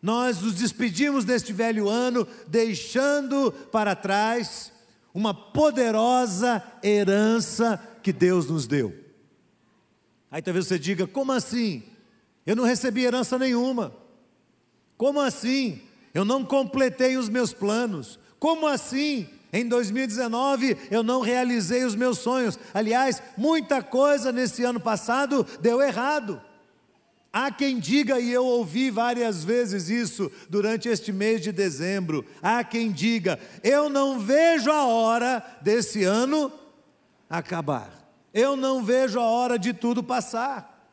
nós 0.01 0.41
nos 0.41 0.55
despedimos 0.55 1.26
deste 1.26 1.53
velho 1.53 1.88
ano, 1.88 2.28
deixando 2.47 3.51
para 3.72 3.95
trás 3.95 4.72
uma 5.13 5.34
poderosa 5.34 6.63
herança 6.84 7.80
que 8.01 8.11
Deus 8.11 8.47
nos 8.47 8.65
deu. 8.67 8.95
Aí 10.30 10.41
talvez 10.41 10.67
você 10.67 10.80
diga: 10.80 11.05
como 11.05 11.32
assim? 11.32 11.84
Eu 12.45 12.55
não 12.55 12.63
recebi 12.63 13.03
herança 13.03 13.38
nenhuma. 13.38 13.93
Como 14.97 15.19
assim? 15.19 15.82
Eu 16.13 16.26
não 16.26 16.43
completei 16.43 17.17
os 17.17 17.30
meus 17.30 17.53
planos. 17.53 18.19
Como 18.39 18.67
assim? 18.67 19.30
Em 19.54 19.68
2019 19.68 20.78
eu 20.89 21.04
não 21.04 21.22
realizei 21.22 21.84
os 21.84 21.95
meus 21.95 22.20
sonhos. 22.20 22.58
Aliás, 22.74 23.22
muita 23.38 23.84
coisa 23.84 24.32
nesse 24.32 24.64
ano 24.64 24.80
passado 24.80 25.45
deu 25.60 25.82
errado. 25.82 26.41
Há 27.34 27.49
quem 27.49 27.80
diga, 27.80 28.20
e 28.20 28.30
eu 28.30 28.45
ouvi 28.45 28.91
várias 28.91 29.41
vezes 29.43 29.89
isso 29.89 30.30
durante 30.49 30.89
este 30.89 31.14
mês 31.14 31.39
de 31.39 31.54
dezembro, 31.54 32.26
há 32.41 32.62
quem 32.62 32.91
diga, 32.91 33.39
eu 33.64 33.89
não 33.89 34.20
vejo 34.20 34.70
a 34.70 34.86
hora 34.86 35.41
desse 35.62 36.04
ano 36.04 36.52
acabar, 37.30 37.89
eu 38.34 38.58
não 38.58 38.84
vejo 38.84 39.18
a 39.18 39.24
hora 39.24 39.58
de 39.58 39.72
tudo 39.72 40.04
passar. 40.04 40.91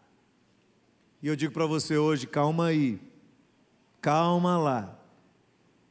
E 1.21 1.27
eu 1.27 1.35
digo 1.35 1.53
para 1.53 1.67
você 1.67 1.97
hoje, 1.97 2.25
calma 2.25 2.67
aí, 2.67 3.01
calma 4.01 4.57
lá, 4.57 4.98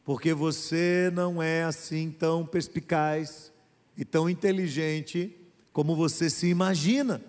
porque 0.08 0.34
você 0.34 1.12
não 1.14 1.44
é 1.44 1.66
assim 1.66 2.10
tão 2.10 2.46
perspicaz 2.46 3.52
e 3.98 4.06
tão 4.06 4.30
inteligente 4.30 5.36
como 5.74 5.98
você 5.98 6.30
se 6.30 6.48
imagina. 6.48 7.22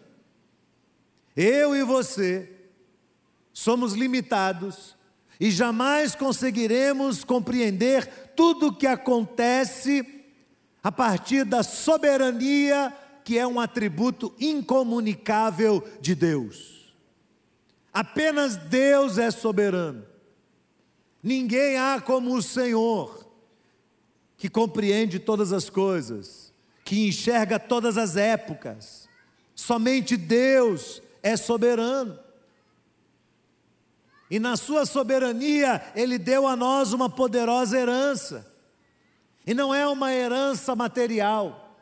Eu 1.35 1.75
e 1.75 1.83
você 1.83 2.49
somos 3.53 3.95
limitados 3.95 4.97
e 5.41 5.51
jamais 5.51 6.15
conseguiremos 6.15 7.25
compreender 7.25 8.07
tudo 8.37 8.69
o 8.69 8.73
que 8.73 8.87
acontece 8.87 10.07
a 10.81 10.93
partir 10.93 11.45
da 11.45 11.65
soberania 11.65 12.97
que 13.25 13.37
é 13.37 13.45
um 13.45 13.59
atributo 13.59 14.33
incomunicável 14.39 15.83
de 16.01 16.15
Deus. 16.15 16.95
Apenas 17.93 18.55
Deus 18.57 19.19
é 19.19 19.33
soberano. 19.33 20.08
Ninguém 21.23 21.77
há 21.77 22.01
como 22.01 22.35
o 22.35 22.43
Senhor, 22.43 23.27
que 24.37 24.49
compreende 24.49 25.19
todas 25.19 25.53
as 25.53 25.69
coisas, 25.69 26.53
que 26.85 27.09
enxerga 27.09 27.59
todas 27.59 27.99
as 27.99 28.17
épocas. 28.17 29.09
Somente 29.55 30.17
Deus 30.17 31.03
é 31.23 31.37
soberano. 31.37 32.19
E 34.31 34.39
na 34.39 34.57
sua 34.57 34.87
soberania, 34.87 35.83
Ele 35.95 36.19
deu 36.19 36.47
a 36.47 36.55
nós 36.55 36.93
uma 36.93 37.09
poderosa 37.09 37.79
herança. 37.79 38.47
E 39.47 39.55
não 39.55 39.75
é 39.75 39.87
uma 39.87 40.13
herança 40.13 40.77
material. 40.77 41.77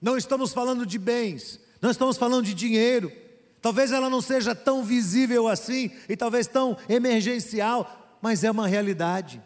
Não 0.00 0.16
estamos 0.16 0.52
falando 0.52 0.84
de 0.84 0.98
bens, 0.98 1.60
não 1.80 1.90
estamos 1.90 2.16
falando 2.16 2.46
de 2.46 2.54
dinheiro. 2.54 3.12
Talvez 3.60 3.92
ela 3.92 4.10
não 4.10 4.20
seja 4.20 4.54
tão 4.54 4.82
visível 4.82 5.46
assim 5.46 5.92
e 6.08 6.16
talvez 6.16 6.48
tão 6.48 6.76
emergencial, 6.88 8.01
mas 8.22 8.44
é 8.44 8.50
uma 8.50 8.68
realidade. 8.68 9.42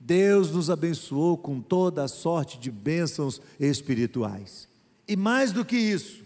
Deus 0.00 0.50
nos 0.50 0.70
abençoou 0.70 1.36
com 1.36 1.60
toda 1.60 2.02
a 2.02 2.08
sorte 2.08 2.58
de 2.58 2.70
bênçãos 2.70 3.40
espirituais. 3.60 4.66
E 5.06 5.14
mais 5.14 5.52
do 5.52 5.64
que 5.64 5.76
isso, 5.76 6.24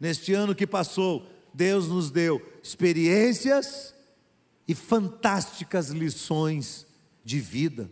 neste 0.00 0.32
ano 0.32 0.54
que 0.54 0.66
passou, 0.66 1.28
Deus 1.52 1.88
nos 1.88 2.10
deu 2.10 2.40
experiências 2.62 3.94
e 4.66 4.74
fantásticas 4.74 5.90
lições 5.90 6.86
de 7.22 7.38
vida. 7.40 7.90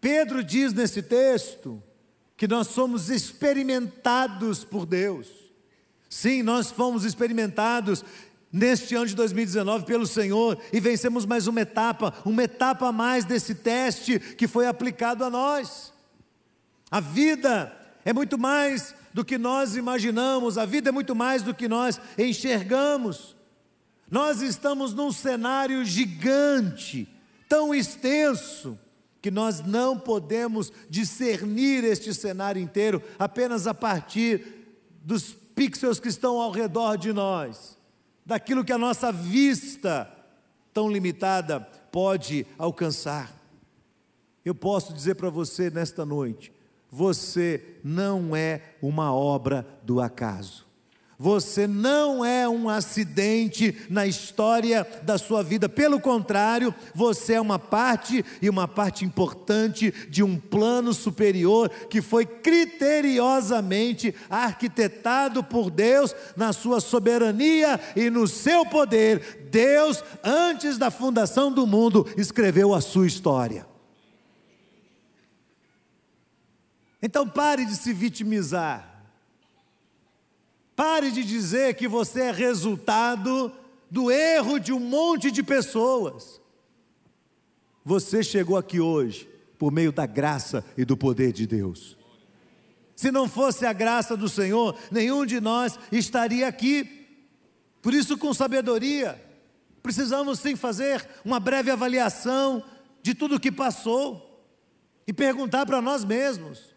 Pedro 0.00 0.42
diz 0.42 0.72
nesse 0.72 1.00
texto 1.00 1.80
que 2.36 2.48
nós 2.48 2.68
somos 2.68 3.08
experimentados 3.08 4.64
por 4.64 4.84
Deus. 4.84 5.28
Sim, 6.08 6.42
nós 6.42 6.70
fomos 6.70 7.04
experimentados 7.04 8.04
neste 8.52 8.94
ano 8.94 9.06
de 9.06 9.14
2019 9.14 9.86
pelo 9.86 10.06
Senhor 10.06 10.58
e 10.72 10.78
vencemos 10.78 11.24
mais 11.24 11.46
uma 11.46 11.62
etapa, 11.62 12.12
uma 12.24 12.44
etapa 12.44 12.88
a 12.88 12.92
mais 12.92 13.24
desse 13.24 13.54
teste 13.54 14.18
que 14.18 14.46
foi 14.46 14.66
aplicado 14.66 15.24
a 15.24 15.30
nós. 15.30 15.92
A 16.90 17.00
vida 17.00 17.74
é 18.04 18.12
muito 18.12 18.38
mais 18.38 18.94
do 19.14 19.24
que 19.24 19.38
nós 19.38 19.76
imaginamos, 19.76 20.58
a 20.58 20.66
vida 20.66 20.90
é 20.90 20.92
muito 20.92 21.14
mais 21.14 21.42
do 21.42 21.54
que 21.54 21.68
nós 21.68 22.00
enxergamos. 22.18 23.34
Nós 24.10 24.42
estamos 24.42 24.92
num 24.92 25.10
cenário 25.10 25.84
gigante, 25.84 27.08
tão 27.48 27.74
extenso, 27.74 28.78
que 29.22 29.30
nós 29.30 29.60
não 29.60 29.96
podemos 29.96 30.72
discernir 30.90 31.84
este 31.84 32.12
cenário 32.12 32.60
inteiro 32.60 33.00
apenas 33.16 33.68
a 33.68 33.72
partir 33.72 34.44
dos 35.04 35.32
pixels 35.54 36.00
que 36.00 36.08
estão 36.08 36.40
ao 36.40 36.50
redor 36.50 36.96
de 36.96 37.12
nós, 37.12 37.78
daquilo 38.24 38.64
que 38.64 38.72
a 38.72 38.78
nossa 38.78 39.12
vista 39.12 40.10
tão 40.72 40.90
limitada 40.90 41.60
pode 41.60 42.46
alcançar. 42.58 43.32
Eu 44.44 44.54
posso 44.54 44.92
dizer 44.92 45.14
para 45.14 45.30
você 45.30 45.70
nesta 45.70 46.04
noite: 46.04 46.52
você 46.90 47.78
não 47.84 48.34
é 48.34 48.76
uma 48.82 49.14
obra 49.14 49.66
do 49.82 50.00
acaso. 50.00 50.66
Você 51.22 51.68
não 51.68 52.24
é 52.24 52.48
um 52.48 52.68
acidente 52.68 53.86
na 53.88 54.04
história 54.04 54.84
da 55.04 55.16
sua 55.16 55.40
vida, 55.40 55.68
pelo 55.68 56.00
contrário, 56.00 56.74
você 56.92 57.34
é 57.34 57.40
uma 57.40 57.60
parte 57.60 58.24
e 58.42 58.50
uma 58.50 58.66
parte 58.66 59.04
importante 59.04 59.94
de 60.10 60.20
um 60.20 60.36
plano 60.36 60.92
superior 60.92 61.68
que 61.88 62.02
foi 62.02 62.26
criteriosamente 62.26 64.12
arquitetado 64.28 65.44
por 65.44 65.70
Deus 65.70 66.12
na 66.36 66.52
sua 66.52 66.80
soberania 66.80 67.78
e 67.94 68.10
no 68.10 68.26
seu 68.26 68.66
poder. 68.66 69.46
Deus, 69.48 70.02
antes 70.24 70.76
da 70.76 70.90
fundação 70.90 71.52
do 71.52 71.68
mundo, 71.68 72.04
escreveu 72.16 72.74
a 72.74 72.80
sua 72.80 73.06
história. 73.06 73.64
Então 77.00 77.28
pare 77.28 77.64
de 77.64 77.76
se 77.76 77.92
vitimizar. 77.92 78.91
Pare 80.74 81.10
de 81.10 81.22
dizer 81.24 81.74
que 81.74 81.86
você 81.86 82.22
é 82.22 82.32
resultado 82.32 83.52
do 83.90 84.10
erro 84.10 84.58
de 84.58 84.72
um 84.72 84.80
monte 84.80 85.30
de 85.30 85.42
pessoas. 85.42 86.40
Você 87.84 88.22
chegou 88.22 88.56
aqui 88.56 88.80
hoje 88.80 89.28
por 89.58 89.70
meio 89.70 89.92
da 89.92 90.06
graça 90.06 90.64
e 90.76 90.84
do 90.84 90.96
poder 90.96 91.32
de 91.32 91.46
Deus. 91.46 91.96
Se 92.96 93.10
não 93.10 93.28
fosse 93.28 93.66
a 93.66 93.72
graça 93.72 94.16
do 94.16 94.28
Senhor, 94.28 94.76
nenhum 94.90 95.26
de 95.26 95.40
nós 95.40 95.78
estaria 95.90 96.46
aqui. 96.46 97.06
Por 97.82 97.92
isso, 97.92 98.16
com 98.16 98.32
sabedoria, 98.32 99.22
precisamos 99.82 100.38
sim 100.38 100.56
fazer 100.56 101.06
uma 101.24 101.40
breve 101.40 101.70
avaliação 101.70 102.64
de 103.02 103.14
tudo 103.14 103.36
o 103.36 103.40
que 103.40 103.50
passou 103.50 104.46
e 105.06 105.12
perguntar 105.12 105.66
para 105.66 105.82
nós 105.82 106.04
mesmos: 106.04 106.71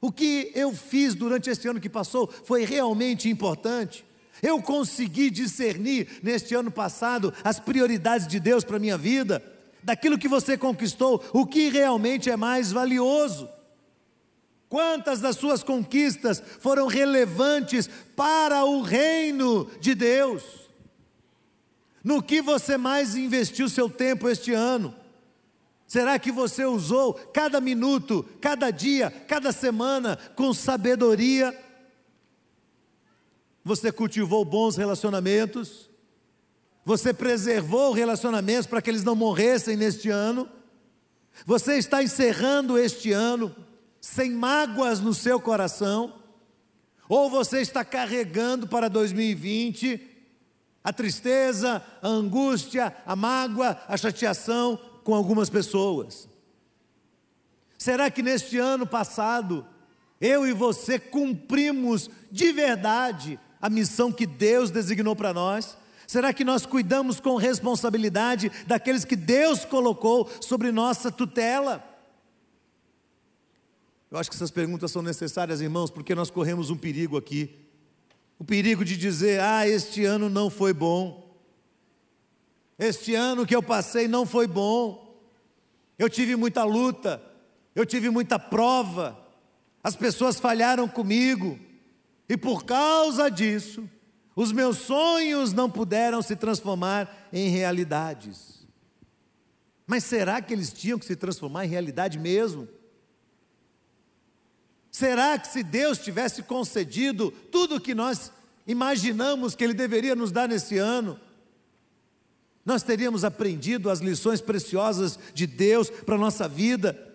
o 0.00 0.10
que 0.10 0.50
eu 0.54 0.72
fiz 0.72 1.14
durante 1.14 1.50
este 1.50 1.68
ano 1.68 1.80
que 1.80 1.88
passou 1.88 2.26
foi 2.44 2.64
realmente 2.64 3.28
importante. 3.28 4.04
Eu 4.42 4.62
consegui 4.62 5.30
discernir 5.30 6.20
neste 6.22 6.54
ano 6.54 6.70
passado 6.70 7.32
as 7.44 7.60
prioridades 7.60 8.26
de 8.26 8.40
Deus 8.40 8.64
para 8.64 8.76
a 8.76 8.80
minha 8.80 8.96
vida, 8.96 9.42
daquilo 9.82 10.18
que 10.18 10.28
você 10.28 10.56
conquistou, 10.56 11.22
o 11.32 11.46
que 11.46 11.68
realmente 11.68 12.30
é 12.30 12.36
mais 12.36 12.72
valioso. 12.72 13.48
Quantas 14.68 15.20
das 15.20 15.36
suas 15.36 15.62
conquistas 15.62 16.42
foram 16.60 16.86
relevantes 16.86 17.90
para 18.16 18.64
o 18.64 18.82
reino 18.82 19.68
de 19.80 19.94
Deus? 19.94 20.42
No 22.02 22.22
que 22.22 22.40
você 22.40 22.78
mais 22.78 23.14
investiu 23.16 23.68
seu 23.68 23.90
tempo 23.90 24.28
este 24.28 24.52
ano? 24.52 24.94
Será 25.90 26.20
que 26.20 26.30
você 26.30 26.64
usou 26.64 27.14
cada 27.14 27.60
minuto, 27.60 28.24
cada 28.40 28.70
dia, 28.70 29.10
cada 29.26 29.50
semana 29.50 30.16
com 30.36 30.54
sabedoria? 30.54 31.52
Você 33.64 33.90
cultivou 33.90 34.44
bons 34.44 34.76
relacionamentos? 34.76 35.90
Você 36.84 37.12
preservou 37.12 37.90
relacionamentos 37.90 38.68
para 38.68 38.80
que 38.80 38.88
eles 38.88 39.02
não 39.02 39.16
morressem 39.16 39.76
neste 39.76 40.08
ano? 40.08 40.48
Você 41.44 41.76
está 41.76 42.00
encerrando 42.04 42.78
este 42.78 43.10
ano 43.10 43.52
sem 44.00 44.30
mágoas 44.30 45.00
no 45.00 45.12
seu 45.12 45.40
coração? 45.40 46.22
Ou 47.08 47.28
você 47.28 47.62
está 47.62 47.84
carregando 47.84 48.68
para 48.68 48.88
2020 48.88 50.09
a 50.82 50.92
tristeza, 50.92 51.82
a 52.02 52.08
angústia, 52.08 52.94
a 53.04 53.14
mágoa, 53.14 53.80
a 53.86 53.96
chateação 53.96 54.78
com 55.04 55.14
algumas 55.14 55.50
pessoas. 55.50 56.28
Será 57.78 58.10
que 58.10 58.22
neste 58.22 58.58
ano 58.58 58.86
passado, 58.86 59.66
eu 60.20 60.46
e 60.46 60.52
você 60.52 60.98
cumprimos 60.98 62.10
de 62.30 62.52
verdade 62.52 63.38
a 63.60 63.70
missão 63.70 64.12
que 64.12 64.26
Deus 64.26 64.70
designou 64.70 65.16
para 65.16 65.32
nós? 65.32 65.76
Será 66.06 66.32
que 66.32 66.44
nós 66.44 66.66
cuidamos 66.66 67.20
com 67.20 67.36
responsabilidade 67.36 68.50
daqueles 68.66 69.04
que 69.04 69.16
Deus 69.16 69.64
colocou 69.64 70.28
sobre 70.40 70.72
nossa 70.72 71.10
tutela? 71.10 71.84
Eu 74.10 74.18
acho 74.18 74.28
que 74.28 74.34
essas 74.34 74.50
perguntas 74.50 74.90
são 74.90 75.02
necessárias, 75.02 75.60
irmãos, 75.60 75.90
porque 75.90 76.14
nós 76.14 76.30
corremos 76.30 76.68
um 76.68 76.76
perigo 76.76 77.16
aqui. 77.16 77.56
O 78.40 78.44
perigo 78.44 78.86
de 78.86 78.96
dizer: 78.96 79.38
ah, 79.38 79.68
este 79.68 80.06
ano 80.06 80.30
não 80.30 80.48
foi 80.48 80.72
bom. 80.72 81.38
Este 82.78 83.14
ano 83.14 83.44
que 83.44 83.54
eu 83.54 83.62
passei 83.62 84.08
não 84.08 84.24
foi 84.24 84.46
bom. 84.46 85.14
Eu 85.98 86.08
tive 86.08 86.34
muita 86.36 86.64
luta, 86.64 87.22
eu 87.74 87.84
tive 87.84 88.08
muita 88.08 88.38
prova. 88.38 89.28
As 89.84 89.94
pessoas 89.94 90.40
falharam 90.40 90.88
comigo. 90.88 91.58
E 92.26 92.36
por 92.36 92.64
causa 92.64 93.30
disso, 93.30 93.86
os 94.34 94.52
meus 94.52 94.78
sonhos 94.78 95.52
não 95.52 95.70
puderam 95.70 96.22
se 96.22 96.34
transformar 96.34 97.28
em 97.30 97.50
realidades. 97.50 98.66
Mas 99.86 100.04
será 100.04 100.40
que 100.40 100.54
eles 100.54 100.72
tinham 100.72 100.98
que 100.98 101.04
se 101.04 101.14
transformar 101.14 101.66
em 101.66 101.68
realidade 101.68 102.18
mesmo? 102.18 102.66
Será 105.00 105.38
que 105.38 105.48
se 105.48 105.62
Deus 105.62 105.96
tivesse 105.96 106.42
concedido 106.42 107.30
tudo 107.50 107.76
o 107.76 107.80
que 107.80 107.94
nós 107.94 108.30
imaginamos 108.66 109.54
que 109.54 109.64
Ele 109.64 109.72
deveria 109.72 110.14
nos 110.14 110.30
dar 110.30 110.46
nesse 110.46 110.76
ano, 110.76 111.18
nós 112.66 112.82
teríamos 112.82 113.24
aprendido 113.24 113.88
as 113.88 114.00
lições 114.00 114.42
preciosas 114.42 115.18
de 115.32 115.46
Deus 115.46 115.88
para 115.88 116.16
a 116.16 116.18
nossa 116.18 116.46
vida. 116.46 117.14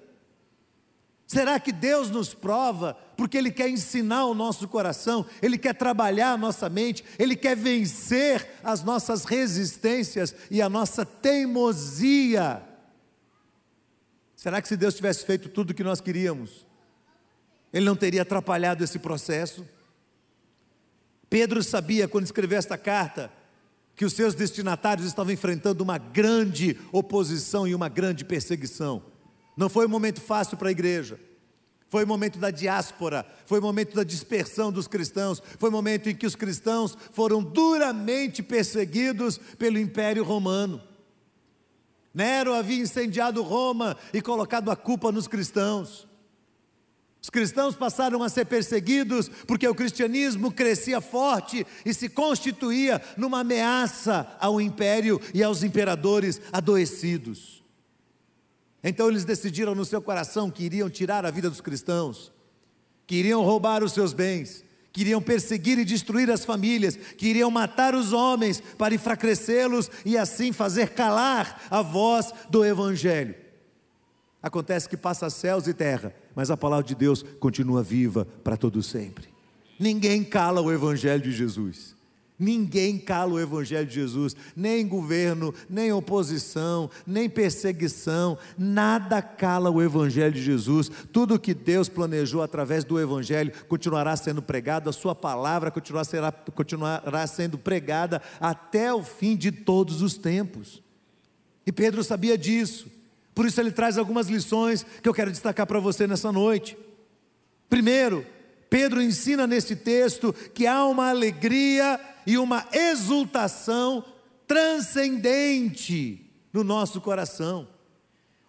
Será 1.28 1.60
que 1.60 1.72
Deus 1.72 2.10
nos 2.10 2.34
prova 2.34 2.98
porque 3.16 3.38
Ele 3.38 3.52
quer 3.52 3.70
ensinar 3.70 4.26
o 4.26 4.34
nosso 4.34 4.68
coração, 4.68 5.24
Ele 5.40 5.56
quer 5.56 5.76
trabalhar 5.76 6.32
a 6.32 6.38
nossa 6.38 6.68
mente, 6.68 7.06
Ele 7.20 7.36
quer 7.36 7.56
vencer 7.56 8.50
as 8.64 8.84
nossas 8.84 9.26
resistências 9.26 10.34
e 10.50 10.60
a 10.60 10.68
nossa 10.68 11.06
teimosia? 11.06 12.64
Será 14.36 14.60
que 14.60 14.68
se 14.68 14.76
Deus 14.76 14.96
tivesse 14.96 15.24
feito 15.24 15.50
tudo 15.50 15.70
o 15.70 15.74
que 15.76 15.84
nós 15.84 16.02
queríamos, 16.02 16.65
Ele 17.76 17.84
não 17.84 17.96
teria 17.98 18.22
atrapalhado 18.22 18.86
esse 18.86 18.98
processo? 18.98 19.68
Pedro 21.30 21.62
sabia 21.62 22.08
quando 22.08 22.24
escreveu 22.24 22.58
esta 22.58 22.78
carta 22.78 23.30
que 23.98 24.06
os 24.06 24.14
seus 24.14 24.34
destinatários 24.34 25.06
estavam 25.06 25.34
enfrentando 25.34 25.84
uma 25.84 25.98
grande 25.98 26.80
oposição 26.90 27.68
e 27.68 27.76
uma 27.76 27.90
grande 27.90 28.24
perseguição. 28.24 29.04
Não 29.58 29.68
foi 29.68 29.88
um 29.88 29.90
momento 29.90 30.22
fácil 30.22 30.56
para 30.56 30.70
a 30.70 30.72
igreja. 30.72 31.20
Foi 31.90 32.06
o 32.06 32.08
momento 32.08 32.40
da 32.40 32.50
diáspora, 32.50 33.26
foi 33.46 33.60
o 33.60 33.62
momento 33.62 33.94
da 33.94 34.06
dispersão 34.06 34.72
dos 34.72 34.88
cristãos, 34.88 35.44
foi 35.60 35.68
o 35.70 35.74
momento 35.74 36.10
em 36.10 36.16
que 36.16 36.26
os 36.26 36.36
cristãos 36.36 36.98
foram 37.12 37.44
duramente 37.44 38.42
perseguidos 38.42 39.38
pelo 39.38 39.78
Império 39.78 40.24
Romano. 40.24 40.82
Nero 42.14 42.54
havia 42.54 42.82
incendiado 42.82 43.44
Roma 43.44 43.98
e 44.14 44.22
colocado 44.22 44.72
a 44.72 44.78
culpa 44.78 45.12
nos 45.12 45.28
cristãos. 45.28 46.08
Os 47.26 47.30
cristãos 47.32 47.76
passaram 47.76 48.22
a 48.22 48.30
ser 48.30 48.46
perseguidos 48.46 49.30
porque 49.48 49.68
o 49.68 49.74
cristianismo 49.74 50.52
crescia 50.52 51.02
forte 51.02 51.66
e 51.84 51.92
se 51.92 52.08
constituía 52.08 53.02
numa 53.18 53.40
ameaça 53.40 54.38
ao 54.40 54.62
império 54.62 55.20
e 55.34 55.42
aos 55.42 55.64
imperadores 55.64 56.40
adoecidos. 56.54 57.64
Então 58.84 59.10
eles 59.10 59.26
decidiram 59.26 59.74
no 59.74 59.84
seu 59.84 60.04
coração 60.04 60.52
que 60.52 60.66
iriam 60.66 60.88
tirar 60.88 61.26
a 61.26 61.32
vida 61.32 61.50
dos 61.50 61.62
cristãos, 61.62 62.32
que 63.08 63.16
iriam 63.16 63.42
roubar 63.42 63.84
os 63.84 63.94
seus 63.94 64.14
bens, 64.14 64.64
que 64.94 65.02
iriam 65.02 65.20
perseguir 65.20 65.80
e 65.80 65.84
destruir 65.84 66.30
as 66.30 66.46
famílias, 66.46 66.96
que 66.96 67.26
iriam 67.26 67.50
matar 67.50 67.96
os 67.96 68.14
homens 68.14 68.62
para 68.78 68.94
enfraquecê-los 68.94 69.90
e 70.06 70.16
assim 70.16 70.52
fazer 70.52 70.90
calar 70.90 71.60
a 71.72 71.82
voz 71.82 72.32
do 72.52 72.64
evangelho. 72.64 73.34
Acontece 74.44 74.88
que 74.88 74.96
passa 74.96 75.28
céus 75.32 75.66
e 75.66 75.74
terra 75.74 76.14
mas 76.36 76.52
a 76.52 76.58
palavra 76.58 76.86
de 76.86 76.96
Deus 76.96 77.24
continua 77.40 77.82
viva 77.82 78.28
para 78.44 78.58
todo 78.58 78.84
sempre. 78.84 79.30
Ninguém 79.80 80.24
cala 80.24 80.62
o 80.62 80.72
evangelho 80.72 81.22
de 81.22 81.32
Jesus. 81.32 81.96
Ninguém 82.38 82.98
cala 82.98 83.34
o 83.34 83.40
Evangelho 83.40 83.88
de 83.88 83.96
Jesus, 83.96 84.36
nem 84.56 84.86
governo, 84.86 85.54
nem 85.70 85.94
oposição, 85.94 86.90
nem 87.08 87.30
perseguição, 87.30 88.38
nada 88.58 89.22
cala 89.22 89.70
o 89.70 89.82
Evangelho 89.82 90.34
de 90.34 90.44
Jesus. 90.44 90.92
Tudo 91.14 91.40
que 91.40 91.54
Deus 91.54 91.88
planejou 91.88 92.42
através 92.42 92.84
do 92.84 93.00
Evangelho 93.00 93.54
continuará 93.70 94.16
sendo 94.18 94.42
pregado, 94.42 94.90
a 94.90 94.94
Sua 94.94 95.16
palavra 95.16 95.72
continuará, 95.72 96.32
continuará 96.54 97.26
sendo 97.26 97.58
pregada 97.58 98.22
até 98.40 98.94
o 98.94 99.02
fim 99.02 99.38
de 99.38 99.52
todos 99.52 100.02
os 100.02 100.18
tempos. 100.18 100.84
E 101.66 101.72
Pedro 101.72 102.04
sabia 102.04 102.38
disso. 102.38 102.88
Por 103.36 103.46
isso 103.46 103.60
ele 103.60 103.72
traz 103.72 103.98
algumas 103.98 104.28
lições 104.28 104.86
que 105.04 105.10
eu 105.10 105.14
quero 105.14 105.30
destacar 105.30 105.68
para 105.68 105.80
você 105.80 106.08
nessa 106.08 106.32
noite. 106.32 106.78
Primeiro, 107.70 108.26
Pedro 108.70 109.02
ensina 109.02 109.46
nesse 109.46 109.76
texto 109.76 110.34
que 110.54 110.66
há 110.66 110.86
uma 110.86 111.10
alegria 111.10 112.00
e 112.26 112.38
uma 112.38 112.66
exultação 112.72 114.04
transcendente 114.48 116.32
no 116.54 116.64
nosso 116.64 117.02
coração. 117.02 117.68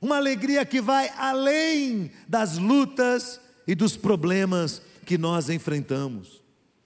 Uma 0.00 0.16
alegria 0.16 0.64
que 0.64 0.80
vai 0.80 1.10
além 1.16 2.12
das 2.28 2.56
lutas 2.56 3.40
e 3.66 3.74
dos 3.74 3.96
problemas 3.96 4.80
que 5.04 5.18
nós 5.18 5.50
enfrentamos. 5.50 6.42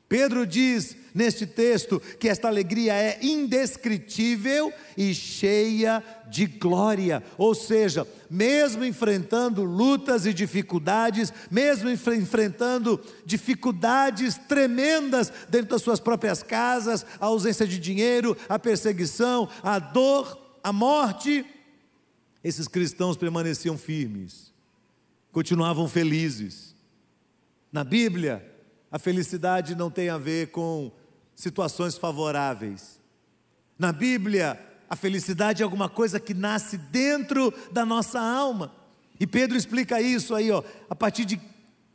Pedro 0.08 0.46
diz 0.46 0.96
neste 1.14 1.46
texto 1.46 2.00
que 2.18 2.28
esta 2.28 2.48
alegria 2.48 2.94
é 2.94 3.18
indescritível 3.22 4.72
e 4.96 5.14
cheia 5.14 6.02
de 6.28 6.46
glória, 6.46 7.22
ou 7.36 7.54
seja, 7.54 8.06
mesmo 8.30 8.84
enfrentando 8.84 9.64
lutas 9.64 10.24
e 10.24 10.32
dificuldades, 10.32 11.32
mesmo 11.50 11.90
enfrentando 11.90 13.00
dificuldades 13.26 14.36
tremendas 14.36 15.32
dentro 15.48 15.70
das 15.70 15.82
suas 15.82 15.98
próprias 15.98 16.42
casas, 16.42 17.04
a 17.20 17.26
ausência 17.26 17.66
de 17.66 17.78
dinheiro, 17.78 18.36
a 18.48 18.58
perseguição, 18.58 19.48
a 19.62 19.78
dor, 19.78 20.38
a 20.62 20.72
morte, 20.72 21.44
esses 22.42 22.68
cristãos 22.68 23.16
permaneciam 23.16 23.76
firmes, 23.76 24.52
continuavam 25.32 25.88
felizes. 25.88 26.74
Na 27.72 27.84
Bíblia, 27.84 28.46
a 28.90 28.98
felicidade 28.98 29.74
não 29.74 29.90
tem 29.90 30.08
a 30.08 30.18
ver 30.18 30.48
com 30.48 30.90
situações 31.40 31.96
favoráveis. 31.96 33.00
Na 33.78 33.92
Bíblia, 33.92 34.60
a 34.88 34.94
felicidade 34.94 35.62
é 35.62 35.64
alguma 35.64 35.88
coisa 35.88 36.20
que 36.20 36.34
nasce 36.34 36.76
dentro 36.76 37.52
da 37.72 37.86
nossa 37.86 38.20
alma. 38.20 38.72
E 39.18 39.26
Pedro 39.26 39.56
explica 39.56 40.00
isso 40.00 40.34
aí, 40.34 40.50
ó, 40.50 40.62
a 40.88 40.94
partir 40.94 41.24
de 41.24 41.40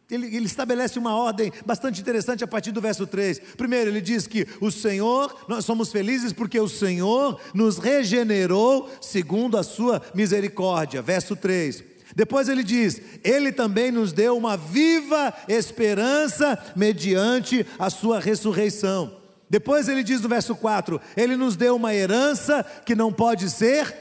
ele, 0.09 0.35
ele, 0.35 0.45
estabelece 0.45 0.99
uma 0.99 1.15
ordem 1.15 1.51
bastante 1.65 1.99
interessante 1.99 2.43
a 2.43 2.47
partir 2.47 2.71
do 2.71 2.79
verso 2.79 3.07
3. 3.07 3.39
Primeiro, 3.57 3.89
ele 3.89 4.01
diz 4.01 4.27
que 4.27 4.47
o 4.61 4.69
Senhor, 4.69 5.45
nós 5.47 5.65
somos 5.65 5.91
felizes 5.91 6.31
porque 6.31 6.59
o 6.59 6.69
Senhor 6.69 7.39
nos 7.55 7.79
regenerou 7.79 8.87
segundo 9.01 9.57
a 9.57 9.63
sua 9.63 10.03
misericórdia. 10.13 11.01
Verso 11.01 11.35
3. 11.35 11.83
Depois 12.15 12.47
ele 12.47 12.63
diz: 12.63 13.01
Ele 13.23 13.51
também 13.51 13.91
nos 13.91 14.13
deu 14.13 14.37
uma 14.37 14.55
viva 14.55 15.33
esperança 15.47 16.57
mediante 16.75 17.65
a 17.79 17.89
sua 17.89 18.19
ressurreição. 18.19 19.24
Depois 19.49 19.87
ele 19.87 20.03
diz 20.03 20.21
no 20.21 20.29
verso 20.29 20.55
4: 20.55 20.99
Ele 21.15 21.35
nos 21.35 21.55
deu 21.55 21.75
uma 21.75 21.93
herança 21.93 22.65
que 22.85 22.95
não 22.95 23.11
pode 23.11 23.49
ser 23.49 23.93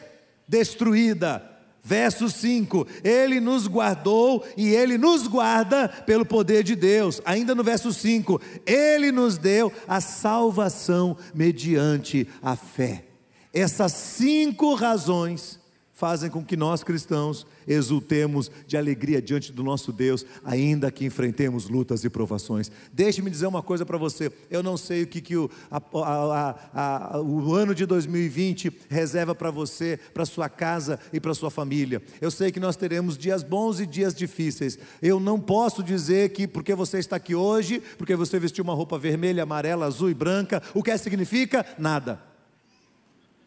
destruída. 0.48 1.50
Verso 1.82 2.30
5: 2.30 2.86
Ele 3.04 3.40
nos 3.40 3.66
guardou 3.66 4.42
e 4.56 4.74
Ele 4.74 4.96
nos 4.96 5.26
guarda 5.26 5.86
pelo 5.86 6.24
poder 6.24 6.62
de 6.62 6.74
Deus. 6.74 7.20
Ainda 7.26 7.54
no 7.54 7.62
verso 7.62 7.92
5: 7.92 8.40
Ele 8.66 9.12
nos 9.12 9.36
deu 9.36 9.70
a 9.86 10.00
salvação 10.00 11.16
mediante 11.34 12.26
a 12.42 12.56
fé. 12.56 13.04
Essas 13.52 13.92
cinco 13.92 14.74
razões 14.74 15.60
fazem 15.94 16.28
com 16.28 16.44
que 16.44 16.56
nós 16.56 16.82
cristãos 16.82 17.46
exultemos 17.66 18.50
de 18.66 18.76
alegria 18.76 19.22
diante 19.22 19.52
do 19.52 19.62
nosso 19.62 19.92
Deus, 19.92 20.26
ainda 20.44 20.90
que 20.90 21.04
enfrentemos 21.04 21.68
lutas 21.68 22.04
e 22.04 22.10
provações. 22.10 22.70
Deixe-me 22.92 23.30
dizer 23.30 23.46
uma 23.46 23.62
coisa 23.62 23.86
para 23.86 23.96
você: 23.96 24.30
eu 24.50 24.62
não 24.62 24.76
sei 24.76 25.04
o 25.04 25.06
que, 25.06 25.20
que 25.20 25.36
o, 25.36 25.48
a, 25.70 25.80
a, 25.94 27.16
a, 27.16 27.20
o 27.20 27.54
ano 27.54 27.74
de 27.74 27.86
2020 27.86 28.72
reserva 28.88 29.34
para 29.34 29.50
você, 29.50 29.98
para 30.12 30.26
sua 30.26 30.48
casa 30.48 30.98
e 31.12 31.20
para 31.20 31.32
sua 31.32 31.50
família. 31.50 32.02
Eu 32.20 32.30
sei 32.30 32.50
que 32.50 32.60
nós 32.60 32.76
teremos 32.76 33.16
dias 33.16 33.44
bons 33.44 33.78
e 33.78 33.86
dias 33.86 34.14
difíceis. 34.14 34.78
Eu 35.00 35.20
não 35.20 35.38
posso 35.38 35.82
dizer 35.82 36.30
que 36.30 36.48
porque 36.48 36.74
você 36.74 36.98
está 36.98 37.16
aqui 37.16 37.34
hoje, 37.34 37.80
porque 37.96 38.16
você 38.16 38.38
vestiu 38.38 38.64
uma 38.64 38.74
roupa 38.74 38.98
vermelha, 38.98 39.44
amarela, 39.44 39.86
azul 39.86 40.10
e 40.10 40.14
branca, 40.14 40.60
o 40.74 40.82
que 40.82 40.96
significa? 40.98 41.64
Nada. 41.78 42.20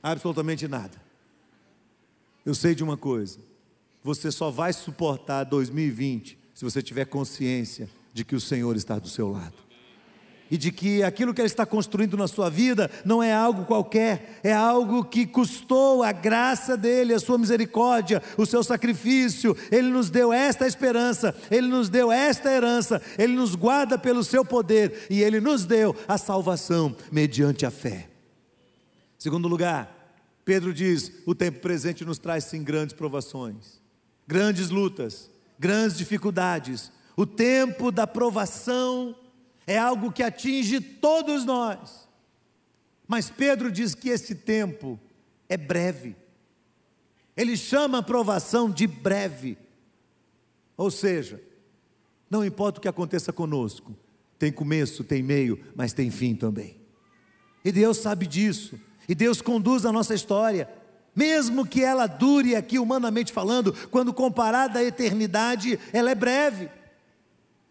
Absolutamente 0.01 0.67
nada. 0.67 1.06
Eu 2.47 2.55
sei 2.55 2.73
de 2.73 2.81
uma 2.81 2.95
coisa: 2.95 3.39
você 4.01 4.31
só 4.31 4.49
vai 4.49 4.71
suportar 4.71 5.43
2020 5.43 6.39
se 6.53 6.63
você 6.63 6.81
tiver 6.81 7.03
consciência 7.03 7.89
de 8.13 8.23
que 8.23 8.37
o 8.37 8.39
Senhor 8.39 8.73
está 8.77 8.97
do 8.97 9.09
seu 9.09 9.29
lado. 9.29 9.67
E 10.49 10.57
de 10.57 10.71
que 10.71 11.03
aquilo 11.03 11.33
que 11.33 11.41
Ele 11.41 11.47
está 11.47 11.65
construindo 11.65 12.15
na 12.15 12.25
sua 12.25 12.49
vida 12.49 12.89
não 13.03 13.21
é 13.21 13.33
algo 13.33 13.65
qualquer, 13.65 14.39
é 14.45 14.53
algo 14.53 15.03
que 15.03 15.25
custou 15.27 16.03
a 16.03 16.13
graça 16.13 16.77
dEle, 16.77 17.13
a 17.13 17.19
sua 17.19 17.37
misericórdia, 17.37 18.23
o 18.37 18.45
seu 18.45 18.63
sacrifício. 18.63 19.53
Ele 19.69 19.89
nos 19.89 20.09
deu 20.09 20.31
esta 20.31 20.65
esperança, 20.65 21.35
Ele 21.51 21.67
nos 21.67 21.89
deu 21.89 22.13
esta 22.13 22.49
herança, 22.49 23.01
Ele 23.17 23.33
nos 23.33 23.55
guarda 23.55 23.97
pelo 23.97 24.23
seu 24.23 24.45
poder 24.45 25.05
e 25.09 25.21
Ele 25.21 25.41
nos 25.41 25.65
deu 25.65 25.93
a 26.07 26.17
salvação 26.17 26.95
mediante 27.11 27.65
a 27.65 27.69
fé. 27.69 28.07
Segundo 29.17 29.49
lugar, 29.49 29.96
Pedro 30.47 30.73
diz: 30.73 31.11
o 31.25 31.35
tempo 31.35 31.59
presente 31.59 32.05
nos 32.05 32.17
traz 32.17 32.45
sim 32.45 32.63
grandes 32.63 32.95
provações, 32.95 33.81
grandes 34.25 34.69
lutas, 34.69 35.29
grandes 35.59 35.97
dificuldades. 35.97 36.89
O 37.17 37.25
tempo 37.25 37.91
da 37.91 38.07
provação 38.07 39.13
é 39.67 39.77
algo 39.77 40.09
que 40.09 40.23
atinge 40.23 40.79
todos 40.79 41.43
nós. 41.43 42.07
Mas 43.05 43.29
Pedro 43.29 43.69
diz 43.69 43.93
que 43.93 44.07
esse 44.07 44.35
tempo 44.35 44.97
é 45.49 45.57
breve. 45.57 46.15
Ele 47.35 47.57
chama 47.57 47.97
a 47.97 48.03
provação 48.03 48.71
de 48.71 48.87
breve. 48.87 49.57
Ou 50.77 50.89
seja, 50.89 51.41
não 52.29 52.45
importa 52.45 52.79
o 52.79 52.81
que 52.81 52.87
aconteça 52.87 53.33
conosco, 53.33 53.93
tem 54.39 54.49
começo, 54.49 55.03
tem 55.03 55.21
meio, 55.21 55.59
mas 55.75 55.91
tem 55.91 56.09
fim 56.09 56.33
também. 56.35 56.79
E 57.65 57.71
Deus 57.71 57.97
sabe 57.97 58.25
disso. 58.25 58.79
E 59.07 59.15
Deus 59.15 59.41
conduz 59.41 59.85
a 59.85 59.91
nossa 59.91 60.13
história, 60.13 60.69
mesmo 61.15 61.65
que 61.65 61.83
ela 61.83 62.05
dure 62.05 62.55
aqui 62.55 62.77
humanamente 62.77 63.33
falando, 63.33 63.73
quando 63.89 64.13
comparada 64.13 64.79
à 64.79 64.83
eternidade, 64.83 65.79
ela 65.91 66.11
é 66.11 66.15
breve. 66.15 66.69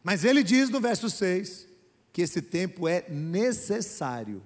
Mas 0.03 0.25
ele 0.25 0.43
diz 0.43 0.71
no 0.71 0.81
verso 0.81 1.09
6 1.09 1.69
que 2.13 2.23
esse 2.23 2.41
tempo 2.41 2.89
é 2.89 3.05
necessário. 3.09 4.43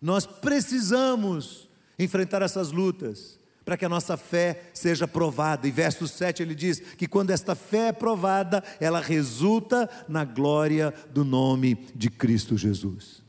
Nós 0.00 0.26
precisamos 0.26 1.68
enfrentar 1.98 2.42
essas 2.42 2.70
lutas 2.70 3.38
para 3.64 3.76
que 3.76 3.84
a 3.84 3.88
nossa 3.88 4.16
fé 4.16 4.70
seja 4.74 5.08
provada. 5.08 5.66
E 5.66 5.70
verso 5.70 6.06
7 6.06 6.42
ele 6.42 6.54
diz 6.54 6.78
que 6.78 7.08
quando 7.08 7.30
esta 7.30 7.54
fé 7.54 7.88
é 7.88 7.92
provada, 7.92 8.62
ela 8.78 9.00
resulta 9.00 9.88
na 10.08 10.24
glória 10.24 10.94
do 11.12 11.24
nome 11.24 11.74
de 11.94 12.10
Cristo 12.10 12.56
Jesus. 12.56 13.22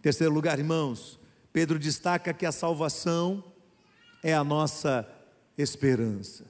Terceiro 0.00 0.32
lugar, 0.32 0.58
irmãos, 0.58 1.19
Pedro 1.52 1.78
destaca 1.78 2.32
que 2.32 2.46
a 2.46 2.52
salvação 2.52 3.42
é 4.22 4.34
a 4.34 4.44
nossa 4.44 5.08
esperança. 5.56 6.44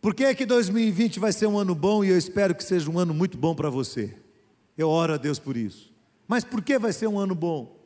Por 0.00 0.14
que 0.14 0.24
é 0.24 0.34
que 0.34 0.44
2020 0.44 1.20
vai 1.20 1.32
ser 1.32 1.46
um 1.46 1.56
ano 1.56 1.74
bom 1.76 2.02
e 2.02 2.08
eu 2.08 2.18
espero 2.18 2.54
que 2.54 2.64
seja 2.64 2.90
um 2.90 2.98
ano 2.98 3.14
muito 3.14 3.38
bom 3.38 3.54
para 3.54 3.70
você? 3.70 4.16
Eu 4.76 4.88
oro 4.88 5.14
a 5.14 5.16
Deus 5.16 5.38
por 5.38 5.56
isso. 5.56 5.92
Mas 6.26 6.42
por 6.42 6.60
que 6.60 6.76
vai 6.76 6.92
ser 6.92 7.06
um 7.06 7.18
ano 7.18 7.36
bom? 7.36 7.78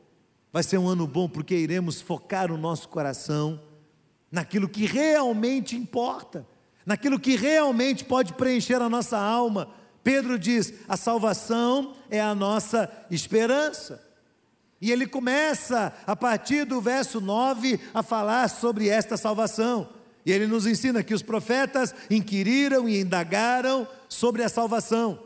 Vai 0.51 0.63
ser 0.63 0.79
um 0.79 0.87
ano 0.87 1.05
bom 1.05 1.29
porque 1.29 1.55
iremos 1.55 2.01
focar 2.01 2.51
o 2.51 2.57
nosso 2.57 2.89
coração 2.89 3.61
naquilo 4.31 4.67
que 4.67 4.85
realmente 4.87 5.75
importa, 5.75 6.47
naquilo 6.85 7.19
que 7.19 7.35
realmente 7.35 8.03
pode 8.03 8.33
preencher 8.33 8.81
a 8.81 8.89
nossa 8.89 9.19
alma. 9.19 9.69
Pedro 10.03 10.39
diz: 10.39 10.73
a 10.87 10.97
salvação 10.97 11.93
é 12.09 12.19
a 12.19 12.33
nossa 12.33 12.89
esperança. 13.11 14.06
E 14.79 14.91
ele 14.91 15.07
começa, 15.07 15.93
a 16.05 16.15
partir 16.15 16.65
do 16.65 16.79
verso 16.79 17.19
9, 17.19 17.79
a 17.93 18.03
falar 18.03 18.47
sobre 18.47 18.89
esta 18.89 19.17
salvação. 19.17 19.89
E 20.25 20.31
ele 20.31 20.45
nos 20.45 20.67
ensina 20.67 21.03
que 21.03 21.13
os 21.13 21.21
profetas 21.21 21.95
inquiriram 22.09 22.87
e 22.87 22.99
indagaram 22.99 23.87
sobre 24.09 24.43
a 24.43 24.49
salvação, 24.49 25.19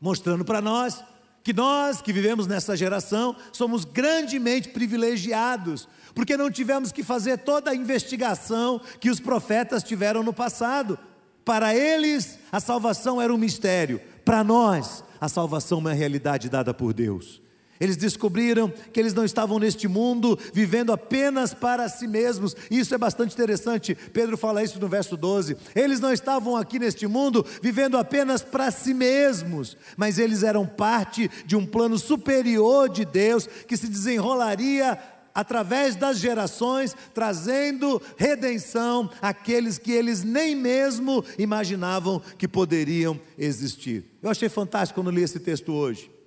mostrando 0.00 0.44
para 0.44 0.60
nós 0.60 1.02
que 1.42 1.52
nós 1.52 2.02
que 2.02 2.12
vivemos 2.12 2.46
nessa 2.46 2.76
geração 2.76 3.34
somos 3.52 3.84
grandemente 3.84 4.68
privilegiados, 4.68 5.88
porque 6.14 6.36
não 6.36 6.50
tivemos 6.50 6.92
que 6.92 7.02
fazer 7.02 7.38
toda 7.38 7.70
a 7.70 7.74
investigação 7.74 8.80
que 9.00 9.10
os 9.10 9.18
profetas 9.18 9.82
tiveram 9.82 10.22
no 10.22 10.32
passado. 10.32 10.98
Para 11.44 11.74
eles, 11.74 12.38
a 12.52 12.60
salvação 12.60 13.20
era 13.20 13.32
um 13.32 13.38
mistério, 13.38 14.00
para 14.24 14.44
nós, 14.44 15.02
a 15.20 15.28
salvação 15.28 15.78
é 15.78 15.80
uma 15.80 15.92
realidade 15.94 16.48
dada 16.48 16.74
por 16.74 16.92
Deus. 16.92 17.40
Eles 17.80 17.96
descobriram 17.96 18.72
que 18.92 18.98
eles 18.98 19.14
não 19.14 19.24
estavam 19.24 19.58
neste 19.58 19.86
mundo 19.86 20.38
vivendo 20.52 20.92
apenas 20.92 21.54
para 21.54 21.88
si 21.88 22.06
mesmos. 22.06 22.56
Isso 22.70 22.94
é 22.94 22.98
bastante 22.98 23.34
interessante. 23.34 23.94
Pedro 24.12 24.36
fala 24.36 24.62
isso 24.62 24.80
no 24.80 24.88
verso 24.88 25.16
12. 25.16 25.56
Eles 25.74 26.00
não 26.00 26.12
estavam 26.12 26.56
aqui 26.56 26.78
neste 26.78 27.06
mundo 27.06 27.44
vivendo 27.62 27.96
apenas 27.96 28.42
para 28.42 28.70
si 28.70 28.92
mesmos, 28.92 29.76
mas 29.96 30.18
eles 30.18 30.42
eram 30.42 30.66
parte 30.66 31.30
de 31.46 31.56
um 31.56 31.64
plano 31.66 31.98
superior 31.98 32.88
de 32.88 33.04
Deus 33.04 33.46
que 33.46 33.76
se 33.76 33.88
desenrolaria 33.88 34.98
através 35.38 35.94
das 35.94 36.18
gerações, 36.18 36.96
trazendo 37.14 38.02
redenção 38.16 39.08
àqueles 39.22 39.78
que 39.78 39.92
eles 39.92 40.24
nem 40.24 40.56
mesmo 40.56 41.24
imaginavam 41.38 42.20
que 42.36 42.48
poderiam 42.48 43.20
existir. 43.38 44.04
Eu 44.20 44.30
achei 44.30 44.48
fantástico 44.48 45.00
quando 45.00 45.14
li 45.14 45.22
esse 45.22 45.38
texto 45.38 45.72
hoje. 45.72 46.17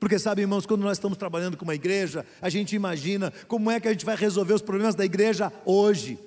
Porque 0.00 0.18
sabe, 0.18 0.40
irmãos, 0.40 0.64
quando 0.64 0.80
nós 0.80 0.96
estamos 0.96 1.18
trabalhando 1.18 1.58
com 1.58 1.64
uma 1.64 1.74
igreja, 1.74 2.24
a 2.40 2.48
gente 2.48 2.74
imagina 2.74 3.30
como 3.46 3.70
é 3.70 3.78
que 3.78 3.86
a 3.86 3.92
gente 3.92 4.06
vai 4.06 4.16
resolver 4.16 4.54
os 4.54 4.62
problemas 4.62 4.94
da 4.94 5.04
igreja 5.04 5.52
hoje. 5.66 6.18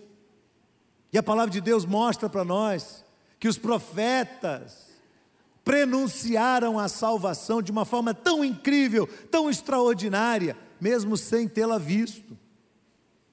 E 1.12 1.18
a 1.18 1.24
palavra 1.24 1.52
de 1.52 1.60
Deus 1.60 1.84
mostra 1.84 2.30
para 2.30 2.46
nós 2.46 3.04
que 3.40 3.48
os 3.48 3.58
profetas 3.58 4.94
prenunciaram 5.66 6.78
a 6.78 6.88
salvação 6.88 7.64
de 7.64 7.72
uma 7.72 7.84
forma 7.84 8.14
tão 8.14 8.46
incrível, 8.46 9.08
tão 9.32 9.50
extraordinária, 9.50 10.56
mesmo 10.80 11.18
sem 11.18 11.48
tê-la 11.48 11.80
visto. 11.80 12.38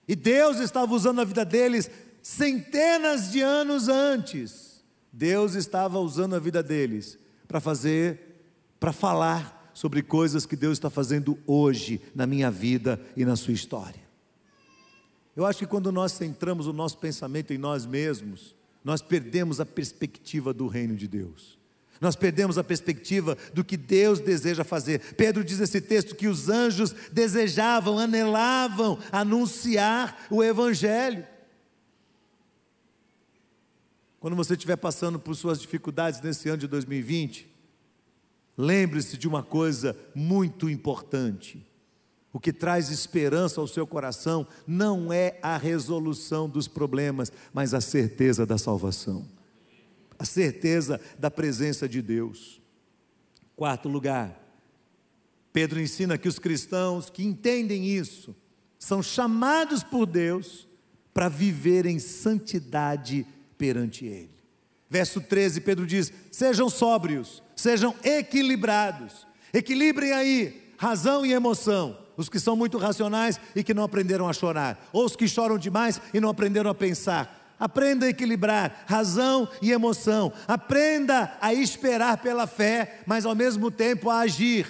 E 0.08 0.16
Deus 0.16 0.58
estava 0.58 0.94
usando 0.94 1.20
a 1.20 1.24
vida 1.24 1.44
deles 1.44 1.90
centenas 2.22 3.30
de 3.30 3.42
anos 3.42 3.88
antes. 3.88 4.82
Deus 5.12 5.54
estava 5.54 5.98
usando 5.98 6.34
a 6.34 6.38
vida 6.38 6.62
deles 6.62 7.18
para 7.46 7.60
fazer, 7.60 8.42
para 8.78 8.92
falar 8.92 9.59
sobre 9.80 10.02
coisas 10.02 10.44
que 10.44 10.56
Deus 10.56 10.74
está 10.74 10.90
fazendo 10.90 11.38
hoje 11.46 12.02
na 12.14 12.26
minha 12.26 12.50
vida 12.50 13.00
e 13.16 13.24
na 13.24 13.34
sua 13.34 13.54
história. 13.54 14.02
Eu 15.34 15.46
acho 15.46 15.60
que 15.60 15.66
quando 15.66 15.90
nós 15.90 16.12
centramos 16.12 16.66
o 16.66 16.72
nosso 16.74 16.98
pensamento 16.98 17.54
em 17.54 17.56
nós 17.56 17.86
mesmos, 17.86 18.54
nós 18.84 19.00
perdemos 19.00 19.58
a 19.58 19.64
perspectiva 19.64 20.52
do 20.52 20.66
reino 20.66 20.94
de 20.94 21.08
Deus. 21.08 21.58
Nós 21.98 22.14
perdemos 22.14 22.58
a 22.58 22.64
perspectiva 22.64 23.38
do 23.54 23.64
que 23.64 23.78
Deus 23.78 24.20
deseja 24.20 24.64
fazer. 24.64 25.14
Pedro 25.14 25.42
diz 25.42 25.58
nesse 25.60 25.80
texto 25.80 26.14
que 26.14 26.28
os 26.28 26.50
anjos 26.50 26.94
desejavam, 27.10 27.98
anelavam 27.98 28.98
anunciar 29.10 30.26
o 30.28 30.44
Evangelho. 30.44 31.26
Quando 34.18 34.36
você 34.36 34.52
estiver 34.52 34.76
passando 34.76 35.18
por 35.18 35.34
suas 35.34 35.58
dificuldades 35.58 36.20
nesse 36.20 36.50
ano 36.50 36.58
de 36.58 36.66
2020, 36.66 37.49
Lembre-se 38.60 39.16
de 39.16 39.26
uma 39.26 39.42
coisa 39.42 39.96
muito 40.14 40.68
importante. 40.68 41.66
O 42.30 42.38
que 42.38 42.52
traz 42.52 42.90
esperança 42.90 43.58
ao 43.58 43.66
seu 43.66 43.86
coração 43.86 44.46
não 44.66 45.10
é 45.10 45.38
a 45.42 45.56
resolução 45.56 46.46
dos 46.46 46.68
problemas, 46.68 47.32
mas 47.54 47.72
a 47.72 47.80
certeza 47.80 48.44
da 48.44 48.58
salvação, 48.58 49.26
a 50.18 50.26
certeza 50.26 51.00
da 51.18 51.30
presença 51.30 51.88
de 51.88 52.02
Deus. 52.02 52.60
Quarto 53.56 53.88
lugar, 53.88 54.38
Pedro 55.54 55.80
ensina 55.80 56.18
que 56.18 56.28
os 56.28 56.38
cristãos 56.38 57.08
que 57.08 57.24
entendem 57.24 57.86
isso 57.86 58.36
são 58.78 59.02
chamados 59.02 59.82
por 59.82 60.04
Deus 60.04 60.68
para 61.14 61.30
viver 61.30 61.86
em 61.86 61.98
santidade 61.98 63.26
perante 63.56 64.04
Ele. 64.04 64.40
Verso 64.90 65.20
13, 65.20 65.60
Pedro 65.60 65.86
diz: 65.86 66.12
sejam 66.32 66.68
sóbrios, 66.68 67.42
sejam 67.60 67.94
equilibrados, 68.02 69.26
equilibrem 69.52 70.12
aí 70.12 70.72
razão 70.76 71.24
e 71.24 71.32
emoção. 71.32 71.98
Os 72.16 72.28
que 72.28 72.38
são 72.38 72.54
muito 72.54 72.76
racionais 72.76 73.40
e 73.56 73.64
que 73.64 73.72
não 73.72 73.82
aprenderam 73.82 74.28
a 74.28 74.32
chorar, 74.32 74.88
ou 74.92 75.06
os 75.06 75.16
que 75.16 75.26
choram 75.26 75.56
demais 75.56 76.00
e 76.12 76.20
não 76.20 76.28
aprenderam 76.28 76.70
a 76.70 76.74
pensar. 76.74 77.54
Aprenda 77.58 78.06
a 78.06 78.08
equilibrar 78.08 78.84
razão 78.86 79.48
e 79.60 79.70
emoção. 79.70 80.32
Aprenda 80.48 81.36
a 81.40 81.52
esperar 81.52 82.18
pela 82.18 82.46
fé, 82.46 83.00
mas 83.06 83.26
ao 83.26 83.34
mesmo 83.34 83.70
tempo 83.70 84.08
a 84.08 84.20
agir. 84.20 84.66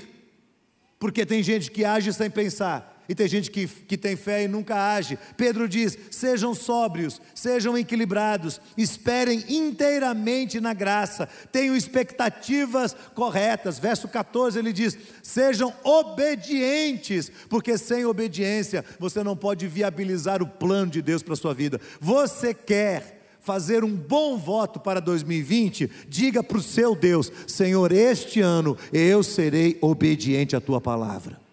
Porque 0.99 1.25
tem 1.25 1.43
gente 1.43 1.71
que 1.71 1.85
age 1.85 2.13
sem 2.13 2.29
pensar, 2.29 2.90
e 3.11 3.15
tem 3.15 3.27
gente 3.27 3.51
que, 3.51 3.67
que 3.67 3.99
tem 3.99 4.15
fé 4.15 4.45
e 4.45 4.49
nunca 4.49 4.95
age. 4.95 5.19
Pedro 5.37 5.69
diz: 5.69 5.99
sejam 6.13 6.55
sóbrios, 6.55 7.21
sejam 7.35 7.77
equilibrados, 7.77 8.61
esperem 8.79 9.45
inteiramente 9.49 10.61
na 10.61 10.73
graça, 10.73 11.29
tenham 11.51 11.75
expectativas 11.75 12.95
corretas. 13.13 13.81
Verso 13.81 14.07
14 14.07 14.61
ele 14.61 14.73
diz: 14.73 14.97
sejam 15.25 15.75
obedientes, 15.83 17.33
porque 17.49 17.77
sem 17.77 18.05
obediência 18.05 18.85
você 18.97 19.25
não 19.25 19.37
pode 19.37 19.67
viabilizar 19.67 20.41
o 20.41 20.47
plano 20.47 20.93
de 20.93 21.03
Deus 21.03 21.21
para 21.21 21.35
a 21.35 21.37
sua 21.37 21.53
vida. 21.53 21.81
Você 22.01 22.55
quer 22.55 23.35
fazer 23.41 23.83
um 23.83 23.93
bom 23.93 24.39
voto 24.39 24.79
para 24.79 25.01
2020, 25.01 25.91
diga 26.09 26.45
para 26.45 26.59
o 26.59 26.63
seu 26.63 26.95
Deus: 26.95 27.33
Senhor, 27.49 27.91
este 27.91 28.41
ano 28.41 28.79
eu 28.93 29.25
serei 29.25 29.77
obediente 29.81 30.55
à 30.55 30.61
tua 30.61 30.81
palavra. 30.81 31.50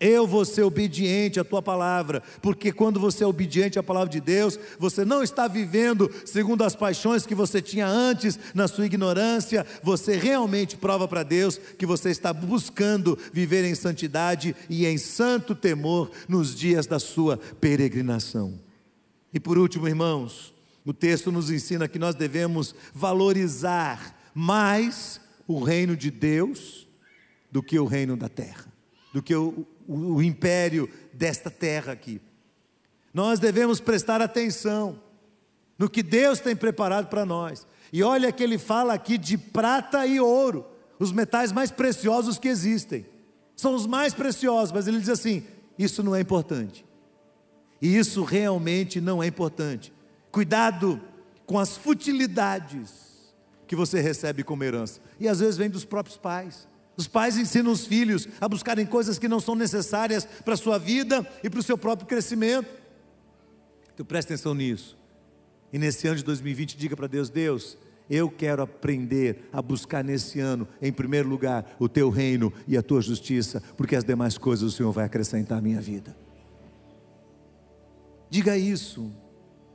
Eu 0.00 0.26
vou 0.26 0.46
ser 0.46 0.62
obediente 0.62 1.38
à 1.38 1.44
tua 1.44 1.60
palavra, 1.60 2.22
porque 2.40 2.72
quando 2.72 2.98
você 2.98 3.22
é 3.22 3.26
obediente 3.26 3.78
à 3.78 3.82
palavra 3.82 4.08
de 4.08 4.20
Deus, 4.20 4.58
você 4.78 5.04
não 5.04 5.22
está 5.22 5.46
vivendo 5.46 6.10
segundo 6.24 6.64
as 6.64 6.74
paixões 6.74 7.26
que 7.26 7.34
você 7.34 7.60
tinha 7.60 7.86
antes, 7.86 8.38
na 8.54 8.66
sua 8.66 8.86
ignorância, 8.86 9.66
você 9.82 10.16
realmente 10.16 10.76
prova 10.76 11.06
para 11.06 11.22
Deus 11.22 11.60
que 11.76 11.84
você 11.84 12.08
está 12.08 12.32
buscando 12.32 13.18
viver 13.30 13.62
em 13.64 13.74
santidade 13.74 14.56
e 14.70 14.86
em 14.86 14.96
santo 14.96 15.54
temor 15.54 16.10
nos 16.26 16.54
dias 16.54 16.86
da 16.86 16.98
sua 16.98 17.36
peregrinação. 17.36 18.58
E 19.34 19.38
por 19.38 19.58
último, 19.58 19.86
irmãos, 19.86 20.54
o 20.84 20.92
texto 20.92 21.30
nos 21.30 21.50
ensina 21.50 21.86
que 21.86 21.98
nós 21.98 22.14
devemos 22.14 22.74
valorizar 22.94 24.18
mais 24.34 25.20
o 25.46 25.62
reino 25.62 25.96
de 25.96 26.10
Deus 26.10 26.88
do 27.50 27.62
que 27.62 27.78
o 27.78 27.84
reino 27.84 28.16
da 28.16 28.28
terra, 28.28 28.66
do 29.12 29.22
que 29.22 29.34
o, 29.34 29.66
o, 29.86 30.14
o 30.14 30.22
império 30.22 30.88
desta 31.12 31.50
terra 31.50 31.92
aqui. 31.92 32.20
Nós 33.12 33.38
devemos 33.38 33.80
prestar 33.80 34.20
atenção 34.22 35.00
no 35.78 35.88
que 35.88 36.02
Deus 36.02 36.40
tem 36.40 36.54
preparado 36.54 37.08
para 37.08 37.24
nós. 37.24 37.66
E 37.92 38.02
olha 38.02 38.30
que 38.30 38.42
ele 38.42 38.58
fala 38.58 38.94
aqui 38.94 39.18
de 39.18 39.36
prata 39.36 40.06
e 40.06 40.20
ouro, 40.20 40.66
os 40.98 41.10
metais 41.10 41.50
mais 41.50 41.70
preciosos 41.70 42.38
que 42.38 42.48
existem. 42.48 43.06
São 43.56 43.74
os 43.74 43.86
mais 43.86 44.14
preciosos, 44.14 44.72
mas 44.72 44.86
ele 44.86 45.00
diz 45.00 45.08
assim: 45.08 45.44
isso 45.78 46.02
não 46.02 46.14
é 46.14 46.20
importante. 46.20 46.84
E 47.82 47.96
isso 47.96 48.22
realmente 48.22 49.00
não 49.00 49.22
é 49.22 49.26
importante. 49.26 49.92
Cuidado 50.30 51.00
com 51.46 51.58
as 51.58 51.76
futilidades 51.76 53.32
que 53.66 53.74
você 53.74 54.00
recebe 54.00 54.44
como 54.44 54.62
herança. 54.62 55.00
E 55.18 55.26
às 55.26 55.40
vezes 55.40 55.56
vem 55.56 55.70
dos 55.70 55.84
próprios 55.84 56.16
pais. 56.16 56.68
Os 57.00 57.08
pais 57.08 57.38
ensinam 57.38 57.72
os 57.72 57.86
filhos 57.86 58.28
a 58.38 58.46
buscarem 58.46 58.84
coisas 58.84 59.18
que 59.18 59.26
não 59.26 59.40
são 59.40 59.54
necessárias 59.54 60.26
para 60.44 60.52
a 60.52 60.56
sua 60.56 60.76
vida 60.76 61.26
e 61.42 61.48
para 61.48 61.58
o 61.58 61.62
seu 61.62 61.78
próprio 61.78 62.06
crescimento. 62.06 62.68
Então 63.94 64.04
preste 64.04 64.34
atenção 64.34 64.52
nisso. 64.52 64.98
E 65.72 65.78
nesse 65.78 66.06
ano 66.06 66.18
de 66.18 66.24
2020, 66.24 66.76
diga 66.76 66.94
para 66.94 67.06
Deus: 67.06 67.30
Deus, 67.30 67.78
eu 68.10 68.28
quero 68.28 68.62
aprender 68.62 69.48
a 69.50 69.62
buscar 69.62 70.04
nesse 70.04 70.40
ano, 70.40 70.68
em 70.82 70.92
primeiro 70.92 71.26
lugar, 71.26 71.74
o 71.78 71.88
teu 71.88 72.10
reino 72.10 72.52
e 72.68 72.76
a 72.76 72.82
tua 72.82 73.00
justiça, 73.00 73.62
porque 73.78 73.96
as 73.96 74.04
demais 74.04 74.36
coisas 74.36 74.70
o 74.70 74.76
Senhor 74.76 74.92
vai 74.92 75.06
acrescentar 75.06 75.56
à 75.56 75.62
minha 75.62 75.80
vida. 75.80 76.14
Diga 78.28 78.58
isso. 78.58 79.10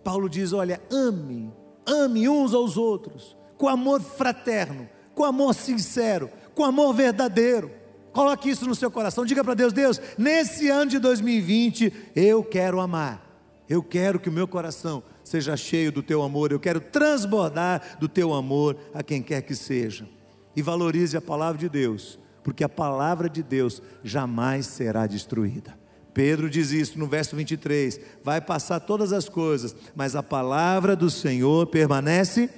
Paulo 0.03 0.29
diz: 0.29 0.53
olha, 0.53 0.79
ame, 0.91 1.51
ame 1.87 2.29
uns 2.29 2.53
aos 2.53 2.77
outros, 2.77 3.35
com 3.57 3.67
amor 3.67 3.99
fraterno, 3.99 4.87
com 5.15 5.23
amor 5.23 5.55
sincero, 5.55 6.29
com 6.55 6.63
amor 6.63 6.93
verdadeiro. 6.93 7.69
Coloque 8.11 8.49
isso 8.49 8.65
no 8.65 8.73
seu 8.73 8.89
coração. 8.89 9.25
Diga 9.25 9.43
para 9.43 9.53
Deus: 9.53 9.73
Deus, 9.73 10.01
nesse 10.17 10.69
ano 10.69 10.89
de 10.89 10.99
2020, 10.99 11.91
eu 12.15 12.43
quero 12.43 12.79
amar. 12.79 13.23
Eu 13.67 13.83
quero 13.83 14.19
que 14.19 14.29
o 14.29 14.31
meu 14.31 14.47
coração 14.47 15.03
seja 15.23 15.57
cheio 15.57 15.91
do 15.91 16.01
teu 16.01 16.23
amor. 16.23 16.51
Eu 16.51 16.59
quero 16.59 16.79
transbordar 16.79 17.97
do 17.99 18.07
teu 18.07 18.33
amor 18.33 18.77
a 18.93 19.03
quem 19.03 19.21
quer 19.21 19.41
que 19.41 19.53
seja. 19.55 20.07
E 20.55 20.61
valorize 20.61 21.17
a 21.17 21.21
palavra 21.21 21.57
de 21.57 21.67
Deus, 21.67 22.17
porque 22.41 22.63
a 22.63 22.69
palavra 22.69 23.29
de 23.29 23.43
Deus 23.43 23.81
jamais 24.03 24.67
será 24.67 25.05
destruída. 25.05 25.77
Pedro 26.13 26.49
diz 26.49 26.71
isso 26.71 26.97
no 26.97 27.07
verso 27.07 27.35
23: 27.35 27.99
vai 28.23 28.39
passar 28.39 28.79
todas 28.79 29.11
as 29.11 29.27
coisas, 29.27 29.75
mas 29.93 30.15
a 30.15 30.23
palavra 30.23 30.95
do 30.95 31.09
Senhor 31.09 31.67
permanece 31.67 32.49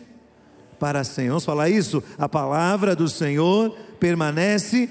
para 0.79 1.03
sempre. 1.03 1.29
Vamos 1.29 1.45
falar 1.45 1.69
isso? 1.69 2.03
A 2.17 2.29
palavra 2.29 2.95
do 2.95 3.07
Senhor 3.07 3.71
permanece 3.99 4.89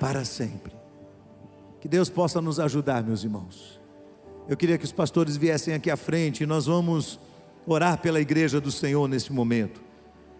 para 0.00 0.24
sempre. 0.24 0.72
Que 1.80 1.88
Deus 1.88 2.08
possa 2.08 2.40
nos 2.40 2.58
ajudar, 2.58 3.02
meus 3.02 3.24
irmãos. 3.24 3.80
Eu 4.48 4.56
queria 4.56 4.76
que 4.76 4.84
os 4.84 4.92
pastores 4.92 5.36
viessem 5.36 5.74
aqui 5.74 5.90
à 5.90 5.96
frente 5.96 6.42
e 6.42 6.46
nós 6.46 6.66
vamos 6.66 7.18
orar 7.66 7.98
pela 7.98 8.20
igreja 8.20 8.60
do 8.60 8.70
Senhor 8.70 9.08
neste 9.08 9.32
momento. 9.32 9.80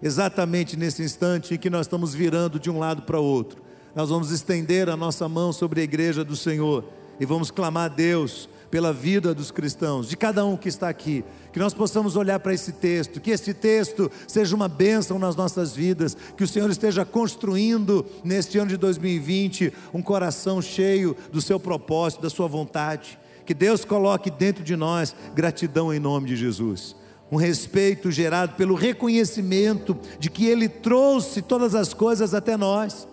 Exatamente 0.02 0.76
nesse 0.76 1.02
instante 1.02 1.54
em 1.54 1.58
que 1.58 1.70
nós 1.70 1.86
estamos 1.86 2.14
virando 2.14 2.58
de 2.58 2.70
um 2.70 2.78
lado 2.78 3.02
para 3.02 3.18
o 3.18 3.24
outro, 3.24 3.62
nós 3.94 4.10
vamos 4.10 4.30
estender 4.30 4.90
a 4.90 4.96
nossa 4.96 5.28
mão 5.28 5.52
sobre 5.52 5.80
a 5.80 5.84
igreja 5.84 6.24
do 6.24 6.36
Senhor 6.36 6.84
e 7.18 7.24
vamos 7.24 7.50
clamar 7.50 7.84
a 7.84 7.88
Deus 7.88 8.48
pela 8.70 8.92
vida 8.92 9.32
dos 9.32 9.50
cristãos, 9.50 10.08
de 10.08 10.16
cada 10.16 10.44
um 10.44 10.56
que 10.56 10.68
está 10.68 10.88
aqui, 10.88 11.24
que 11.54 11.60
nós 11.60 11.72
possamos 11.72 12.16
olhar 12.16 12.40
para 12.40 12.52
esse 12.52 12.72
texto, 12.72 13.20
que 13.20 13.30
esse 13.30 13.54
texto 13.54 14.10
seja 14.26 14.56
uma 14.56 14.66
bênção 14.66 15.20
nas 15.20 15.36
nossas 15.36 15.72
vidas, 15.72 16.16
que 16.36 16.42
o 16.42 16.48
Senhor 16.48 16.68
esteja 16.68 17.04
construindo 17.04 18.04
neste 18.24 18.58
ano 18.58 18.70
de 18.70 18.76
2020 18.76 19.72
um 19.94 20.02
coração 20.02 20.60
cheio 20.60 21.16
do 21.30 21.40
seu 21.40 21.60
propósito, 21.60 22.22
da 22.22 22.28
sua 22.28 22.48
vontade 22.48 23.16
Que 23.46 23.54
Deus 23.54 23.84
coloque 23.84 24.32
dentro 24.32 24.64
de 24.64 24.74
nós 24.74 25.14
gratidão 25.32 25.94
em 25.94 26.00
nome 26.00 26.26
de 26.26 26.34
Jesus. 26.34 26.96
Um 27.30 27.36
respeito 27.36 28.10
gerado 28.10 28.56
pelo 28.56 28.74
reconhecimento 28.74 29.96
de 30.18 30.30
que 30.30 30.46
Ele 30.46 30.68
trouxe 30.68 31.40
todas 31.40 31.76
as 31.76 31.94
coisas 31.94 32.34
até 32.34 32.56
nós, 32.56 33.06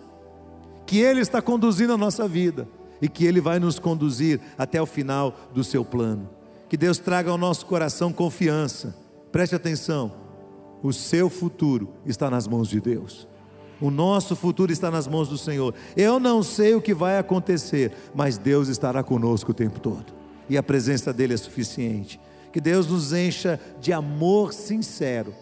que 0.84 0.98
Ele 0.98 1.20
está 1.20 1.40
conduzindo 1.40 1.92
a 1.92 1.98
nossa 1.98 2.26
vida 2.26 2.66
e 3.00 3.08
que 3.08 3.24
Ele 3.24 3.40
vai 3.40 3.60
nos 3.60 3.78
conduzir 3.78 4.40
até 4.58 4.82
o 4.82 4.86
final 4.86 5.32
do 5.54 5.62
seu 5.62 5.84
plano. 5.84 6.41
Que 6.72 6.76
Deus 6.78 6.96
traga 6.96 7.30
ao 7.30 7.36
nosso 7.36 7.66
coração 7.66 8.14
confiança. 8.14 8.96
Preste 9.30 9.54
atenção, 9.54 10.10
o 10.82 10.90
seu 10.90 11.28
futuro 11.28 11.92
está 12.06 12.30
nas 12.30 12.46
mãos 12.46 12.66
de 12.66 12.80
Deus. 12.80 13.28
O 13.78 13.90
nosso 13.90 14.34
futuro 14.34 14.72
está 14.72 14.90
nas 14.90 15.06
mãos 15.06 15.28
do 15.28 15.36
Senhor. 15.36 15.74
Eu 15.94 16.18
não 16.18 16.42
sei 16.42 16.74
o 16.74 16.80
que 16.80 16.94
vai 16.94 17.18
acontecer, 17.18 17.92
mas 18.14 18.38
Deus 18.38 18.68
estará 18.68 19.02
conosco 19.02 19.50
o 19.50 19.54
tempo 19.54 19.80
todo. 19.80 20.14
E 20.48 20.56
a 20.56 20.62
presença 20.62 21.12
dele 21.12 21.34
é 21.34 21.36
suficiente. 21.36 22.18
Que 22.50 22.58
Deus 22.58 22.86
nos 22.86 23.12
encha 23.12 23.60
de 23.78 23.92
amor 23.92 24.54
sincero, 24.54 25.34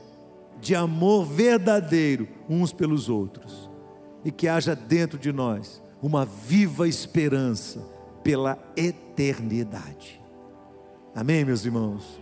de 0.61 0.75
amor 0.75 1.25
verdadeiro 1.27 2.27
uns 2.49 2.73
pelos 2.73 3.09
outros. 3.09 3.71
E 4.25 4.33
que 4.33 4.49
haja 4.49 4.75
dentro 4.75 5.17
de 5.17 5.31
nós 5.31 5.81
uma 6.03 6.25
viva 6.25 6.89
esperança 6.89 7.79
pela 8.25 8.59
eternidade. 8.77 10.20
Amém, 11.15 11.45
meus 11.45 11.65
irmãos? 11.65 12.21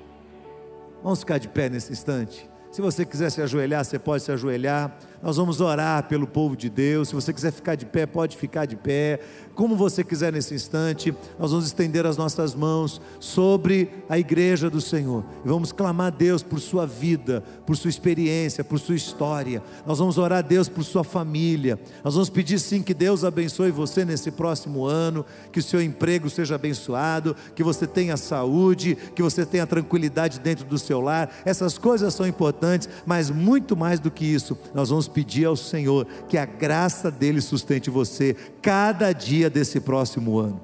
Vamos 1.02 1.20
ficar 1.20 1.38
de 1.38 1.48
pé 1.48 1.68
nesse 1.68 1.92
instante. 1.92 2.48
Se 2.70 2.80
você 2.80 3.04
quiser 3.04 3.30
se 3.30 3.40
ajoelhar, 3.42 3.84
você 3.84 3.98
pode 3.98 4.22
se 4.22 4.32
ajoelhar. 4.32 4.96
Nós 5.20 5.36
vamos 5.36 5.60
orar 5.60 6.04
pelo 6.04 6.26
povo 6.26 6.56
de 6.56 6.70
Deus. 6.70 7.08
Se 7.08 7.14
você 7.14 7.32
quiser 7.32 7.50
ficar 7.50 7.74
de 7.74 7.84
pé, 7.84 8.06
pode 8.06 8.36
ficar 8.36 8.66
de 8.66 8.76
pé. 8.76 9.18
Como 9.52 9.76
você 9.76 10.04
quiser 10.04 10.32
nesse 10.32 10.54
instante, 10.54 11.12
nós 11.36 11.50
vamos 11.50 11.66
estender 11.66 12.06
as 12.06 12.16
nossas 12.16 12.54
mãos 12.54 13.00
sobre 13.18 13.90
a 14.08 14.16
igreja 14.16 14.70
do 14.70 14.80
Senhor. 14.80 15.24
E 15.44 15.48
vamos 15.48 15.72
clamar 15.72 16.06
a 16.06 16.10
Deus 16.10 16.44
por 16.44 16.60
sua 16.60 16.86
vida, 16.86 17.42
por 17.66 17.76
sua 17.76 17.88
experiência, 17.88 18.62
por 18.62 18.78
sua 18.78 18.94
história. 18.94 19.60
Nós 19.84 19.98
vamos 19.98 20.16
orar 20.18 20.38
a 20.38 20.42
Deus 20.42 20.68
por 20.68 20.84
sua 20.84 21.02
família. 21.02 21.80
Nós 22.04 22.14
vamos 22.14 22.30
pedir 22.30 22.60
sim 22.60 22.80
que 22.80 22.94
Deus 22.94 23.24
abençoe 23.24 23.72
você 23.72 24.04
nesse 24.04 24.30
próximo 24.30 24.84
ano, 24.84 25.26
que 25.50 25.58
o 25.58 25.62
seu 25.62 25.82
emprego 25.82 26.30
seja 26.30 26.54
abençoado, 26.54 27.34
que 27.56 27.64
você 27.64 27.88
tenha 27.88 28.16
saúde, 28.16 28.96
que 29.16 29.22
você 29.22 29.44
tenha 29.44 29.66
tranquilidade 29.66 30.38
dentro 30.38 30.64
do 30.64 30.78
seu 30.78 31.00
lar. 31.00 31.28
Essas 31.44 31.76
coisas 31.76 32.14
são 32.14 32.26
importantes, 32.28 32.88
mas 33.04 33.28
muito 33.28 33.76
mais 33.76 33.98
do 33.98 34.12
que 34.12 34.24
isso, 34.24 34.56
nós 34.72 34.90
vamos 34.90 35.07
pedir 35.08 35.46
ao 35.46 35.56
Senhor 35.56 36.06
que 36.28 36.38
a 36.38 36.44
graça 36.44 37.10
dele 37.10 37.40
sustente 37.40 37.90
você 37.90 38.36
cada 38.62 39.12
dia 39.12 39.50
desse 39.50 39.80
próximo 39.80 40.38
ano. 40.38 40.60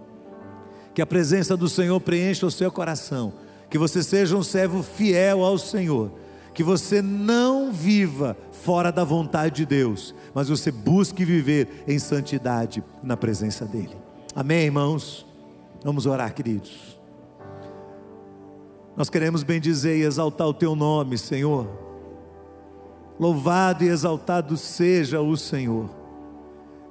Que 0.95 1.03
a 1.03 1.07
presença 1.07 1.57
do 1.57 1.69
Senhor 1.69 2.01
preencha 2.01 2.47
o 2.47 2.51
seu 2.51 2.71
coração, 2.71 3.33
que 3.69 3.79
você 3.79 4.03
seja 4.03 4.37
um 4.37 4.43
servo 4.43 4.83
fiel 4.83 5.43
ao 5.43 5.59
Senhor, 5.59 6.12
que 6.53 6.62
você 6.62 7.03
não 7.03 7.73
viva 7.73 8.37
fora 8.53 8.93
da 8.93 9.03
vontade 9.03 9.57
de 9.57 9.66
Deus, 9.66 10.15
mas 10.33 10.49
você 10.49 10.71
busque 10.71 11.25
viver 11.25 11.85
em 11.89 11.99
santidade 11.99 12.83
na 13.03 13.16
presença 13.16 13.65
dEle. 13.65 13.97
Amém, 14.37 14.66
irmãos? 14.66 15.27
Vamos 15.83 16.07
orar, 16.07 16.33
queridos. 16.33 16.99
Nós 18.97 19.11
queremos 19.11 19.43
bendizer 19.43 19.99
e 19.99 20.03
exaltar 20.03 20.47
o 20.47 20.55
Teu 20.55 20.77
nome, 20.77 21.19
Senhor. 21.19 21.84
Louvado 23.19 23.85
e 23.85 23.89
exaltado 23.89 24.57
seja 24.57 25.20
o 25.20 25.36
Senhor. 25.36 25.89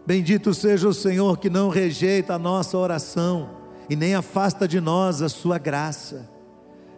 Bendito 0.06 0.54
seja 0.54 0.88
o 0.88 0.94
Senhor 0.94 1.38
que 1.38 1.50
não 1.50 1.70
rejeita 1.70 2.36
a 2.36 2.40
nossa 2.40 2.78
oração 2.78 3.50
e 3.90 3.96
nem 3.96 4.16
afasta 4.16 4.68
de 4.68 4.80
nós 4.80 5.22
a 5.22 5.30
sua 5.30 5.58
graça. 5.58 6.30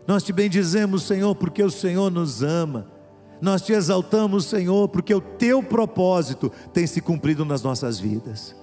Nós 0.07 0.23
te 0.23 0.31
bendizemos, 0.31 1.03
Senhor, 1.03 1.35
porque 1.35 1.63
o 1.63 1.71
Senhor 1.71 2.11
nos 2.11 2.43
ama. 2.43 2.87
Nós 3.41 3.61
te 3.61 3.73
exaltamos, 3.73 4.45
Senhor, 4.45 4.87
porque 4.89 5.13
o 5.13 5.21
teu 5.21 5.61
propósito 5.61 6.51
tem 6.73 6.87
se 6.87 7.01
cumprido 7.01 7.43
nas 7.43 7.61
nossas 7.61 7.99
vidas. 7.99 8.55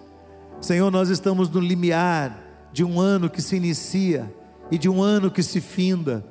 Senhor, 0.60 0.90
nós 0.90 1.09
estamos 1.09 1.51
no 1.51 1.60
limiar 1.60 2.39
de 2.72 2.84
um 2.84 3.01
ano 3.01 3.28
que 3.28 3.43
se 3.43 3.56
inicia 3.56 4.32
e 4.70 4.78
de 4.78 4.89
um 4.89 5.02
ano 5.02 5.30
que 5.30 5.43
se 5.43 5.60
finda. 5.60 6.24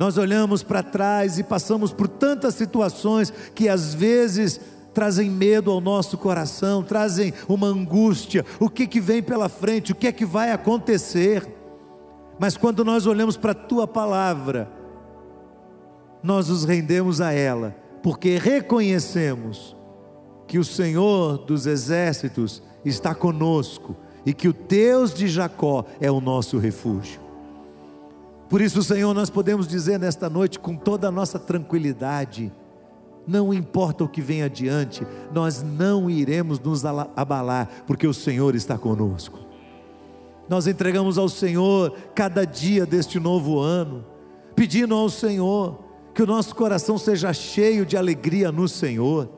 Nós 0.00 0.16
olhamos 0.16 0.62
para 0.62 0.82
trás 0.82 1.38
e 1.38 1.42
passamos 1.42 1.92
por 1.92 2.08
tantas 2.08 2.54
situações 2.54 3.30
que 3.54 3.68
às 3.68 3.92
vezes 3.92 4.58
trazem 4.94 5.28
medo 5.28 5.70
ao 5.70 5.78
nosso 5.78 6.16
coração, 6.16 6.82
trazem 6.82 7.34
uma 7.46 7.66
angústia. 7.66 8.42
O 8.58 8.70
que 8.70 8.86
que 8.86 8.98
vem 8.98 9.22
pela 9.22 9.46
frente? 9.50 9.92
O 9.92 9.94
que 9.94 10.06
é 10.06 10.12
que 10.12 10.24
vai 10.24 10.52
acontecer? 10.52 11.46
Mas 12.38 12.56
quando 12.56 12.82
nós 12.82 13.06
olhamos 13.06 13.36
para 13.36 13.52
a 13.52 13.54
tua 13.54 13.86
palavra, 13.86 14.70
nós 16.22 16.48
nos 16.48 16.64
rendemos 16.64 17.20
a 17.20 17.32
ela, 17.32 17.76
porque 18.02 18.38
reconhecemos 18.38 19.76
que 20.46 20.58
o 20.58 20.64
Senhor 20.64 21.36
dos 21.44 21.66
exércitos 21.66 22.62
está 22.86 23.14
conosco 23.14 23.94
e 24.24 24.32
que 24.32 24.48
o 24.48 24.54
Deus 24.54 25.12
de 25.12 25.28
Jacó 25.28 25.84
é 26.00 26.10
o 26.10 26.22
nosso 26.22 26.56
refúgio. 26.56 27.19
Por 28.50 28.60
isso, 28.60 28.82
Senhor, 28.82 29.14
nós 29.14 29.30
podemos 29.30 29.68
dizer 29.68 29.96
nesta 30.00 30.28
noite 30.28 30.58
com 30.58 30.74
toda 30.74 31.06
a 31.06 31.10
nossa 31.12 31.38
tranquilidade: 31.38 32.52
não 33.24 33.54
importa 33.54 34.02
o 34.02 34.08
que 34.08 34.20
vem 34.20 34.42
adiante, 34.42 35.06
nós 35.32 35.62
não 35.62 36.10
iremos 36.10 36.58
nos 36.58 36.84
abalar, 36.84 37.68
porque 37.86 38.08
o 38.08 38.12
Senhor 38.12 38.56
está 38.56 38.76
conosco. 38.76 39.38
Nós 40.48 40.66
entregamos 40.66 41.16
ao 41.16 41.28
Senhor 41.28 41.96
cada 42.12 42.44
dia 42.44 42.84
deste 42.84 43.20
novo 43.20 43.60
ano, 43.60 44.04
pedindo 44.56 44.96
ao 44.96 45.08
Senhor 45.08 45.78
que 46.12 46.20
o 46.24 46.26
nosso 46.26 46.52
coração 46.56 46.98
seja 46.98 47.32
cheio 47.32 47.86
de 47.86 47.96
alegria 47.96 48.50
no 48.50 48.66
Senhor, 48.66 49.30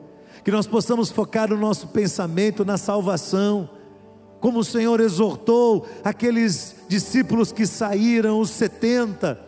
que 0.43 0.49
nós 0.49 0.65
possamos 0.65 1.11
focar 1.11 1.53
o 1.53 1.57
nosso 1.57 1.89
pensamento 1.89 2.65
na 2.65 2.77
salvação 2.77 3.69
como 4.43 4.59
o 4.59 4.63
Senhor 4.65 4.99
exortou 4.99 5.87
aqueles 6.03 6.75
discípulos 6.89 7.53
que 7.53 7.65
saíram, 7.65 8.41
os 8.41 8.49
70, 8.49 9.39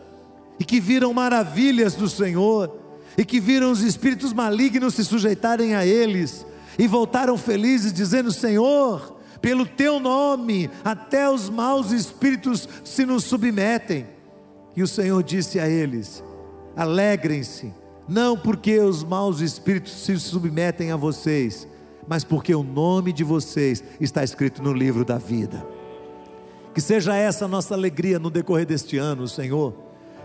e 0.58 0.64
que 0.64 0.80
viram 0.80 1.12
maravilhas 1.12 1.94
do 1.94 2.08
Senhor, 2.08 2.74
e 3.14 3.22
que 3.22 3.38
viram 3.38 3.70
os 3.70 3.82
espíritos 3.82 4.32
malignos 4.32 4.94
se 4.94 5.04
sujeitarem 5.04 5.74
a 5.74 5.84
eles, 5.84 6.46
e 6.78 6.86
voltaram 6.86 7.36
felizes, 7.36 7.92
dizendo: 7.92 8.32
Senhor, 8.32 9.18
pelo 9.42 9.66
teu 9.66 10.00
nome, 10.00 10.70
até 10.82 11.28
os 11.28 11.50
maus 11.50 11.90
espíritos 11.90 12.66
se 12.82 13.04
nos 13.04 13.24
submetem. 13.24 14.06
E 14.74 14.82
o 14.82 14.88
Senhor 14.88 15.22
disse 15.22 15.60
a 15.60 15.68
eles: 15.68 16.24
Alegrem-se, 16.74 17.70
não 18.08 18.34
porque 18.34 18.78
os 18.78 19.04
maus 19.04 19.42
espíritos 19.42 19.92
se 19.92 20.18
submetem 20.18 20.90
a 20.90 20.96
vocês, 20.96 21.68
mas 22.06 22.24
porque 22.24 22.54
o 22.54 22.62
nome 22.62 23.12
de 23.12 23.24
vocês 23.24 23.82
está 24.00 24.22
escrito 24.22 24.62
no 24.62 24.72
livro 24.72 25.04
da 25.04 25.18
vida. 25.18 25.66
Que 26.74 26.80
seja 26.80 27.14
essa 27.14 27.46
a 27.46 27.48
nossa 27.48 27.74
alegria 27.74 28.18
no 28.18 28.30
decorrer 28.30 28.66
deste 28.66 28.98
ano, 28.98 29.26
Senhor. 29.26 29.74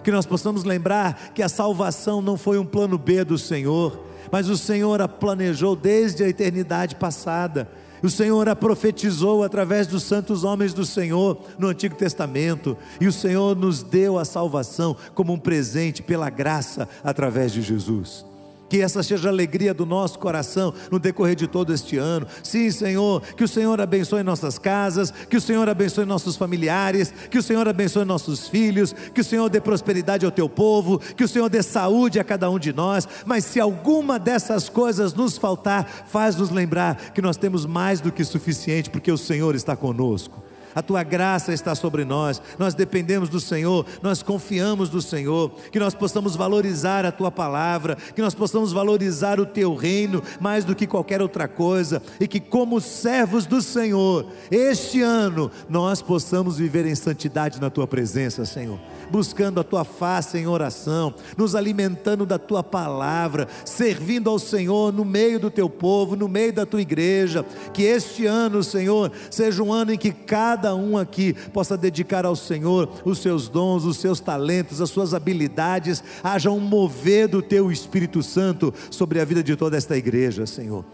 Que 0.03 0.11
nós 0.11 0.25
possamos 0.25 0.63
lembrar 0.63 1.31
que 1.33 1.41
a 1.41 1.49
salvação 1.49 2.21
não 2.21 2.37
foi 2.37 2.57
um 2.57 2.65
plano 2.65 2.97
B 2.97 3.23
do 3.23 3.37
Senhor, 3.37 3.99
mas 4.31 4.49
o 4.49 4.57
Senhor 4.57 5.01
a 5.01 5.07
planejou 5.07 5.75
desde 5.75 6.23
a 6.23 6.27
eternidade 6.27 6.95
passada. 6.95 7.69
O 8.03 8.09
Senhor 8.09 8.49
a 8.49 8.55
profetizou 8.55 9.43
através 9.43 9.85
dos 9.85 10.03
santos 10.03 10.43
homens 10.43 10.73
do 10.73 10.83
Senhor 10.85 11.39
no 11.57 11.67
Antigo 11.67 11.95
Testamento, 11.95 12.75
e 12.99 13.07
o 13.07 13.13
Senhor 13.13 13.55
nos 13.55 13.83
deu 13.83 14.17
a 14.17 14.25
salvação 14.25 14.97
como 15.13 15.33
um 15.33 15.39
presente 15.39 16.01
pela 16.01 16.29
graça 16.29 16.89
através 17.03 17.51
de 17.51 17.61
Jesus 17.61 18.30
que 18.71 18.81
essa 18.81 19.03
seja 19.03 19.27
a 19.27 19.31
alegria 19.33 19.73
do 19.73 19.85
nosso 19.85 20.17
coração 20.17 20.73
no 20.89 20.97
decorrer 20.97 21.35
de 21.35 21.45
todo 21.45 21.73
este 21.73 21.97
ano. 21.97 22.25
Sim, 22.41 22.71
Senhor, 22.71 23.21
que 23.35 23.43
o 23.43 23.47
Senhor 23.47 23.81
abençoe 23.81 24.23
nossas 24.23 24.57
casas, 24.57 25.11
que 25.11 25.35
o 25.35 25.41
Senhor 25.41 25.67
abençoe 25.67 26.05
nossos 26.05 26.37
familiares, 26.37 27.13
que 27.29 27.37
o 27.37 27.43
Senhor 27.43 27.67
abençoe 27.67 28.05
nossos 28.05 28.47
filhos, 28.47 28.95
que 29.13 29.19
o 29.19 29.25
Senhor 29.25 29.49
dê 29.49 29.59
prosperidade 29.59 30.25
ao 30.25 30.31
teu 30.31 30.47
povo, 30.47 30.99
que 30.99 31.23
o 31.25 31.27
Senhor 31.27 31.49
dê 31.49 31.61
saúde 31.61 32.17
a 32.17 32.23
cada 32.23 32.49
um 32.49 32.57
de 32.57 32.71
nós. 32.71 33.05
Mas 33.25 33.43
se 33.43 33.59
alguma 33.59 34.17
dessas 34.17 34.69
coisas 34.69 35.13
nos 35.13 35.37
faltar, 35.37 36.05
faz-nos 36.07 36.49
lembrar 36.49 37.11
que 37.11 37.21
nós 37.21 37.35
temos 37.35 37.65
mais 37.65 37.99
do 37.99 38.09
que 38.09 38.23
suficiente, 38.23 38.89
porque 38.89 39.11
o 39.11 39.17
Senhor 39.17 39.53
está 39.53 39.75
conosco 39.75 40.41
a 40.73 40.81
tua 40.81 41.03
graça 41.03 41.53
está 41.53 41.75
sobre 41.75 42.05
nós, 42.05 42.41
nós 42.57 42.73
dependemos 42.73 43.29
do 43.29 43.39
Senhor, 43.39 43.85
nós 44.01 44.21
confiamos 44.21 44.89
do 44.89 45.01
Senhor, 45.01 45.51
que 45.71 45.79
nós 45.79 45.93
possamos 45.93 46.35
valorizar 46.35 47.05
a 47.05 47.11
tua 47.11 47.31
palavra, 47.31 47.97
que 48.15 48.21
nós 48.21 48.33
possamos 48.33 48.71
valorizar 48.71 49.39
o 49.39 49.45
teu 49.45 49.75
reino 49.75 50.21
mais 50.39 50.65
do 50.65 50.75
que 50.75 50.87
qualquer 50.87 51.21
outra 51.21 51.47
coisa, 51.47 52.01
e 52.19 52.27
que, 52.27 52.39
como 52.39 52.79
servos 52.79 53.45
do 53.45 53.61
Senhor, 53.61 54.27
este 54.49 55.01
ano 55.01 55.51
nós 55.69 56.01
possamos 56.01 56.57
viver 56.57 56.85
em 56.85 56.95
santidade 56.95 57.59
na 57.59 57.69
tua 57.69 57.87
presença, 57.87 58.45
Senhor. 58.45 58.79
Buscando 59.09 59.59
a 59.59 59.63
tua 59.63 59.83
face 59.83 60.37
em 60.37 60.47
oração, 60.47 61.13
nos 61.37 61.55
alimentando 61.55 62.25
da 62.25 62.37
tua 62.37 62.63
palavra, 62.63 63.47
servindo 63.65 64.29
ao 64.29 64.39
Senhor 64.39 64.93
no 64.93 65.03
meio 65.03 65.39
do 65.39 65.49
teu 65.49 65.69
povo, 65.69 66.15
no 66.15 66.27
meio 66.27 66.53
da 66.53 66.65
tua 66.65 66.81
igreja. 66.81 67.45
Que 67.73 67.83
este 67.83 68.25
ano, 68.25 68.63
Senhor, 68.63 69.11
seja 69.29 69.61
um 69.61 69.73
ano 69.73 69.93
em 69.93 69.97
que 69.97 70.11
cada 70.11 70.60
cada 70.61 70.75
um 70.75 70.95
aqui 70.95 71.33
possa 71.33 71.75
dedicar 71.75 72.23
ao 72.23 72.35
Senhor 72.35 72.87
os 73.03 73.17
seus 73.17 73.49
dons, 73.49 73.83
os 73.83 73.97
seus 73.97 74.19
talentos, 74.19 74.79
as 74.79 74.91
suas 74.91 75.11
habilidades, 75.11 76.03
haja 76.23 76.51
um 76.51 76.59
mover 76.59 77.27
do 77.27 77.41
teu 77.41 77.71
Espírito 77.71 78.21
Santo 78.21 78.71
sobre 78.91 79.19
a 79.19 79.25
vida 79.25 79.43
de 79.43 79.55
toda 79.55 79.75
esta 79.75 79.97
igreja, 79.97 80.45
Senhor. 80.45 80.85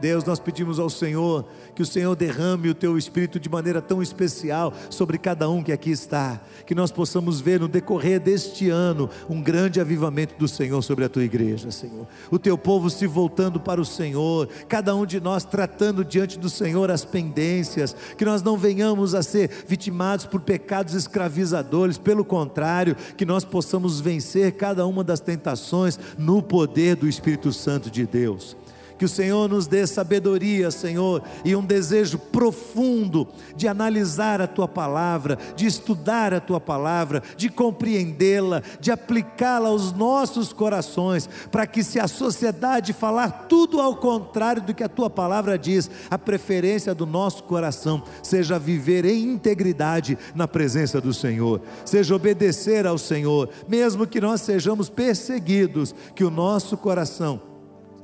Deus, 0.00 0.24
nós 0.24 0.38
pedimos 0.38 0.78
ao 0.78 0.90
Senhor 0.90 1.44
que 1.74 1.82
o 1.82 1.86
Senhor 1.86 2.14
derrame 2.14 2.68
o 2.68 2.74
teu 2.74 2.96
espírito 2.98 3.40
de 3.40 3.48
maneira 3.48 3.80
tão 3.80 4.02
especial 4.02 4.72
sobre 4.90 5.18
cada 5.18 5.48
um 5.48 5.62
que 5.62 5.72
aqui 5.72 5.90
está, 5.90 6.40
que 6.66 6.74
nós 6.74 6.90
possamos 6.90 7.40
ver 7.40 7.60
no 7.60 7.68
decorrer 7.68 8.20
deste 8.20 8.68
ano 8.70 9.08
um 9.28 9.42
grande 9.42 9.80
avivamento 9.80 10.34
do 10.38 10.48
Senhor 10.48 10.82
sobre 10.82 11.04
a 11.04 11.08
tua 11.08 11.24
igreja, 11.24 11.70
Senhor. 11.70 12.06
O 12.30 12.38
teu 12.38 12.56
povo 12.56 12.90
se 12.90 13.06
voltando 13.06 13.58
para 13.60 13.80
o 13.80 13.84
Senhor, 13.84 14.48
cada 14.68 14.94
um 14.94 15.06
de 15.06 15.20
nós 15.20 15.44
tratando 15.44 16.04
diante 16.04 16.38
do 16.38 16.48
Senhor 16.50 16.90
as 16.90 17.04
pendências, 17.04 17.94
que 18.16 18.24
nós 18.24 18.42
não 18.42 18.56
venhamos 18.56 19.14
a 19.14 19.22
ser 19.22 19.50
vitimados 19.66 20.26
por 20.26 20.40
pecados 20.40 20.94
escravizadores, 20.94 21.98
pelo 21.98 22.24
contrário, 22.24 22.96
que 23.16 23.24
nós 23.24 23.44
possamos 23.44 24.00
vencer 24.00 24.52
cada 24.52 24.86
uma 24.86 25.02
das 25.02 25.20
tentações 25.20 25.98
no 26.18 26.42
poder 26.42 26.96
do 26.96 27.08
Espírito 27.08 27.52
Santo 27.52 27.90
de 27.90 28.06
Deus. 28.06 28.56
Que 28.98 29.04
o 29.04 29.08
Senhor 29.08 29.48
nos 29.48 29.66
dê 29.66 29.86
sabedoria, 29.86 30.70
Senhor, 30.70 31.22
e 31.44 31.54
um 31.54 31.64
desejo 31.64 32.18
profundo 32.18 33.28
de 33.54 33.68
analisar 33.68 34.40
a 34.40 34.46
tua 34.46 34.66
palavra, 34.66 35.38
de 35.54 35.66
estudar 35.66 36.32
a 36.32 36.40
tua 36.40 36.60
palavra, 36.60 37.22
de 37.36 37.50
compreendê-la, 37.50 38.62
de 38.80 38.90
aplicá-la 38.90 39.68
aos 39.68 39.92
nossos 39.92 40.52
corações, 40.52 41.28
para 41.50 41.66
que 41.66 41.82
se 41.82 42.00
a 42.00 42.08
sociedade 42.08 42.92
falar 42.92 43.46
tudo 43.48 43.80
ao 43.80 43.96
contrário 43.96 44.62
do 44.62 44.74
que 44.74 44.82
a 44.82 44.88
tua 44.88 45.10
palavra 45.10 45.58
diz, 45.58 45.90
a 46.10 46.18
preferência 46.18 46.94
do 46.94 47.04
nosso 47.04 47.42
coração 47.42 48.02
seja 48.22 48.58
viver 48.58 49.04
em 49.04 49.24
integridade 49.24 50.18
na 50.34 50.48
presença 50.48 51.00
do 51.00 51.12
Senhor, 51.12 51.60
seja 51.84 52.14
obedecer 52.14 52.86
ao 52.86 52.96
Senhor, 52.96 53.50
mesmo 53.68 54.06
que 54.06 54.20
nós 54.20 54.40
sejamos 54.40 54.88
perseguidos, 54.88 55.94
que 56.14 56.24
o 56.24 56.30
nosso 56.30 56.76
coração 56.76 57.40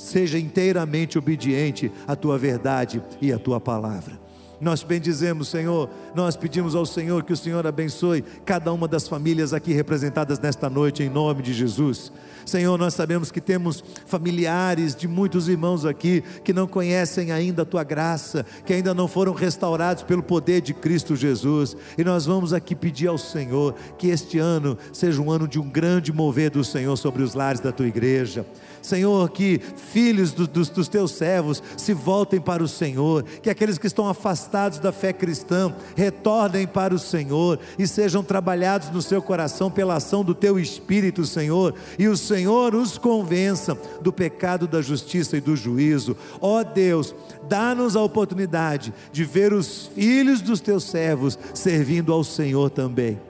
seja 0.02 0.38
inteiramente 0.38 1.16
obediente 1.16 1.90
à 2.06 2.16
tua 2.16 2.36
verdade 2.36 3.00
e 3.20 3.32
à 3.32 3.38
tua 3.38 3.60
palavra. 3.60 4.20
Nós 4.62 4.84
bendizemos, 4.84 5.48
Senhor, 5.48 5.90
nós 6.14 6.36
pedimos 6.36 6.76
ao 6.76 6.86
Senhor 6.86 7.24
que 7.24 7.32
o 7.32 7.36
Senhor 7.36 7.66
abençoe 7.66 8.22
cada 8.44 8.72
uma 8.72 8.86
das 8.86 9.08
famílias 9.08 9.52
aqui 9.52 9.72
representadas 9.72 10.38
nesta 10.38 10.70
noite, 10.70 11.02
em 11.02 11.08
nome 11.08 11.42
de 11.42 11.52
Jesus. 11.52 12.12
Senhor, 12.46 12.78
nós 12.78 12.94
sabemos 12.94 13.32
que 13.32 13.40
temos 13.40 13.82
familiares 14.06 14.94
de 14.94 15.08
muitos 15.08 15.48
irmãos 15.48 15.84
aqui 15.84 16.22
que 16.44 16.52
não 16.52 16.68
conhecem 16.68 17.32
ainda 17.32 17.62
a 17.62 17.64
tua 17.64 17.82
graça, 17.82 18.46
que 18.64 18.72
ainda 18.72 18.94
não 18.94 19.08
foram 19.08 19.32
restaurados 19.32 20.04
pelo 20.04 20.22
poder 20.22 20.60
de 20.60 20.72
Cristo 20.72 21.16
Jesus, 21.16 21.76
e 21.98 22.04
nós 22.04 22.26
vamos 22.26 22.52
aqui 22.52 22.76
pedir 22.76 23.08
ao 23.08 23.18
Senhor 23.18 23.74
que 23.98 24.10
este 24.10 24.38
ano 24.38 24.78
seja 24.92 25.20
um 25.20 25.30
ano 25.30 25.48
de 25.48 25.58
um 25.58 25.68
grande 25.68 26.12
mover 26.12 26.50
do 26.50 26.62
Senhor 26.62 26.96
sobre 26.96 27.24
os 27.24 27.34
lares 27.34 27.60
da 27.60 27.72
tua 27.72 27.88
igreja. 27.88 28.46
Senhor, 28.82 29.30
que 29.30 29.60
filhos 29.92 30.32
do, 30.32 30.46
dos, 30.46 30.68
dos 30.68 30.88
teus 30.88 31.12
servos 31.12 31.62
se 31.76 31.94
voltem 31.94 32.40
para 32.40 32.62
o 32.62 32.68
Senhor, 32.68 33.22
que 33.22 33.48
aqueles 33.48 33.78
que 33.78 33.86
estão 33.86 34.08
afastados 34.08 34.80
da 34.80 34.90
fé 34.92 35.12
cristã 35.12 35.72
retornem 35.96 36.66
para 36.66 36.92
o 36.92 36.98
Senhor 36.98 37.60
e 37.78 37.86
sejam 37.86 38.22
trabalhados 38.24 38.90
no 38.90 39.00
seu 39.00 39.22
coração 39.22 39.70
pela 39.70 39.94
ação 39.94 40.24
do 40.24 40.34
teu 40.34 40.58
Espírito, 40.58 41.24
Senhor, 41.24 41.74
e 41.98 42.08
o 42.08 42.16
Senhor 42.16 42.74
os 42.74 42.98
convença 42.98 43.78
do 44.00 44.12
pecado, 44.12 44.66
da 44.66 44.82
justiça 44.82 45.36
e 45.36 45.40
do 45.40 45.54
juízo. 45.54 46.16
Ó 46.40 46.60
oh 46.60 46.64
Deus, 46.64 47.14
dá-nos 47.48 47.94
a 47.94 48.02
oportunidade 48.02 48.92
de 49.12 49.24
ver 49.24 49.52
os 49.52 49.86
filhos 49.86 50.40
dos 50.40 50.60
teus 50.60 50.84
servos 50.84 51.38
servindo 51.54 52.12
ao 52.12 52.24
Senhor 52.24 52.68
também, 52.70 53.20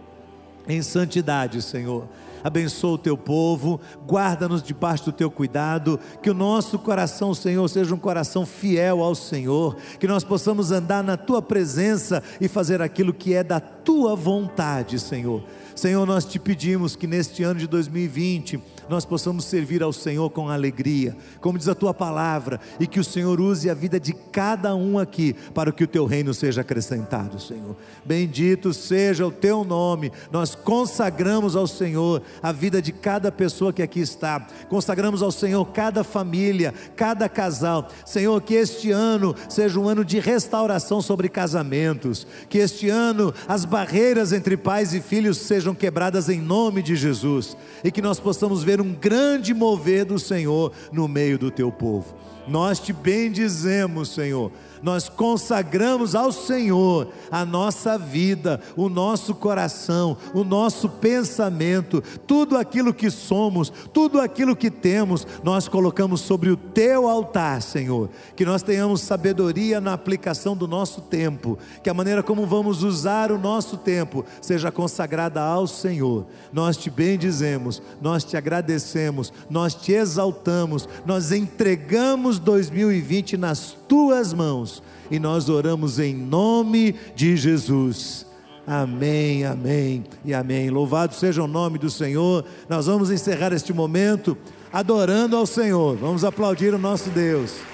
em 0.67 0.81
santidade, 0.81 1.61
Senhor 1.61 2.09
abençoa 2.43 2.93
o 2.93 2.99
teu 2.99 3.17
povo, 3.17 3.81
guarda-nos 4.07 4.63
debaixo 4.63 5.07
do 5.07 5.13
teu 5.13 5.31
cuidado, 5.31 5.99
que 6.23 6.31
o 6.31 6.35
nosso 6.35 6.79
coração, 6.79 7.35
Senhor, 7.35 7.67
seja 7.69 7.95
um 7.95 7.99
coração 7.99 8.45
fiel 8.45 9.03
ao 9.03 9.15
Senhor, 9.15 9.77
que 9.99 10.07
nós 10.07 10.25
possamos 10.25 10.71
andar 10.71 11.03
na 11.03 11.17
tua 11.17 11.41
presença 11.41 12.23
e 12.41 12.49
fazer 12.49 12.83
aquilo 12.83 13.13
que 13.13 13.35
é 13.35 13.43
da 13.43 13.61
tua 13.61 14.15
vontade, 14.15 14.99
Senhor. 14.99 15.43
Senhor, 15.83 16.07
nós 16.07 16.25
te 16.25 16.39
pedimos 16.39 16.95
que 16.95 17.09
neste 17.09 17.43
ano 17.43 17.59
de 17.59 17.67
2020 17.67 18.63
nós 18.89 19.05
possamos 19.05 19.47
servir 19.47 19.83
ao 19.83 19.93
Senhor 19.93 20.31
com 20.31 20.49
alegria, 20.49 21.17
como 21.41 21.59
diz 21.59 21.67
a 21.67 21.75
tua 21.75 21.93
palavra, 21.93 22.61
e 22.79 22.87
que 22.87 23.01
o 23.01 23.05
Senhor 23.05 23.41
use 23.41 23.69
a 23.69 23.75
vida 23.75 23.99
de 23.99 24.13
cada 24.13 24.77
um 24.77 24.97
aqui 24.97 25.35
para 25.55 25.73
que 25.73 25.83
o 25.83 25.87
teu 25.89 26.05
reino 26.05 26.33
seja 26.33 26.61
acrescentado, 26.61 27.41
Senhor. 27.41 27.77
Bendito 28.05 28.73
seja 28.73 29.27
o 29.27 29.31
teu 29.33 29.65
nome. 29.65 30.13
Nós 30.31 30.55
consagramos 30.55 31.57
ao 31.57 31.67
Senhor 31.67 32.23
a 32.41 32.53
vida 32.53 32.81
de 32.81 32.93
cada 32.93 33.33
pessoa 33.33 33.73
que 33.73 33.83
aqui 33.83 34.01
está. 34.01 34.47
Consagramos 34.69 35.21
ao 35.21 35.33
Senhor 35.33 35.65
cada 35.73 36.05
família, 36.05 36.73
cada 36.95 37.29
casal. 37.29 37.89
Senhor, 38.07 38.41
que 38.43 38.55
este 38.55 38.93
ano 38.93 39.35
seja 39.49 39.81
um 39.81 39.89
ano 39.89 40.05
de 40.05 40.21
restauração 40.21 41.03
sobre 41.03 41.29
casamentos, 41.29 42.25
que 42.49 42.59
este 42.59 42.89
ano 42.89 43.35
as 43.49 43.65
barreiras 43.65 44.33
entre 44.33 44.57
pais 44.57 44.95
e 44.95 45.01
filhos 45.01 45.39
sejam 45.39 45.72
quebradas 45.75 46.29
em 46.29 46.41
nome 46.41 46.83
de 46.83 46.97
Jesus 46.97 47.57
e 47.83 47.91
que 47.91 48.03
nós 48.03 48.19
possamos 48.21 48.63
ver 48.63 48.81
um 48.81 48.93
grande 48.93 49.55
mover 49.55 50.05
do 50.05 50.19
Senhor 50.19 50.73
no 50.93 51.09
meio 51.09 51.39
do 51.39 51.51
teu 51.51 51.71
povo. 51.71 52.15
Nós 52.47 52.79
te 52.79 52.93
bendizemos, 52.93 54.09
Senhor 54.11 54.51
nós 54.83 55.09
consagramos 55.09 56.15
ao 56.15 56.33
Senhor 56.33 57.09
a 57.31 57.45
nossa 57.45 57.97
vida, 57.97 58.61
o 58.77 58.89
nosso 58.89 59.35
coração, 59.35 60.17
o 60.35 60.43
nosso 60.43 60.89
pensamento, 60.89 62.03
tudo 62.27 62.57
aquilo 62.57 62.93
que 62.93 63.11
somos, 63.11 63.73
tudo 63.93 64.21
aquilo 64.21 64.57
que 64.57 64.71
temos, 64.71 65.27
nós 65.45 65.69
colocamos 65.69 66.21
sobre 66.21 66.51
o 66.51 66.57
teu 66.57 67.09
altar, 67.09 67.63
Senhor. 67.63 68.11
Que 68.35 68.45
nós 68.45 68.63
tenhamos 68.63 69.01
sabedoria 69.03 69.81
na 69.81 69.93
aplicação 69.93 70.57
do 70.57 70.67
nosso 70.67 71.01
tempo, 71.03 71.59
que 71.83 71.89
a 71.89 71.95
maneira 71.95 72.23
como 72.23 72.47
vamos 72.47 72.83
usar 72.83 73.31
o 73.31 73.39
nosso 73.39 73.77
tempo 73.77 74.25
seja 74.41 74.73
consagrada 74.73 75.41
ao 75.41 75.67
Senhor. 75.67 76.27
Nós 76.53 76.77
te 76.77 76.91
bendizemos, 76.91 77.81
nós 78.01 78.25
te 78.25 78.37
agradecemos, 78.37 79.33
nós 79.49 79.75
te 79.75 79.93
exaltamos, 79.93 80.89
nós 81.07 81.31
entregamos 81.31 82.39
2020 82.39 83.37
nas 83.37 83.77
tuas 83.87 84.33
mãos 84.33 84.72
e 85.11 85.19
nós 85.19 85.49
oramos 85.49 85.99
em 85.99 86.15
nome 86.15 86.95
de 87.15 87.37
Jesus. 87.37 88.25
Amém, 88.67 89.45
amém 89.45 90.05
e 90.25 90.33
amém. 90.33 90.71
Louvado 90.71 91.15
seja 91.15 91.43
o 91.43 91.49
nome 91.49 91.79
do 91.79 91.91
Senhor. 91.91 92.45
Nós 92.69 92.87
vamos 92.87 93.11
encerrar 93.11 93.53
este 93.53 93.73
momento 93.73 94.37
adorando 94.73 95.37
ao 95.37 95.47
Senhor. 95.47 95.97
Vamos 95.97 96.25
aplaudir 96.25 96.73
o 96.73 96.79
nosso 96.79 97.11
Deus. 97.11 97.72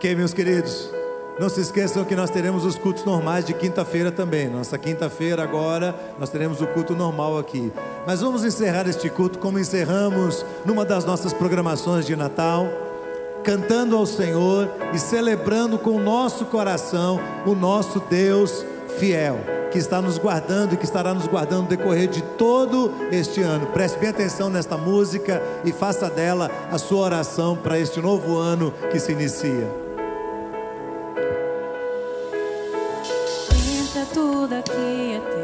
Ok, 0.00 0.14
meus 0.14 0.32
queridos. 0.32 0.88
Não 1.38 1.50
se 1.50 1.60
esqueçam 1.60 2.06
que 2.06 2.16
nós 2.16 2.30
teremos 2.30 2.64
os 2.64 2.74
cultos 2.74 3.04
normais 3.04 3.44
de 3.44 3.52
quinta-feira 3.52 4.10
também. 4.10 4.48
Nossa 4.48 4.78
quinta-feira 4.78 5.42
agora 5.42 5.94
nós 6.18 6.30
teremos 6.30 6.62
o 6.62 6.66
culto 6.68 6.96
normal 6.96 7.36
aqui. 7.36 7.70
Mas 8.06 8.22
vamos 8.22 8.42
encerrar 8.42 8.88
este 8.88 9.10
culto 9.10 9.38
como 9.38 9.58
encerramos 9.58 10.42
numa 10.64 10.86
das 10.86 11.04
nossas 11.04 11.34
programações 11.34 12.06
de 12.06 12.16
Natal, 12.16 12.66
cantando 13.44 13.94
ao 13.94 14.06
Senhor 14.06 14.70
e 14.94 14.98
celebrando 14.98 15.78
com 15.78 15.90
o 15.90 16.02
nosso 16.02 16.46
coração 16.46 17.20
o 17.44 17.54
nosso 17.54 18.00
Deus 18.08 18.64
fiel, 18.98 19.38
que 19.70 19.76
está 19.76 20.00
nos 20.00 20.16
guardando 20.16 20.72
e 20.72 20.76
que 20.78 20.86
estará 20.86 21.12
nos 21.12 21.26
guardando 21.26 21.64
no 21.64 21.68
decorrer 21.68 22.08
de 22.08 22.22
todo 22.22 22.90
este 23.12 23.42
ano. 23.42 23.66
Preste 23.66 23.98
bem 23.98 24.08
atenção 24.08 24.48
nesta 24.48 24.78
música 24.78 25.42
e 25.62 25.70
faça 25.72 26.08
dela 26.08 26.50
a 26.72 26.78
sua 26.78 27.00
oração 27.00 27.54
para 27.54 27.78
este 27.78 28.00
novo 28.00 28.38
ano 28.38 28.72
que 28.90 28.98
se 28.98 29.12
inicia. 29.12 29.89
tudo 34.40 34.54
aqui 34.54 35.12
é 35.12 35.20
teu. 35.20 35.39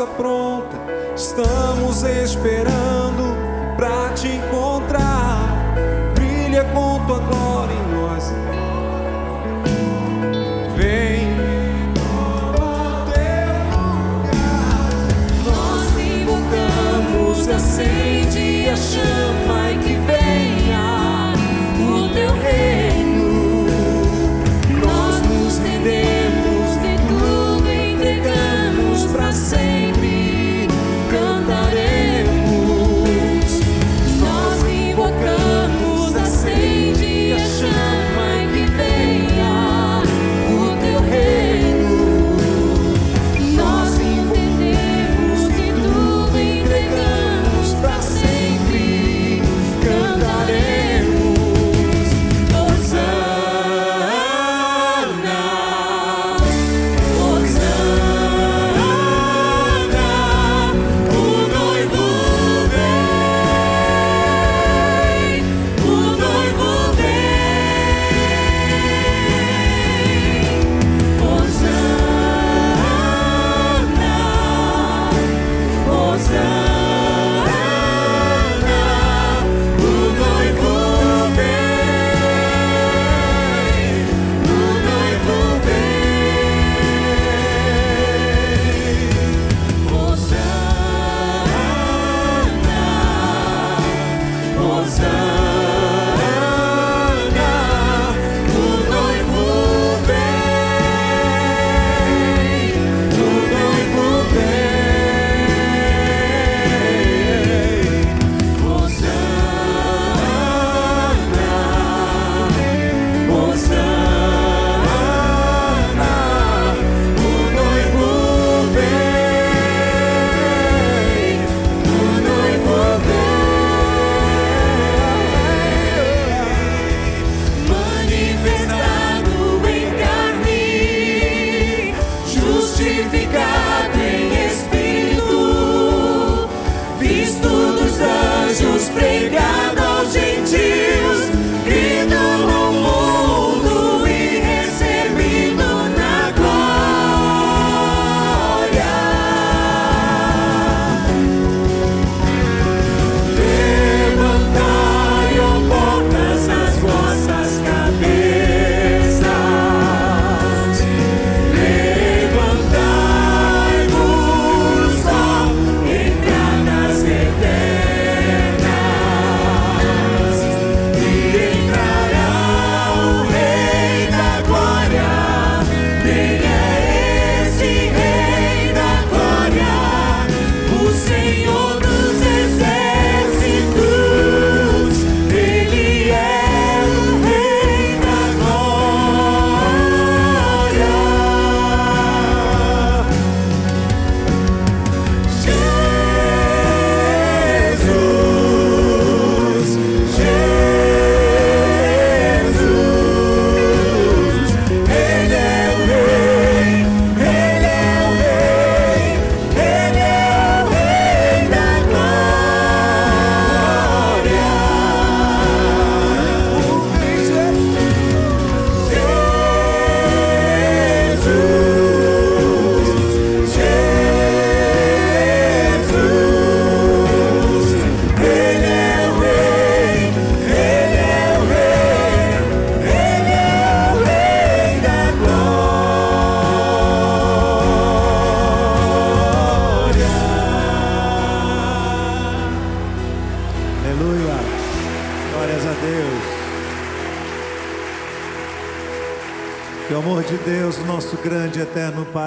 Está 0.00 0.06
pronta. 0.06 0.76
Estamos 1.14 2.02
esperando 2.04 3.36
pra 3.76 4.08
te 4.14 4.28
encontrar. 4.28 5.74
Brilha 6.14 6.64
com 6.72 7.04
tua 7.06 7.18
glória 7.18 7.74
em 7.74 7.94
nós. 7.94 8.32
Vem. 10.74 11.28
Nós 15.44 15.98
invocamos, 15.98 17.48
acende 17.48 18.70
a 18.70 18.76
chama 18.76 19.19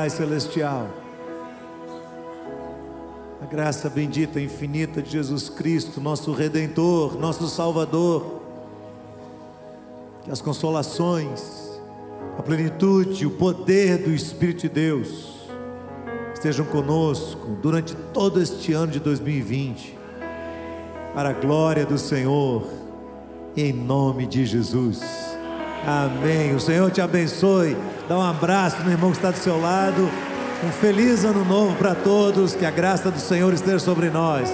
Pai 0.03 0.09
celestial. 0.09 0.89
A 3.41 3.45
graça 3.45 3.89
bendita 3.89 4.37
e 4.37 4.43
infinita 4.43 5.01
de 5.01 5.09
Jesus 5.09 5.47
Cristo, 5.47 6.01
nosso 6.01 6.33
redentor, 6.33 7.17
nosso 7.17 7.47
salvador. 7.47 8.41
Que 10.25 10.29
as 10.29 10.41
consolações, 10.41 11.71
a 12.37 12.43
plenitude, 12.43 13.25
o 13.25 13.31
poder 13.31 13.97
do 13.99 14.09
Espírito 14.09 14.63
de 14.63 14.69
Deus 14.69 15.47
estejam 16.33 16.65
conosco 16.65 17.57
durante 17.61 17.95
todo 18.13 18.41
este 18.41 18.73
ano 18.73 18.91
de 18.91 18.99
2020 18.99 19.97
para 21.13 21.29
a 21.29 21.33
glória 21.33 21.85
do 21.85 21.97
Senhor, 21.97 22.67
em 23.55 23.71
nome 23.71 24.27
de 24.27 24.45
Jesus. 24.45 25.01
Amém. 25.87 26.53
O 26.53 26.59
Senhor 26.59 26.91
te 26.91 26.99
abençoe. 26.99 27.77
Dá 28.07 28.17
um 28.17 28.21
abraço 28.21 28.83
no 28.83 28.91
irmão 28.91 29.11
que 29.11 29.17
está 29.17 29.31
do 29.31 29.37
seu 29.37 29.59
lado. 29.59 30.09
Um 30.63 30.71
feliz 30.71 31.23
ano 31.23 31.45
novo 31.45 31.75
para 31.77 31.95
todos. 31.95 32.55
Que 32.55 32.65
a 32.65 32.71
graça 32.71 33.09
do 33.09 33.19
Senhor 33.19 33.53
esteja 33.53 33.79
sobre 33.79 34.09
nós. 34.09 34.49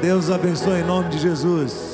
Deus 0.00 0.30
abençoe 0.30 0.80
em 0.80 0.84
nome 0.84 1.10
de 1.10 1.18
Jesus. 1.18 1.93